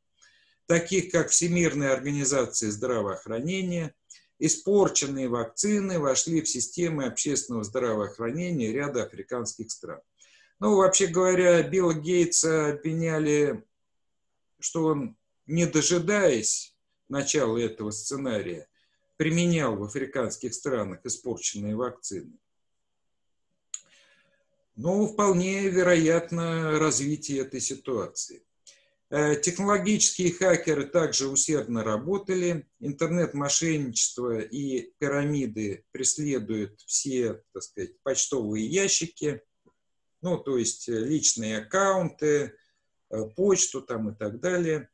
таких 0.66 1.10
как 1.10 1.30
Всемирная 1.30 1.92
организация 1.92 2.70
здравоохранения, 2.70 3.94
испорченные 4.38 5.28
вакцины 5.28 5.98
вошли 5.98 6.42
в 6.42 6.48
системы 6.48 7.06
общественного 7.06 7.64
здравоохранения 7.64 8.72
ряда 8.72 9.02
африканских 9.02 9.70
стран. 9.70 10.00
Ну, 10.60 10.76
вообще 10.76 11.06
говоря, 11.06 11.62
Билла 11.62 11.94
Гейтса 11.94 12.72
обвиняли 12.72 13.64
что 14.60 14.84
он, 14.84 15.16
не 15.46 15.66
дожидаясь 15.66 16.76
начала 17.08 17.58
этого 17.58 17.90
сценария, 17.90 18.68
применял 19.20 19.76
в 19.76 19.84
африканских 19.84 20.54
странах 20.54 21.04
испорченные 21.04 21.76
вакцины. 21.76 22.32
Но 24.76 25.06
вполне 25.06 25.68
вероятно 25.68 26.78
развитие 26.78 27.40
этой 27.40 27.60
ситуации. 27.60 28.46
Э, 29.10 29.36
технологические 29.36 30.32
хакеры 30.32 30.86
также 30.86 31.28
усердно 31.28 31.84
работали. 31.84 32.66
Интернет-мошенничество 32.78 34.40
и 34.40 34.92
пирамиды 34.98 35.84
преследуют 35.90 36.80
все, 36.86 37.42
так 37.52 37.62
сказать, 37.62 38.00
почтовые 38.02 38.66
ящики, 38.66 39.42
ну, 40.22 40.38
то 40.38 40.56
есть 40.56 40.88
личные 40.88 41.58
аккаунты, 41.58 42.54
Э, 43.10 43.24
почту 43.24 43.82
там 43.82 44.10
и 44.10 44.14
так 44.14 44.40
далее. 44.40 44.88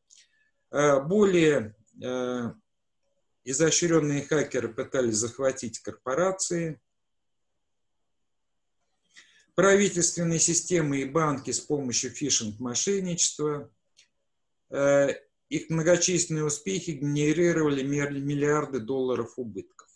Э, 0.70 1.00
более 1.00 1.76
э, 2.02 2.52
изощренные 3.47 4.22
хакеры 4.22 4.68
пытались 4.68 5.16
захватить 5.16 5.78
корпорации, 5.78 6.80
правительственные 9.55 10.38
системы 10.38 11.01
и 11.01 11.05
банки 11.05 11.53
с 11.53 11.61
помощью 11.61 12.11
фишинг-мошенничества. 12.11 13.70
Их 14.70 15.70
многочисленные 15.70 16.44
успехи 16.44 16.90
генерировали 16.90 17.82
миллиарды 17.82 18.80
долларов 18.80 19.34
убытков. 19.38 19.88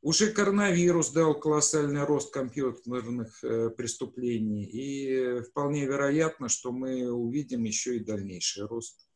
Уже 0.00 0.30
коронавирус 0.32 1.10
дал 1.10 1.38
колоссальный 1.38 2.04
рост 2.04 2.32
компьютерных 2.32 3.42
э, 3.42 3.70
преступлений, 3.70 4.64
и 4.64 5.40
вполне 5.42 5.86
вероятно, 5.86 6.48
что 6.48 6.70
мы 6.70 7.10
увидим 7.10 7.64
еще 7.64 7.96
и 7.96 8.04
дальнейший 8.04 8.66
рост. 8.66 9.07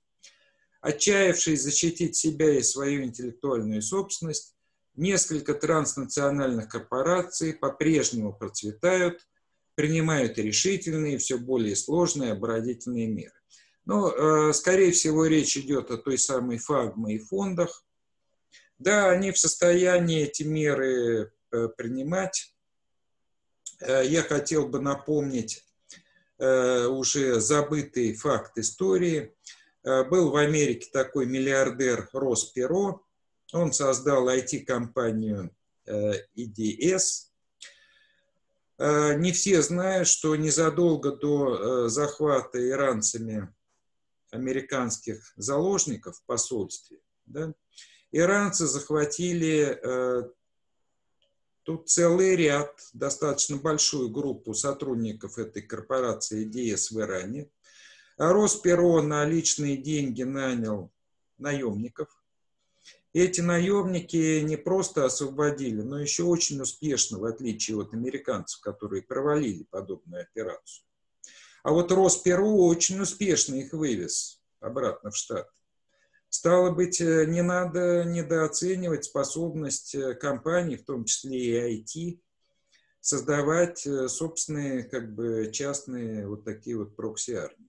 Отчаявшись 0.82 1.62
защитить 1.62 2.16
себя 2.16 2.58
и 2.58 2.62
свою 2.62 3.04
интеллектуальную 3.04 3.82
собственность, 3.82 4.56
несколько 4.96 5.54
транснациональных 5.54 6.68
корпораций 6.68 7.54
по-прежнему 7.54 8.32
процветают, 8.32 9.24
принимают 9.76 10.38
решительные, 10.38 11.18
все 11.18 11.38
более 11.38 11.76
сложные 11.76 12.32
оборонительные 12.32 13.06
меры. 13.06 13.32
Но, 13.84 14.10
э, 14.10 14.52
скорее 14.52 14.90
всего, 14.90 15.26
речь 15.26 15.56
идет 15.56 15.92
о 15.92 15.98
той 15.98 16.18
самой 16.18 16.58
фагме 16.58 17.14
и 17.14 17.18
фондах, 17.18 17.84
да, 18.78 19.08
они 19.08 19.30
в 19.30 19.38
состоянии 19.38 20.24
эти 20.24 20.42
меры 20.42 21.32
э, 21.52 21.68
принимать. 21.76 22.54
Э, 23.80 24.02
я 24.04 24.22
хотел 24.22 24.66
бы 24.66 24.80
напомнить 24.80 25.64
уже 26.38 27.38
забытый 27.38 28.14
факт 28.14 28.58
истории. 28.58 29.32
Был 29.84 30.30
в 30.30 30.36
Америке 30.36 30.88
такой 30.92 31.26
миллиардер 31.26 32.08
Рос 32.12 32.52
Перо. 32.52 33.04
Он 33.52 33.72
создал 33.72 34.28
IT-компанию 34.28 35.50
EDS. 35.86 37.28
Не 38.78 39.32
все 39.32 39.62
знают, 39.62 40.08
что 40.08 40.36
незадолго 40.36 41.16
до 41.16 41.88
захвата 41.88 42.68
иранцами 42.68 43.52
американских 44.30 45.32
заложников 45.36 46.16
в 46.18 46.24
посольстве, 46.24 46.98
да, 47.26 47.52
Иранцы 48.12 48.66
захватили 48.66 49.78
э, 49.82 50.30
тут 51.62 51.88
целый 51.88 52.36
ряд, 52.36 52.78
достаточно 52.92 53.56
большую 53.56 54.10
группу 54.10 54.52
сотрудников 54.52 55.38
этой 55.38 55.62
корпорации 55.62 56.44
ДС 56.44 56.90
в 56.90 57.00
Иране. 57.00 57.50
Росперо 58.16 59.02
на 59.02 59.24
личные 59.24 59.76
деньги 59.76 60.22
нанял 60.22 60.92
наемников. 61.38 62.08
Эти 63.12 63.42
наемники 63.42 64.40
не 64.40 64.56
просто 64.56 65.04
освободили, 65.04 65.82
но 65.82 66.00
еще 66.00 66.22
очень 66.24 66.60
успешно, 66.60 67.18
в 67.18 67.24
отличие 67.24 67.76
от 67.78 67.92
американцев, 67.92 68.60
которые 68.60 69.02
провалили 69.02 69.64
подобную 69.64 70.22
операцию. 70.22 70.86
А 71.62 71.72
вот 71.72 71.92
Росперо 71.92 72.46
очень 72.46 73.00
успешно 73.00 73.56
их 73.56 73.72
вывез 73.72 74.40
обратно 74.60 75.10
в 75.10 75.16
штат. 75.16 75.48
Стало 76.28 76.70
быть, 76.70 76.98
э, 77.02 77.26
не 77.26 77.42
надо 77.42 78.04
недооценивать 78.04 79.04
способность 79.04 79.94
э, 79.94 80.14
компаний, 80.14 80.76
в 80.76 80.84
том 80.84 81.04
числе 81.04 81.74
и 81.74 81.84
IT, 81.84 82.20
создавать 83.00 83.86
э, 83.86 84.08
собственные 84.08 84.84
как 84.84 85.14
бы 85.14 85.50
частные 85.52 86.26
вот 86.26 86.44
такие 86.44 86.78
вот 86.78 86.96
прокси-армии. 86.96 87.68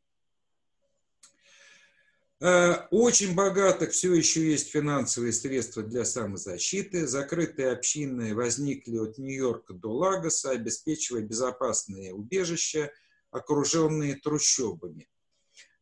Очень 2.91 3.35
богатых 3.35 3.91
все 3.91 4.13
еще 4.13 4.51
есть 4.51 4.69
финансовые 4.69 5.31
средства 5.31 5.81
для 5.81 6.03
самозащиты. 6.03 7.07
Закрытые 7.07 7.71
общины 7.71 8.35
возникли 8.35 8.97
от 8.97 9.17
Нью-Йорка 9.17 9.73
до 9.73 9.93
Лагоса, 9.93 10.51
обеспечивая 10.51 11.21
безопасные 11.21 12.13
убежища, 12.13 12.91
окруженные 13.31 14.15
трущобами. 14.15 15.07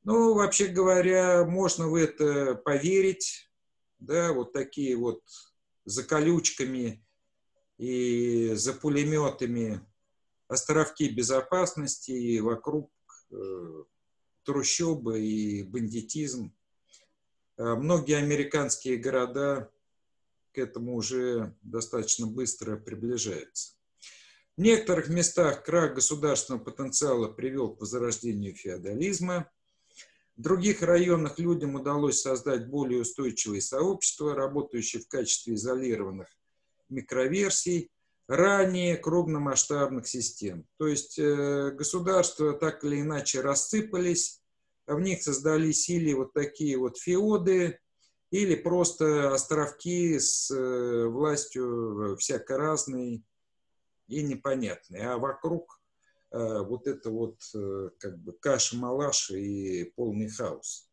Ну, 0.04 0.36
вообще 0.36 0.68
говоря, 0.68 1.46
можно 1.46 1.88
в 1.88 1.96
это 1.96 2.54
поверить, 2.54 3.50
да, 3.98 4.32
вот 4.32 4.54
такие 4.54 4.96
вот 4.96 5.24
за 5.86 6.04
колючками 6.04 7.04
и 7.80 8.52
за 8.54 8.74
пулеметами 8.74 9.82
островки 10.48 11.10
безопасности 11.10 12.12
и 12.12 12.40
вокруг 12.40 12.92
э, 13.32 13.84
трущобы 14.52 15.22
и 15.22 15.64
бандитизм. 15.64 16.54
А 17.58 17.76
многие 17.76 18.18
американские 18.18 18.98
города 18.98 19.72
к 20.54 20.58
этому 20.58 20.96
уже 20.96 21.56
достаточно 21.62 22.28
быстро 22.28 22.78
приближаются. 22.78 23.74
В 24.58 24.62
некоторых 24.62 25.08
местах 25.08 25.64
крах 25.64 25.96
государственного 25.96 26.64
потенциала 26.64 27.28
привел 27.30 27.76
к 27.76 27.82
возрождению 27.82 28.56
феодализма– 28.56 29.50
в 30.42 30.44
других 30.44 30.82
районах 30.82 31.38
людям 31.38 31.76
удалось 31.76 32.22
создать 32.22 32.68
более 32.68 33.02
устойчивые 33.02 33.62
сообщества, 33.62 34.34
работающие 34.34 35.00
в 35.00 35.08
качестве 35.08 35.54
изолированных 35.54 36.28
микроверсий, 36.90 37.92
ранее 38.28 38.98
крупномасштабных 38.98 40.08
систем. 40.08 40.66
То 40.78 40.88
есть 40.88 41.20
э, 41.20 41.70
государства 41.78 42.54
так 42.54 42.84
или 42.84 43.02
иначе 43.02 43.42
рассыпались, 43.42 44.41
в 44.96 45.02
них 45.02 45.24
создались 45.24 45.90
или 45.90 46.14
вот 46.14 46.34
такие 46.34 46.78
вот 46.78 46.98
феоды, 46.98 47.80
или 48.30 48.56
просто 48.56 49.34
островки 49.34 50.20
с 50.20 50.50
э, 50.52 51.08
властью 51.08 52.16
всяко 52.18 52.58
разной 52.58 53.24
и 54.08 54.24
непонятной. 54.24 55.02
А 55.02 55.18
вокруг 55.18 55.82
Э, 56.32 56.64
вот 56.64 56.88
это 56.88 57.10
вот 57.10 57.42
э, 57.54 57.90
как 58.00 58.18
бы 58.20 58.32
каша-малаш 58.32 59.32
и 59.32 59.92
полный 59.96 60.30
хаос. 60.30 60.90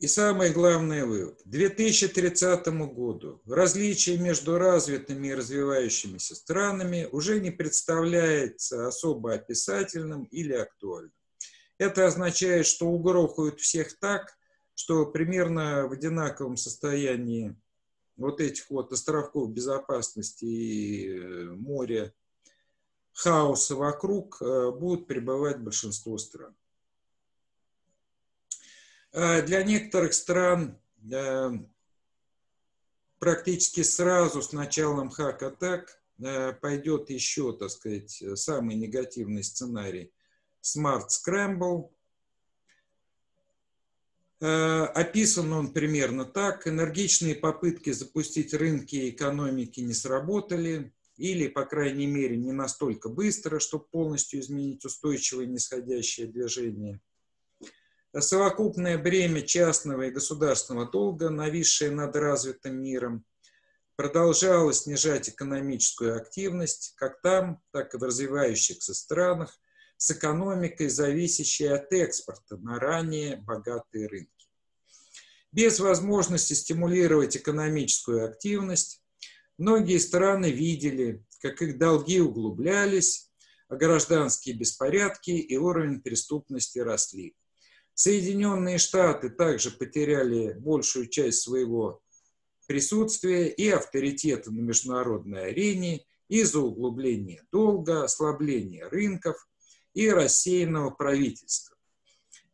И 0.00 0.06
самый 0.06 0.50
главный 0.50 1.04
вывод. 1.04 1.42
К 1.42 1.46
2030 1.46 2.66
году 2.94 3.42
различие 3.46 4.16
между 4.16 4.56
развитыми 4.56 5.28
и 5.28 5.34
развивающимися 5.34 6.36
странами 6.36 7.06
уже 7.12 7.38
не 7.38 7.50
представляется 7.50 8.86
особо 8.86 9.34
описательным 9.34 10.24
или 10.24 10.54
актуальным. 10.54 11.12
Это 11.76 12.06
означает, 12.06 12.64
что 12.64 12.86
угрохают 12.86 13.60
всех 13.60 13.98
так, 13.98 14.38
что 14.74 15.04
примерно 15.04 15.86
в 15.86 15.92
одинаковом 15.92 16.56
состоянии 16.56 17.54
вот 18.16 18.40
этих 18.40 18.70
вот 18.70 18.92
островков 18.92 19.50
безопасности 19.50 20.46
и 20.46 21.08
э, 21.10 21.44
моря 21.56 22.14
хаоса 23.12 23.74
вокруг 23.74 24.40
э, 24.40 24.70
будут 24.70 25.06
пребывать 25.06 25.60
большинство 25.60 26.16
стран. 26.16 26.56
А 29.12 29.42
для 29.42 29.62
некоторых 29.62 30.14
стран 30.14 30.78
э, 31.12 31.50
практически 33.18 33.82
сразу 33.82 34.42
с 34.42 34.52
началом 34.52 35.10
хак-атак 35.10 36.00
пойдет 36.60 37.08
еще, 37.08 37.56
так 37.56 37.70
сказать, 37.70 38.22
самый 38.34 38.76
негативный 38.76 39.42
сценарий 39.42 40.12
Smart 40.62 41.06
Scramble, 41.08 41.88
Э, 44.40 44.84
описан 44.94 45.52
он 45.52 45.72
примерно 45.72 46.24
так. 46.24 46.66
Энергичные 46.66 47.34
попытки 47.34 47.90
запустить 47.90 48.54
рынки 48.54 48.96
и 48.96 49.10
экономики 49.10 49.80
не 49.80 49.92
сработали, 49.92 50.94
или, 51.16 51.48
по 51.48 51.66
крайней 51.66 52.06
мере, 52.06 52.36
не 52.38 52.52
настолько 52.52 53.10
быстро, 53.10 53.58
чтобы 53.58 53.84
полностью 53.84 54.40
изменить 54.40 54.84
устойчивое 54.84 55.44
нисходящее 55.44 56.26
движение. 56.26 57.00
Совокупное 58.18 58.98
бремя 58.98 59.42
частного 59.42 60.02
и 60.02 60.10
государственного 60.10 60.90
долга, 60.90 61.30
нависшее 61.30 61.90
над 61.90 62.16
развитым 62.16 62.82
миром, 62.82 63.24
продолжало 63.96 64.72
снижать 64.72 65.28
экономическую 65.28 66.16
активность 66.16 66.94
как 66.96 67.20
там, 67.20 67.62
так 67.72 67.94
и 67.94 67.98
в 67.98 68.02
развивающихся 68.02 68.94
странах– 68.94 69.58
с 70.00 70.10
экономикой, 70.12 70.88
зависящей 70.88 71.74
от 71.74 71.92
экспорта 71.92 72.56
на 72.56 72.80
ранее 72.80 73.36
богатые 73.36 74.06
рынки. 74.06 74.48
Без 75.52 75.78
возможности 75.78 76.54
стимулировать 76.54 77.36
экономическую 77.36 78.24
активность, 78.24 79.02
многие 79.58 79.98
страны 79.98 80.50
видели, 80.50 81.22
как 81.42 81.60
их 81.60 81.76
долги 81.76 82.18
углублялись, 82.18 83.30
а 83.68 83.76
гражданские 83.76 84.56
беспорядки 84.56 85.32
и 85.32 85.58
уровень 85.58 86.00
преступности 86.00 86.78
росли. 86.78 87.36
Соединенные 88.02 88.78
Штаты 88.78 89.28
также 89.28 89.70
потеряли 89.70 90.54
большую 90.54 91.08
часть 91.08 91.42
своего 91.42 92.00
присутствия 92.66 93.48
и 93.48 93.68
авторитета 93.68 94.50
на 94.50 94.60
международной 94.60 95.48
арене 95.50 96.06
из-за 96.26 96.60
углубления 96.60 97.44
долга, 97.52 98.04
ослабления 98.04 98.88
рынков 98.88 99.46
и 99.92 100.08
рассеянного 100.08 100.88
правительства. 100.88 101.76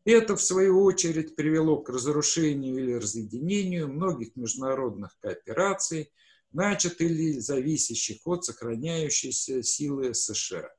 Это, 0.05 0.34
в 0.34 0.42
свою 0.42 0.82
очередь, 0.82 1.36
привело 1.36 1.80
к 1.80 1.90
разрушению 1.90 2.78
или 2.78 2.94
разъединению 2.94 3.86
многих 3.86 4.34
международных 4.34 5.16
коопераций, 5.20 6.11
начатых 6.51 7.03
или 7.03 7.38
зависящих 7.38 8.26
от 8.26 8.44
сохраняющейся 8.44 9.62
силы 9.62 10.12
США. 10.12 10.76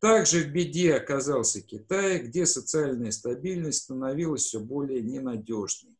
Также 0.00 0.44
в 0.44 0.52
беде 0.52 0.94
оказался 0.94 1.60
Китай, 1.60 2.20
где 2.20 2.46
социальная 2.46 3.10
стабильность 3.10 3.84
становилась 3.84 4.44
все 4.44 4.60
более 4.60 5.02
ненадежной. 5.02 5.96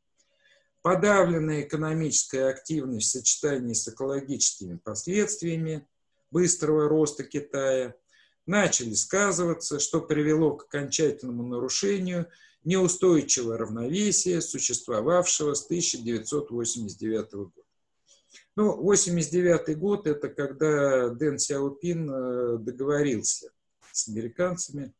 Подавленная 0.82 1.62
экономическая 1.62 2.48
активность 2.48 3.08
в 3.08 3.12
сочетании 3.12 3.74
с 3.74 3.88
экологическими 3.88 4.76
последствиями 4.76 5.86
быстрого 6.30 6.88
роста 6.88 7.24
Китая– 7.24 7.94
начали 8.48 8.94
сказываться, 8.94 9.78
что 9.78 10.00
привело 10.00 10.56
к 10.56 10.64
окончательному 10.64 11.46
нарушению 11.46 12.26
неустойчивого 12.64 13.58
равновесия, 13.58 14.40
существовавшего 14.40 15.54
с 15.54 15.64
1989 15.66 17.32
года. 17.32 17.52
Ну, 18.56 18.74
89 18.76 19.78
год– 19.78 20.06
это 20.08 20.28
когда 20.28 21.10
Дэн 21.10 21.38
Сяопин 21.38 22.10
э, 22.10 22.58
договорился 22.58 23.50
с 23.98 24.08
американцами 24.08 24.94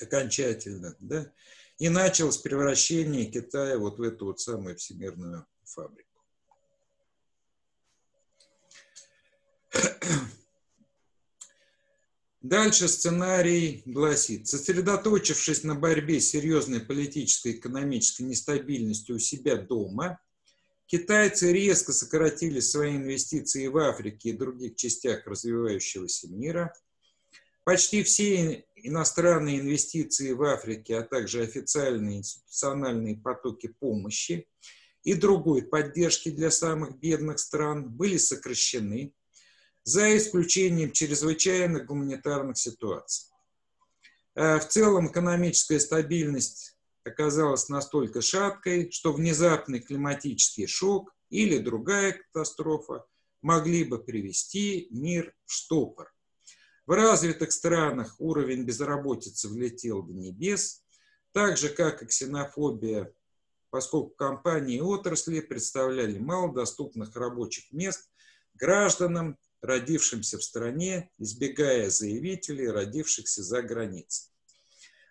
окончательно, 0.00 0.96
да, 1.00 1.32
и 1.78 1.88
началось 1.88 2.38
превращение 2.38 3.26
Китая 3.26 3.78
вот 3.78 3.98
в 3.98 4.02
эту 4.02 4.26
вот 4.26 4.40
самую 4.40 4.76
всемирную 4.76 5.46
фабрику. 5.64 6.08
Дальше 12.40 12.88
сценарий 12.88 13.82
гласит, 13.84 14.46
сосредоточившись 14.46 15.64
на 15.64 15.74
борьбе 15.74 16.20
с 16.20 16.30
серьезной 16.30 16.80
политической 16.80 17.52
и 17.52 17.58
экономической 17.58 18.22
нестабильностью 18.22 19.16
у 19.16 19.18
себя 19.18 19.56
дома, 19.56 20.20
китайцы 20.86 21.52
резко 21.52 21.92
сократили 21.92 22.60
свои 22.60 22.96
инвестиции 22.96 23.66
в 23.66 23.76
Африке 23.76 24.30
и 24.30 24.32
других 24.32 24.76
частях 24.76 25.26
развивающегося 25.26 26.28
мира. 26.28 26.72
Почти 27.68 28.02
все 28.02 28.64
иностранные 28.76 29.60
инвестиции 29.60 30.32
в 30.32 30.42
Африке, 30.42 30.96
а 30.96 31.02
также 31.02 31.42
официальные 31.42 32.20
институциональные 32.20 33.18
потоки 33.18 33.66
помощи 33.66 34.48
и 35.02 35.12
другой 35.12 35.60
поддержки 35.60 36.30
для 36.30 36.50
самых 36.50 36.98
бедных 36.98 37.38
стран 37.38 37.86
были 37.86 38.16
сокращены– 38.16 39.12
за 39.84 40.16
исключением 40.16 40.92
чрезвычайных 40.92 41.84
гуманитарных 41.84 42.56
ситуаций. 42.56 43.28
В 44.34 44.64
целом 44.70 45.08
экономическая 45.08 45.78
стабильность 45.78 46.74
оказалась 47.04 47.68
настолько 47.68 48.22
шаткой, 48.22 48.90
что 48.90 49.12
внезапный 49.12 49.80
климатический 49.80 50.66
шок 50.66 51.14
или 51.28 51.58
другая 51.58 52.12
катастрофа 52.12 53.04
могли 53.42 53.84
бы 53.84 54.02
привести 54.02 54.88
мир 54.90 55.34
в 55.44 55.52
штопор. 55.52 56.14
В 56.88 56.92
развитых 56.92 57.52
странах 57.52 58.14
уровень 58.18 58.64
безработицы 58.64 59.50
влетел 59.50 60.02
до 60.02 60.14
небес, 60.14 60.82
так 61.32 61.58
же, 61.58 61.68
как 61.68 62.02
и 62.02 62.06
ксенофобия, 62.06 63.12
поскольку 63.68 64.14
компании 64.14 64.78
и 64.78 64.80
отрасли 64.80 65.40
представляли 65.40 66.16
мало 66.18 66.54
доступных 66.54 67.14
рабочих 67.14 67.70
мест 67.72 68.08
гражданам, 68.54 69.36
родившимся 69.60 70.38
в 70.38 70.42
стране, 70.42 71.10
избегая 71.18 71.90
заявителей, 71.90 72.70
родившихся 72.70 73.42
за 73.42 73.60
границей. 73.60 74.32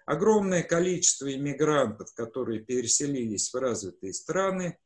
Огромное 0.08 0.64
количество 0.64 1.32
иммигрантов, 1.32 2.12
которые 2.16 2.62
переселились 2.62 3.54
в 3.54 3.56
развитые 3.56 4.16
страны, 4.16 4.80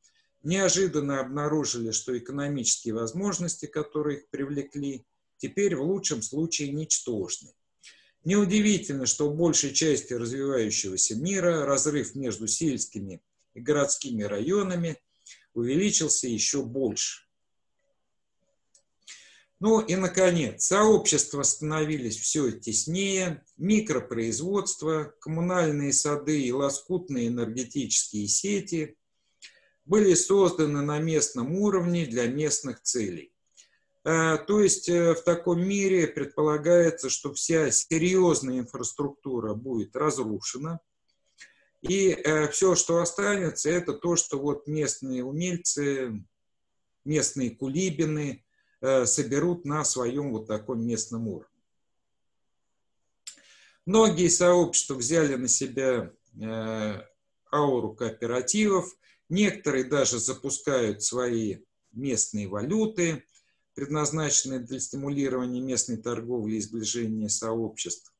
неожиданно 0.43 1.21
обнаружили, 1.21 1.91
что 1.91 2.17
экономические 2.17 2.95
возможности, 2.95 3.65
которые 3.65 4.17
их 4.17 4.29
привлекли, 4.29 5.05
теперь 5.41 5.75
в 5.75 5.81
лучшем 5.81 6.21
случае 6.21 6.71
ничтожны. 6.71 7.49
Неудивительно, 8.23 9.07
что 9.07 9.29
в 9.29 9.35
большей 9.35 9.73
части 9.73 10.13
развивающегося 10.13 11.15
мира 11.15 11.65
разрыв 11.65 12.13
между 12.13 12.47
сельскими 12.47 13.19
и 13.55 13.59
городскими 13.59 14.21
районами 14.21 14.97
увеличился 15.55 16.27
еще 16.27 16.63
больше. 16.63 17.23
Ну 19.59 19.79
и, 19.79 19.95
наконец, 19.95 20.65
сообщества 20.65 21.43
становились 21.43 22.17
все 22.17 22.51
теснее, 22.51 23.43
микропроизводство, 23.57 25.13
коммунальные 25.19 25.93
сады 25.93 26.41
и 26.41 26.51
лоскутные 26.51 27.27
энергетические 27.27 28.27
сети 28.27 28.97
были 29.85 30.13
созданы 30.13 30.81
на 30.81 30.99
местном 30.99 31.55
уровне 31.55 32.05
для 32.05 32.27
местных 32.27 32.81
целей. 32.81 33.31
А, 34.03 34.37
то 34.37 34.59
есть 34.61 34.89
э, 34.89 35.13
в 35.13 35.21
таком 35.21 35.61
мире 35.61 36.07
предполагается, 36.07 37.09
что 37.09 37.33
вся 37.33 37.71
серьезная 37.71 38.59
инфраструктура 38.59 39.53
будет 39.53 39.95
разрушена, 39.95 40.79
и 41.81 42.09
э, 42.09 42.47
все, 42.49 42.75
что 42.75 42.99
останется, 42.99 43.69
это 43.69 43.93
то, 43.93 44.15
что 44.15 44.39
вот 44.39 44.67
местные 44.67 45.23
умельцы, 45.23 46.23
местные 47.03 47.51
кулибины– 47.51 48.43
Э, 48.83 49.05
соберут 49.05 49.63
на 49.63 49.83
своем 49.83 50.31
вот 50.31 50.47
таком 50.47 50.83
местном 50.83 51.27
уровне. 51.27 51.47
Многие 53.85 54.27
сообщества 54.27 54.95
взяли 54.95 55.35
на 55.35 55.47
себя 55.47 56.11
э, 56.41 57.01
ауру 57.51 57.93
кооперативов, 57.93 58.91
некоторые 59.29 59.83
даже 59.83 60.17
запускают 60.17 61.03
свои 61.03 61.57
местные 61.91 62.47
валюты, 62.47 63.23
предназначенные 63.81 64.59
для 64.59 64.79
стимулирования 64.79 65.59
местной 65.59 65.97
торговли 65.97 66.57
и 66.57 66.61
сближения 66.61 67.29
сообществ. 67.29 68.13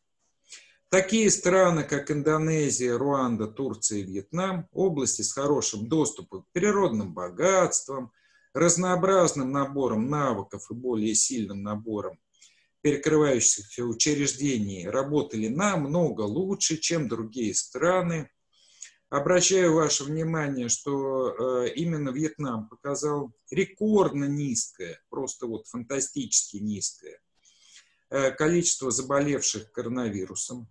Такие 0.90 1.30
страны, 1.30 1.84
как 1.84 2.10
Индонезия, 2.10 2.98
Руанда, 2.98 3.46
Турция 3.46 4.00
и 4.00 4.04
Вьетнам, 4.04 4.68
области 4.72 5.22
с 5.22 5.34
хорошим 5.34 5.88
доступом 5.88 6.42
к 6.42 6.52
природным 6.52 7.14
богатствам, 7.14 8.12
разнообразным 8.56 9.52
набором 9.52 10.10
навыков 10.10 10.66
и 10.72 10.74
более 10.74 11.14
сильным 11.14 11.62
набором 11.62 12.18
перекрывающихся 12.82 13.84
учреждений 13.84 14.90
работали 14.90 15.48
намного 15.48 16.22
лучше, 16.22 16.78
чем 16.78 17.08
другие 17.08 17.54
страны. 17.54 18.32
Обращаю 19.12 19.74
ваше 19.74 20.06
внимание, 20.06 20.70
что 20.70 21.66
э, 21.66 21.74
именно 21.74 22.12
Вьетнам 22.12 22.70
показал 22.70 23.34
рекордно 23.50 24.24
низкое, 24.24 25.04
просто 25.10 25.48
вот 25.48 25.68
фантастически 25.68 26.58
низкое 26.58 27.20
э, 28.10 28.32
количество 28.32 28.90
заболевших 28.90 29.74
коронавирусом. 29.74 30.70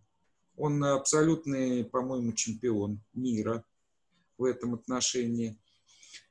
Он 0.56 0.82
абсолютный, 0.82 1.84
по-моему, 1.84 2.32
чемпион 2.32 3.02
мира 3.12 3.62
в 4.38 4.44
этом 4.44 4.72
отношении. 4.72 5.58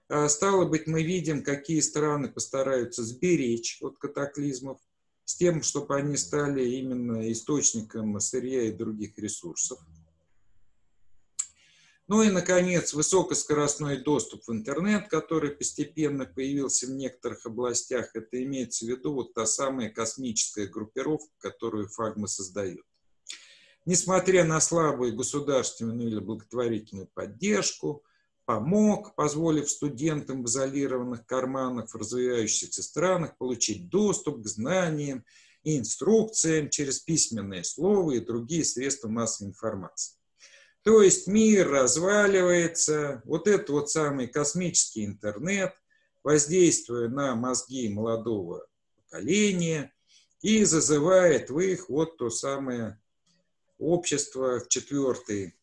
А, 0.07 0.30
стало 0.30 0.66
быть, 0.66 0.88
мы 0.88 1.03
видим, 1.03 1.43
какие 1.43 1.80
страны 1.80 2.28
постараются 2.28 3.03
сберечь 3.03 3.78
от 3.82 3.99
катаклизмов, 3.99 4.80
с 5.26 5.36
тем, 5.36 5.62
чтобы 5.62 5.95
они 5.95 6.18
стали 6.18 6.68
именно 6.68 7.32
источником 7.32 8.20
сырья 8.20 8.64
и 8.64 8.72
других 8.72 9.16
ресурсов. 9.20 9.78
Ну 12.10 12.24
и, 12.24 12.32
наконец, 12.32 12.95
высокоскоростной 12.95 13.97
доступ 13.97 14.47
в 14.47 14.51
интернет, 14.51 15.07
который 15.10 15.51
постепенно 15.51 16.26
появился 16.26 16.88
в 16.88 16.89
некоторых 16.89 17.45
областях. 17.45 18.16
Это 18.16 18.43
имеется 18.43 18.86
в 18.86 18.89
виду 18.89 19.14
вот 19.14 19.36
та 19.36 19.45
самая 19.45 19.91
космическая 19.91 20.66
группировка, 20.66 21.30
которую 21.38 21.88
Фагма 21.88 22.26
создает. 22.26 22.82
Несмотря 23.86 24.43
на 24.43 24.60
слабую 24.60 25.16
государственную 25.16 26.10
или 26.10 26.20
благотворительную 26.20 27.07
поддержку, 27.14 28.03
помог, 28.45 29.14
позволив 29.14 29.70
студентам 29.70 30.41
в 30.41 30.47
изолированных 30.47 31.28
карманах 31.28 31.91
в 31.91 31.95
развивающихся 31.95 32.82
странах 32.82 33.38
получить 33.38 33.88
доступ 33.88 34.41
к 34.41 34.47
знаниям 34.47 35.24
и 35.62 35.78
инструкциям 35.78 36.72
через 36.72 37.01
письменное 37.01 37.62
слово 37.62 38.14
и 38.14 38.20
другие 38.20 38.66
средства 38.66 39.10
массовой 39.10 39.49
информации. 39.49 40.18
То 40.90 41.04
есть 41.04 41.28
мир 41.28 41.70
разваливается, 41.70 43.22
вот 43.24 43.48
этот 43.48 43.70
вот 43.70 43.92
самый 43.92 44.28
космический 44.28 45.06
интернет, 45.06 45.76
воздействуя 46.24 47.08
на 47.10 47.36
мозги 47.36 47.90
молодого 47.90 48.66
поколения 48.96 49.94
и 50.42 50.64
зазывает 50.64 51.52
в 51.52 51.60
их 51.60 51.90
вот 51.90 52.18
то 52.18 52.32
самое 52.32 53.00
общество 53.78 54.62
в 54.62 54.68
четвертый 54.68 55.56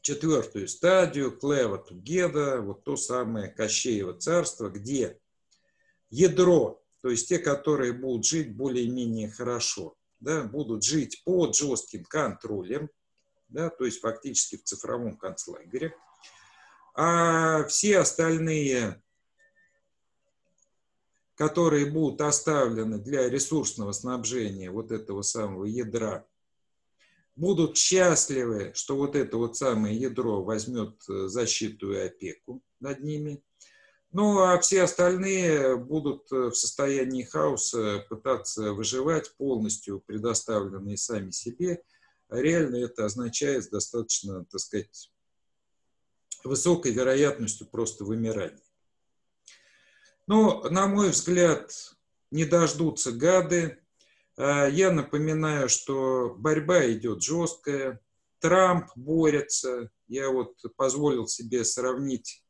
четвертую 0.00 0.66
стадию, 0.66 1.30
Клева 1.30 1.78
Тугеда, 1.78 2.60
вот 2.60 2.82
то 2.82 2.96
самое 2.96 3.46
Кощеево 3.46 4.14
царство, 4.14 4.70
где 4.70 5.20
ядро, 6.10 6.82
то 7.00 7.10
есть 7.10 7.28
те, 7.28 7.38
которые 7.38 7.92
будут 7.92 8.26
жить 8.26 8.56
более-менее 8.56 9.30
хорошо, 9.30 9.96
да, 10.18 10.42
будут 10.42 10.82
жить 10.82 11.22
под 11.24 11.54
жестким 11.54 12.02
контролем, 12.06 12.90
да, 13.48 13.70
то 13.70 13.84
есть 13.84 14.00
фактически 14.00 14.56
в 14.56 14.64
цифровом 14.64 15.16
концлагере, 15.16 15.94
а 16.94 17.64
все 17.64 17.98
остальные, 17.98 19.02
которые 21.34 21.86
будут 21.86 22.20
оставлены 22.20 22.98
для 22.98 23.28
ресурсного 23.28 23.92
снабжения 23.92 24.70
вот 24.70 24.90
этого 24.90 25.22
самого 25.22 25.64
ядра 25.64 26.26
будут 27.38 27.76
счастливы, 27.76 28.72
что 28.74 28.96
вот 28.96 29.14
это 29.14 29.36
вот 29.36 29.56
самое 29.56 29.96
ядро 29.96 30.42
возьмет 30.42 30.96
э, 31.08 31.28
защиту 31.28 31.92
и 31.92 31.98
опеку 31.98 32.60
над 32.80 33.00
ними. 33.00 33.40
Ну, 34.10 34.40
а 34.40 34.58
все 34.58 34.82
остальные 34.82 35.76
будут 35.76 36.32
э, 36.32 36.48
в 36.48 36.54
состоянии 36.54 37.22
хаоса 37.22 38.04
пытаться 38.08 38.72
выживать, 38.72 39.32
полностью 39.36 40.00
предоставленные 40.00 40.96
сами 40.96 41.30
себе. 41.30 41.84
Реально 42.28 42.76
это 42.76 43.04
означает 43.04 43.70
достаточно, 43.70 44.44
так 44.44 44.60
сказать, 44.60 45.10
высокой 46.44 46.92
вероятностью 46.92 47.66
просто 47.66 48.04
вымирания. 48.04 48.62
Но, 50.26 50.62
на 50.70 50.86
мой 50.86 51.10
взгляд, 51.10 51.72
не 52.30 52.44
дождутся 52.44 53.12
гады, 53.12 53.78
Э, 54.38 54.68
я 54.70 54.92
напоминаю, 54.92 55.68
что 55.68 56.34
борьба 56.38 56.90
идет 56.92 57.22
жесткая, 57.22 58.00
Трамп 58.40 58.86
борется. 58.94 59.90
Я 60.06 60.30
вот 60.30 60.54
позволил 60.76 61.26
себе 61.26 61.64
сравнить 61.64 62.44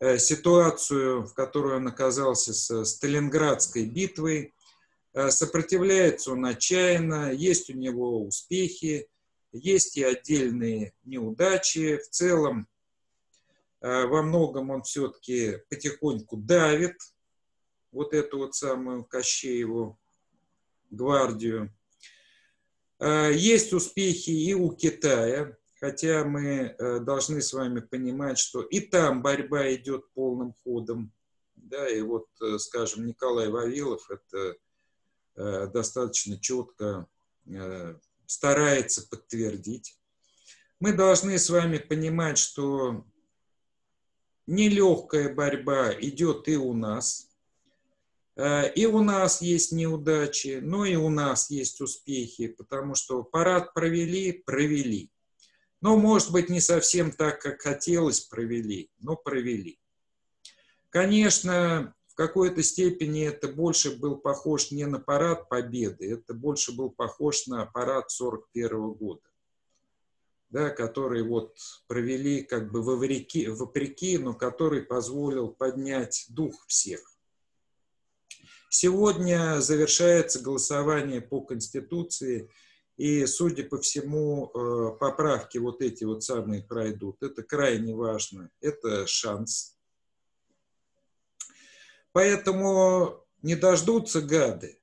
э, 0.00 0.18
ситуацию, 0.18 1.26
в 1.26 1.34
которой 1.34 1.76
он 1.76 1.86
оказался 1.86 2.54
с 2.54 2.84
Сталинградской 2.86 3.84
битвой. 3.84 4.54
Э, 5.16 5.30
сопротивляется 5.30 6.30
он 6.30 6.46
отчаянно, 6.46 7.32
есть 7.32 7.70
у 7.70 7.72
него 7.72 8.22
успехи, 8.22 9.08
есть 9.50 9.96
и 9.96 10.04
отдельные 10.04 10.92
неудачи. 11.02 11.96
В 11.96 12.08
целом, 12.10 12.68
во 13.80 14.22
многом 14.22 14.70
он 14.70 14.82
все-таки 14.82 15.58
потихоньку 15.70 16.36
давит 16.36 16.96
вот 17.92 18.12
эту 18.12 18.38
вот 18.38 18.54
самую 18.54 19.04
Кощееву 19.04 19.98
гвардию. 20.90 21.72
А, 22.98 23.30
есть 23.30 23.72
успехи 23.72 24.30
и 24.30 24.54
у 24.54 24.70
Китая, 24.72 25.56
хотя 25.78 26.24
мы 26.24 26.74
э, 26.78 27.00
должны 27.00 27.42
с 27.42 27.52
вами 27.52 27.80
понимать, 27.80 28.38
что 28.38 28.62
и 28.62 28.80
там 28.80 29.22
борьба 29.22 29.72
идет 29.74 30.10
полным 30.14 30.54
ходом. 30.64 31.12
Да, 31.54 31.88
и 31.88 32.00
вот, 32.00 32.26
э, 32.42 32.58
скажем, 32.58 33.06
Николай 33.06 33.48
Вавилов 33.48 34.10
это 34.10 34.38
э, 34.38 34.54
достаточно 35.36 36.38
четко 36.38 37.06
старается 38.26 39.06
подтвердить. 39.08 39.98
Мы 40.80 40.92
должны 40.92 41.38
с 41.38 41.48
вами 41.48 41.78
понимать, 41.78 42.38
что 42.38 43.04
нелегкая 44.46 45.34
борьба 45.34 45.92
идет 45.98 46.48
и 46.48 46.56
у 46.56 46.74
нас. 46.74 47.28
Э, 48.36 48.70
и 48.72 48.86
у 48.86 49.02
нас 49.02 49.40
есть 49.40 49.72
неудачи, 49.72 50.60
но 50.62 50.84
и 50.84 50.96
у 50.96 51.08
нас 51.08 51.50
есть 51.50 51.80
успехи, 51.80 52.48
потому 52.48 52.94
что 52.94 53.22
парад 53.22 53.72
провели, 53.72 54.32
провели. 54.32 55.10
Но, 55.80 55.96
может 55.96 56.30
быть, 56.30 56.48
не 56.50 56.60
совсем 56.60 57.10
так, 57.10 57.40
как 57.40 57.62
хотелось, 57.62 58.20
провели, 58.20 58.90
но 58.98 59.16
провели. 59.16 59.78
Конечно, 60.90 61.94
какой-то 62.16 62.62
степени 62.62 63.24
это 63.24 63.48
больше 63.48 63.96
был 63.96 64.16
похож 64.16 64.70
не 64.70 64.86
на 64.86 64.98
парад 64.98 65.48
Победы, 65.48 66.12
это 66.12 66.34
больше 66.34 66.74
был 66.74 66.90
похож 66.90 67.46
на 67.46 67.64
парад 67.66 68.10
41 68.10 68.92
года 68.92 69.22
да, 70.50 70.70
который 70.70 71.22
вот 71.22 71.56
провели 71.86 72.42
как 72.42 72.70
бы 72.70 72.82
вопреки, 72.82 73.48
вопреки, 73.48 74.18
но 74.18 74.34
который 74.34 74.82
позволил 74.82 75.48
поднять 75.48 76.26
дух 76.28 76.54
всех. 76.66 77.00
Сегодня 78.68 79.60
завершается 79.60 80.40
голосование 80.40 81.20
по 81.20 81.40
Конституции, 81.40 82.50
и, 82.96 83.26
судя 83.26 83.64
по 83.64 83.78
всему, 83.78 84.50
э, 84.50 84.96
поправки 84.98 85.58
вот 85.58 85.82
эти 85.82 86.04
вот 86.04 86.24
самые 86.24 86.62
пройдут. 86.62 87.22
Это 87.22 87.42
крайне 87.42 87.94
важно, 87.94 88.50
это 88.60 89.06
шанс. 89.06 89.75
Поэтому 92.16 93.26
не 93.42 93.56
дождутся 93.56 94.22
гады. 94.22 94.80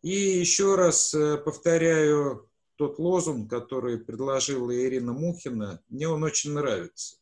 И 0.00 0.08
еще 0.08 0.74
раз 0.74 1.12
э, 1.12 1.36
повторяю 1.36 2.50
тот 2.76 2.98
лозунг, 2.98 3.50
который 3.50 3.98
предложила 3.98 4.74
Ирина 4.74 5.12
Мухина, 5.12 5.82
мне 5.90 6.08
он 6.08 6.22
очень 6.22 6.52
нравится. 6.52 7.18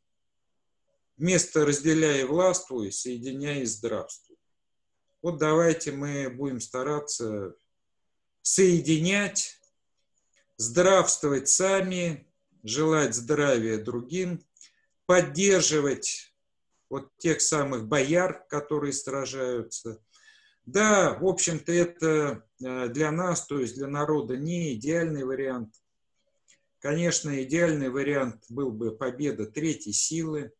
Вместо 1.16 1.66
«разделяй 1.66 2.20
и 2.20 2.24
властвуй», 2.24 2.92
«соединяй 2.92 3.62
и 3.62 3.64
здравствуй». 3.64 4.36
Вот 5.20 5.36
давайте 5.36 5.90
мы 5.90 6.30
будем 6.30 6.60
стараться 6.60 7.56
соединять, 8.42 9.58
здравствовать 10.58 11.48
сами, 11.48 12.32
желать 12.62 13.16
здравия 13.16 13.78
другим, 13.78 14.44
поддерживать 15.06 16.31
вот 16.92 17.08
тех 17.18 17.40
самых 17.40 17.88
бояр, 17.88 18.46
которые 18.48 18.92
сражаются– 18.92 19.98
да, 20.64 21.18
в 21.18 21.26
общем-то, 21.26 21.72
это 21.72 22.44
э, 22.64 22.88
для 22.88 23.10
нас, 23.10 23.46
то 23.46 23.58
есть 23.58 23.74
для 23.74 23.88
народа, 23.88 24.36
не 24.36 24.74
идеальный 24.74 25.24
вариант. 25.24 25.74
Конечно, 26.78 27.42
идеальный 27.42 27.90
вариант 27.90 28.44
был 28.48 28.70
бы 28.70 28.96
победа 28.96 29.46
третьей 29.46 29.92
силы. 29.92 30.52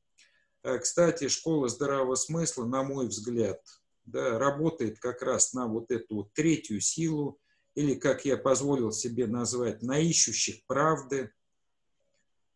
Э, 0.64 0.78
кстати, 0.78 1.28
школа 1.28 1.68
здравого 1.68 2.16
смысла, 2.16 2.64
на 2.64 2.82
мой 2.82 3.06
взгляд, 3.06 3.60
да, 4.04 4.40
работает 4.40 4.98
как 4.98 5.22
раз 5.22 5.52
на 5.52 5.68
вот 5.68 5.92
эту 5.92 6.16
вот 6.16 6.32
третью 6.32 6.80
силу, 6.80 7.38
или, 7.76 7.94
как 7.94 8.24
я 8.24 8.36
позволил 8.36 8.90
себе 8.90 9.28
назвать, 9.28 9.82
на 9.82 10.00
ищущих 10.00 10.66
правды. 10.66 11.30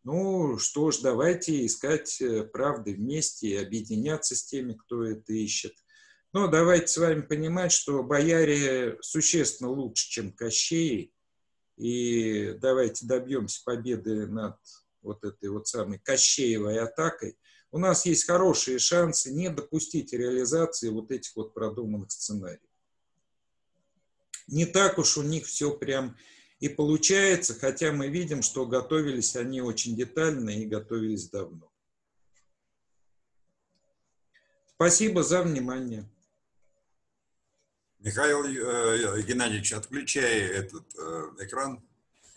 Ну 0.09 0.57
что 0.57 0.89
ж, 0.91 0.99
давайте 1.01 1.65
искать 1.65 2.21
э, 2.21 2.45
правды 2.45 2.93
вместе 2.93 3.47
и 3.49 3.55
объединяться 3.57 4.37
с 4.37 4.45
теми, 4.45 4.71
кто 4.71 5.03
это 5.03 5.33
ищет. 5.33 5.73
Но 6.31 6.47
давайте 6.47 6.87
с 6.87 6.95
вами 6.95 7.19
понимать, 7.19 7.73
что 7.73 8.01
бояре 8.03 8.97
существенно 9.01 9.69
лучше, 9.69 10.09
чем 10.09 10.31
Кощей. 10.31 11.13
И 11.75 12.53
давайте 12.61 13.05
добьемся 13.05 13.61
победы 13.65 14.27
над 14.27 14.55
вот 15.01 15.25
этой 15.25 15.49
вот 15.49 15.67
самой 15.67 15.99
Кощеевой 15.99 16.79
атакой. 16.79 17.37
У 17.71 17.77
нас 17.77 18.05
есть 18.05 18.27
хорошие 18.27 18.79
шансы 18.79 19.33
не 19.33 19.49
допустить 19.49 20.13
реализации 20.13 20.87
вот 20.87 21.11
этих 21.11 21.35
вот 21.35 21.53
продуманных 21.53 22.13
сценариев. 22.13 22.61
Не 24.47 24.67
так 24.67 24.99
уж 24.99 25.17
у 25.17 25.23
них 25.23 25.47
все 25.47 25.77
прям 25.77 26.15
и 26.59 26.69
получается, 26.69 27.53
хотя 27.53 27.91
мы 27.91 28.07
видим, 28.07 28.41
что 28.41 28.65
готовились 28.65 29.35
они 29.35 29.61
очень 29.61 29.95
детально 29.95 30.49
и 30.49 30.65
готовились 30.65 31.29
давно. 31.29 31.71
Спасибо 34.75 35.23
за 35.23 35.43
внимание. 35.43 36.07
Михаил 37.99 38.43
э, 38.45 39.21
Геннадьевич, 39.23 39.73
отключай 39.73 40.39
этот 40.39 40.85
э, 40.97 41.23
экран. 41.39 41.83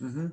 Угу. 0.01 0.33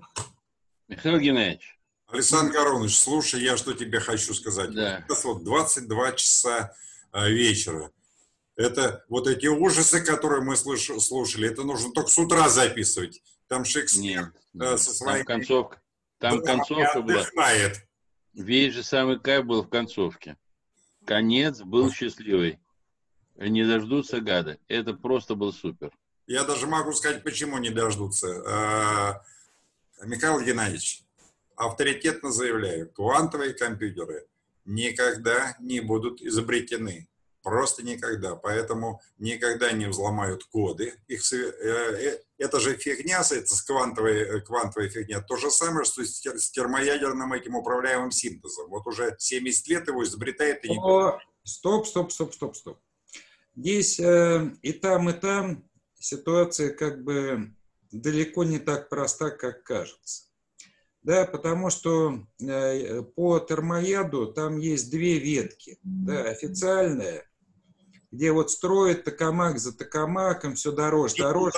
Михаил 0.88 1.20
Геннадьевич. 1.20 1.78
Александр 2.08 2.54
Коронович, 2.54 2.98
слушай, 2.98 3.42
я 3.42 3.58
что 3.58 3.74
тебе 3.74 4.00
хочу 4.00 4.34
сказать. 4.34 4.74
Да. 4.74 5.06
Вот 5.24 5.44
22 5.44 6.12
часа 6.14 6.74
э, 7.12 7.30
вечера. 7.30 7.92
Это 8.56 9.06
вот 9.10 9.28
эти 9.28 9.48
ужасы, 9.48 10.02
которые 10.02 10.42
мы 10.42 10.56
слыш, 10.56 10.90
слушали, 11.00 11.50
это 11.50 11.64
нужно 11.64 11.92
только 11.92 12.10
с 12.10 12.18
утра 12.18 12.50
записывать. 12.50 13.22
Там 13.48 13.66
Шекспир 13.66 14.02
нет, 14.02 14.34
э, 14.62 14.78
со 14.78 14.94
своей... 14.94 15.24
Там 15.24 15.26
концовка, 15.26 15.82
там 16.20 16.42
концовка 16.42 17.02
была. 17.02 17.26
Весь 18.34 18.74
же 18.74 18.84
самый 18.84 19.20
кайф 19.20 19.46
был 19.46 19.64
в 19.64 19.70
концовке. 19.70 20.38
Конец 21.06 21.62
был 21.62 21.92
счастливый 21.92 22.60
не 23.38 23.64
дождутся 23.66 24.20
гады. 24.20 24.60
Это 24.68 24.94
просто 24.94 25.36
был 25.36 25.54
супер. 25.54 25.92
Я 26.26 26.44
даже 26.44 26.68
могу 26.68 26.92
сказать, 26.94 27.24
почему 27.24 27.58
не 27.58 27.70
дождутся. 27.70 28.44
А, 28.48 29.22
Михаил 30.04 30.42
Геннадьевич, 30.42 31.04
авторитетно 31.56 32.32
заявляю, 32.32 32.90
квантовые 32.92 33.54
компьютеры 33.54 34.28
никогда 34.66 35.56
не 35.60 35.80
будут 35.80 36.22
изобретены. 36.22 37.08
Просто 37.48 37.82
никогда. 37.82 38.36
Поэтому 38.36 39.00
никогда 39.20 39.72
не 39.72 39.86
взломают 39.86 40.44
коды. 40.44 40.96
Их, 41.08 41.22
э, 41.32 41.38
э, 41.38 42.20
это 42.38 42.60
же 42.60 42.76
фигня, 42.76 43.22
это 43.22 43.56
с 43.56 43.62
квантовой, 43.62 44.18
э, 44.18 44.42
квантовой 44.42 44.90
фигня. 44.90 45.22
То 45.22 45.38
же 45.38 45.50
самое, 45.50 45.86
что 45.86 46.04
с, 46.04 46.22
с 46.22 46.52
термоядерным 46.52 47.32
этим 47.32 47.56
управляемым 47.56 48.12
синтезом. 48.12 48.68
Вот 48.68 48.86
уже 48.86 49.16
70 49.18 49.68
лет 49.70 49.88
его 49.88 50.04
изобретает 50.04 50.66
и 50.66 50.72
не... 50.72 50.76
Стоп, 51.46 51.88
стоп, 51.88 52.12
стоп, 52.12 52.34
стоп, 52.34 52.58
стоп. 52.58 52.80
Здесь 53.56 53.98
э, 54.02 54.52
и 54.62 54.74
там, 54.74 55.10
и 55.10 55.14
там 55.14 55.64
ситуация 55.98 56.72
как 56.72 57.02
бы 57.02 57.54
далеко 57.94 58.44
не 58.44 58.60
так 58.60 58.90
проста, 58.90 59.32
как 59.32 59.64
кажется. 59.64 60.28
Да, 61.08 61.26
потому 61.26 61.70
что 61.70 62.22
э, 62.42 63.02
по 63.02 63.40
термояду 63.40 64.34
там 64.34 64.58
есть 64.58 64.92
две 64.92 65.20
ветки. 65.20 65.80
Да, 65.82 66.24
официальная, 66.24 67.24
где 68.12 68.32
вот 68.32 68.52
строят 68.52 69.04
токамак 69.04 69.60
за 69.60 69.78
токамаком, 69.78 70.56
все 70.56 70.72
дороже, 70.72 71.16
дороже. 71.18 71.58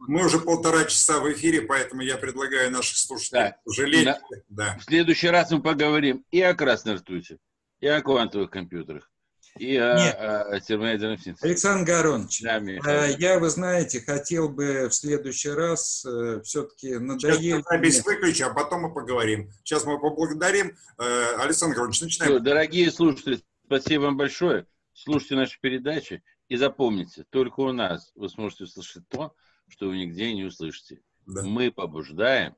мы 0.00 0.24
уже 0.24 0.38
полтора 0.38 0.84
часа 0.84 1.20
в 1.20 1.30
эфире, 1.32 1.62
поэтому 1.62 2.02
я 2.02 2.16
предлагаю 2.16 2.70
наших 2.70 2.96
слушателей 2.96 3.50
да. 3.50 3.72
жалеть. 3.72 4.04
Да. 4.04 4.18
Да. 4.48 4.78
В 4.78 4.84
следующий 4.84 5.28
раз 5.28 5.50
мы 5.50 5.62
поговорим 5.62 6.24
и 6.30 6.40
о 6.40 6.54
красной 6.54 6.94
ртути, 6.94 7.38
и 7.80 7.86
о 7.86 8.00
квантовых 8.00 8.50
компьютерах 8.50 9.10
и 9.58 9.76
о, 9.76 10.42
о 10.42 10.60
термоядерном 10.60 11.18
синтезе. 11.18 11.46
Александр 11.46 11.86
Гаронович, 11.86 12.42
да, 12.42 12.58
э, 12.58 13.14
я, 13.18 13.38
вы 13.38 13.50
знаете, 13.50 14.00
хотел 14.00 14.48
бы 14.48 14.88
в 14.88 14.94
следующий 14.94 15.50
раз 15.50 16.04
э, 16.04 16.40
все-таки 16.42 16.96
надоело... 16.96 17.60
Сейчас 17.60 17.64
запись 17.68 18.04
выключи, 18.04 18.42
а 18.42 18.50
потом 18.50 18.82
мы 18.82 18.92
поговорим. 18.92 19.50
Сейчас 19.62 19.84
мы 19.84 20.00
поблагодарим. 20.00 20.76
Э, 20.98 21.36
Александр 21.38 21.76
Гаронович, 21.76 22.00
начинаем. 22.00 22.32
Все, 22.32 22.40
дорогие 22.40 22.90
слушатели, 22.90 23.40
спасибо 23.66 24.02
вам 24.02 24.16
большое. 24.16 24.66
Слушайте 25.04 25.36
наши 25.36 25.60
передачи 25.60 26.22
и 26.48 26.56
запомните, 26.56 27.26
только 27.28 27.60
у 27.60 27.72
нас 27.72 28.10
вы 28.14 28.30
сможете 28.30 28.64
услышать 28.64 29.06
то, 29.10 29.36
что 29.68 29.88
вы 29.88 29.98
нигде 29.98 30.32
не 30.32 30.44
услышите. 30.44 31.02
Да. 31.26 31.42
Мы 31.42 31.70
побуждаем, 31.70 32.56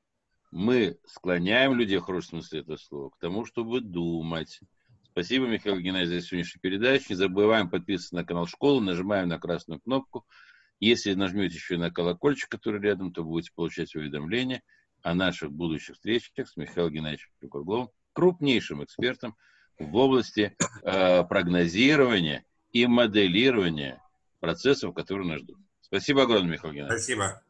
мы 0.52 0.96
склоняем 1.06 1.74
людей, 1.74 1.98
в 1.98 2.02
хорошем 2.02 2.40
смысле 2.40 2.60
этого 2.60 2.76
слова, 2.76 3.10
к 3.10 3.18
тому, 3.18 3.44
чтобы 3.46 3.80
думать, 3.80 4.60
Спасибо, 5.10 5.46
Михаил 5.46 5.80
Геннадьевич, 5.80 6.22
за 6.22 6.28
сегодняшнюю 6.28 6.60
передачу. 6.60 7.06
Не 7.08 7.16
забываем 7.16 7.68
подписываться 7.68 8.14
на 8.14 8.24
канал 8.24 8.46
школы, 8.46 8.80
нажимаем 8.80 9.28
на 9.28 9.40
красную 9.40 9.80
кнопку. 9.80 10.24
Если 10.78 11.14
нажмете 11.14 11.56
еще 11.56 11.78
на 11.78 11.90
колокольчик, 11.90 12.48
который 12.48 12.80
рядом, 12.80 13.12
то 13.12 13.24
будете 13.24 13.50
получать 13.56 13.96
уведомления 13.96 14.62
о 15.02 15.14
наших 15.14 15.50
будущих 15.50 15.96
встречах 15.96 16.48
с 16.48 16.56
Михаилом 16.56 16.92
Геннадьевичем 16.92 17.30
Кругловым, 17.40 17.88
крупнейшим 18.12 18.84
экспертом 18.84 19.34
в 19.78 19.96
области 19.96 20.56
э, 20.82 21.24
прогнозирования 21.24 22.44
и 22.72 22.86
моделирования 22.86 24.02
процессов, 24.40 24.94
которые 24.94 25.28
нас 25.28 25.40
ждут. 25.40 25.58
Спасибо 25.80 26.22
огромное, 26.22 26.52
Михаил 26.52 26.74
Геннадьевич. 26.74 27.04
Спасибо. 27.04 27.42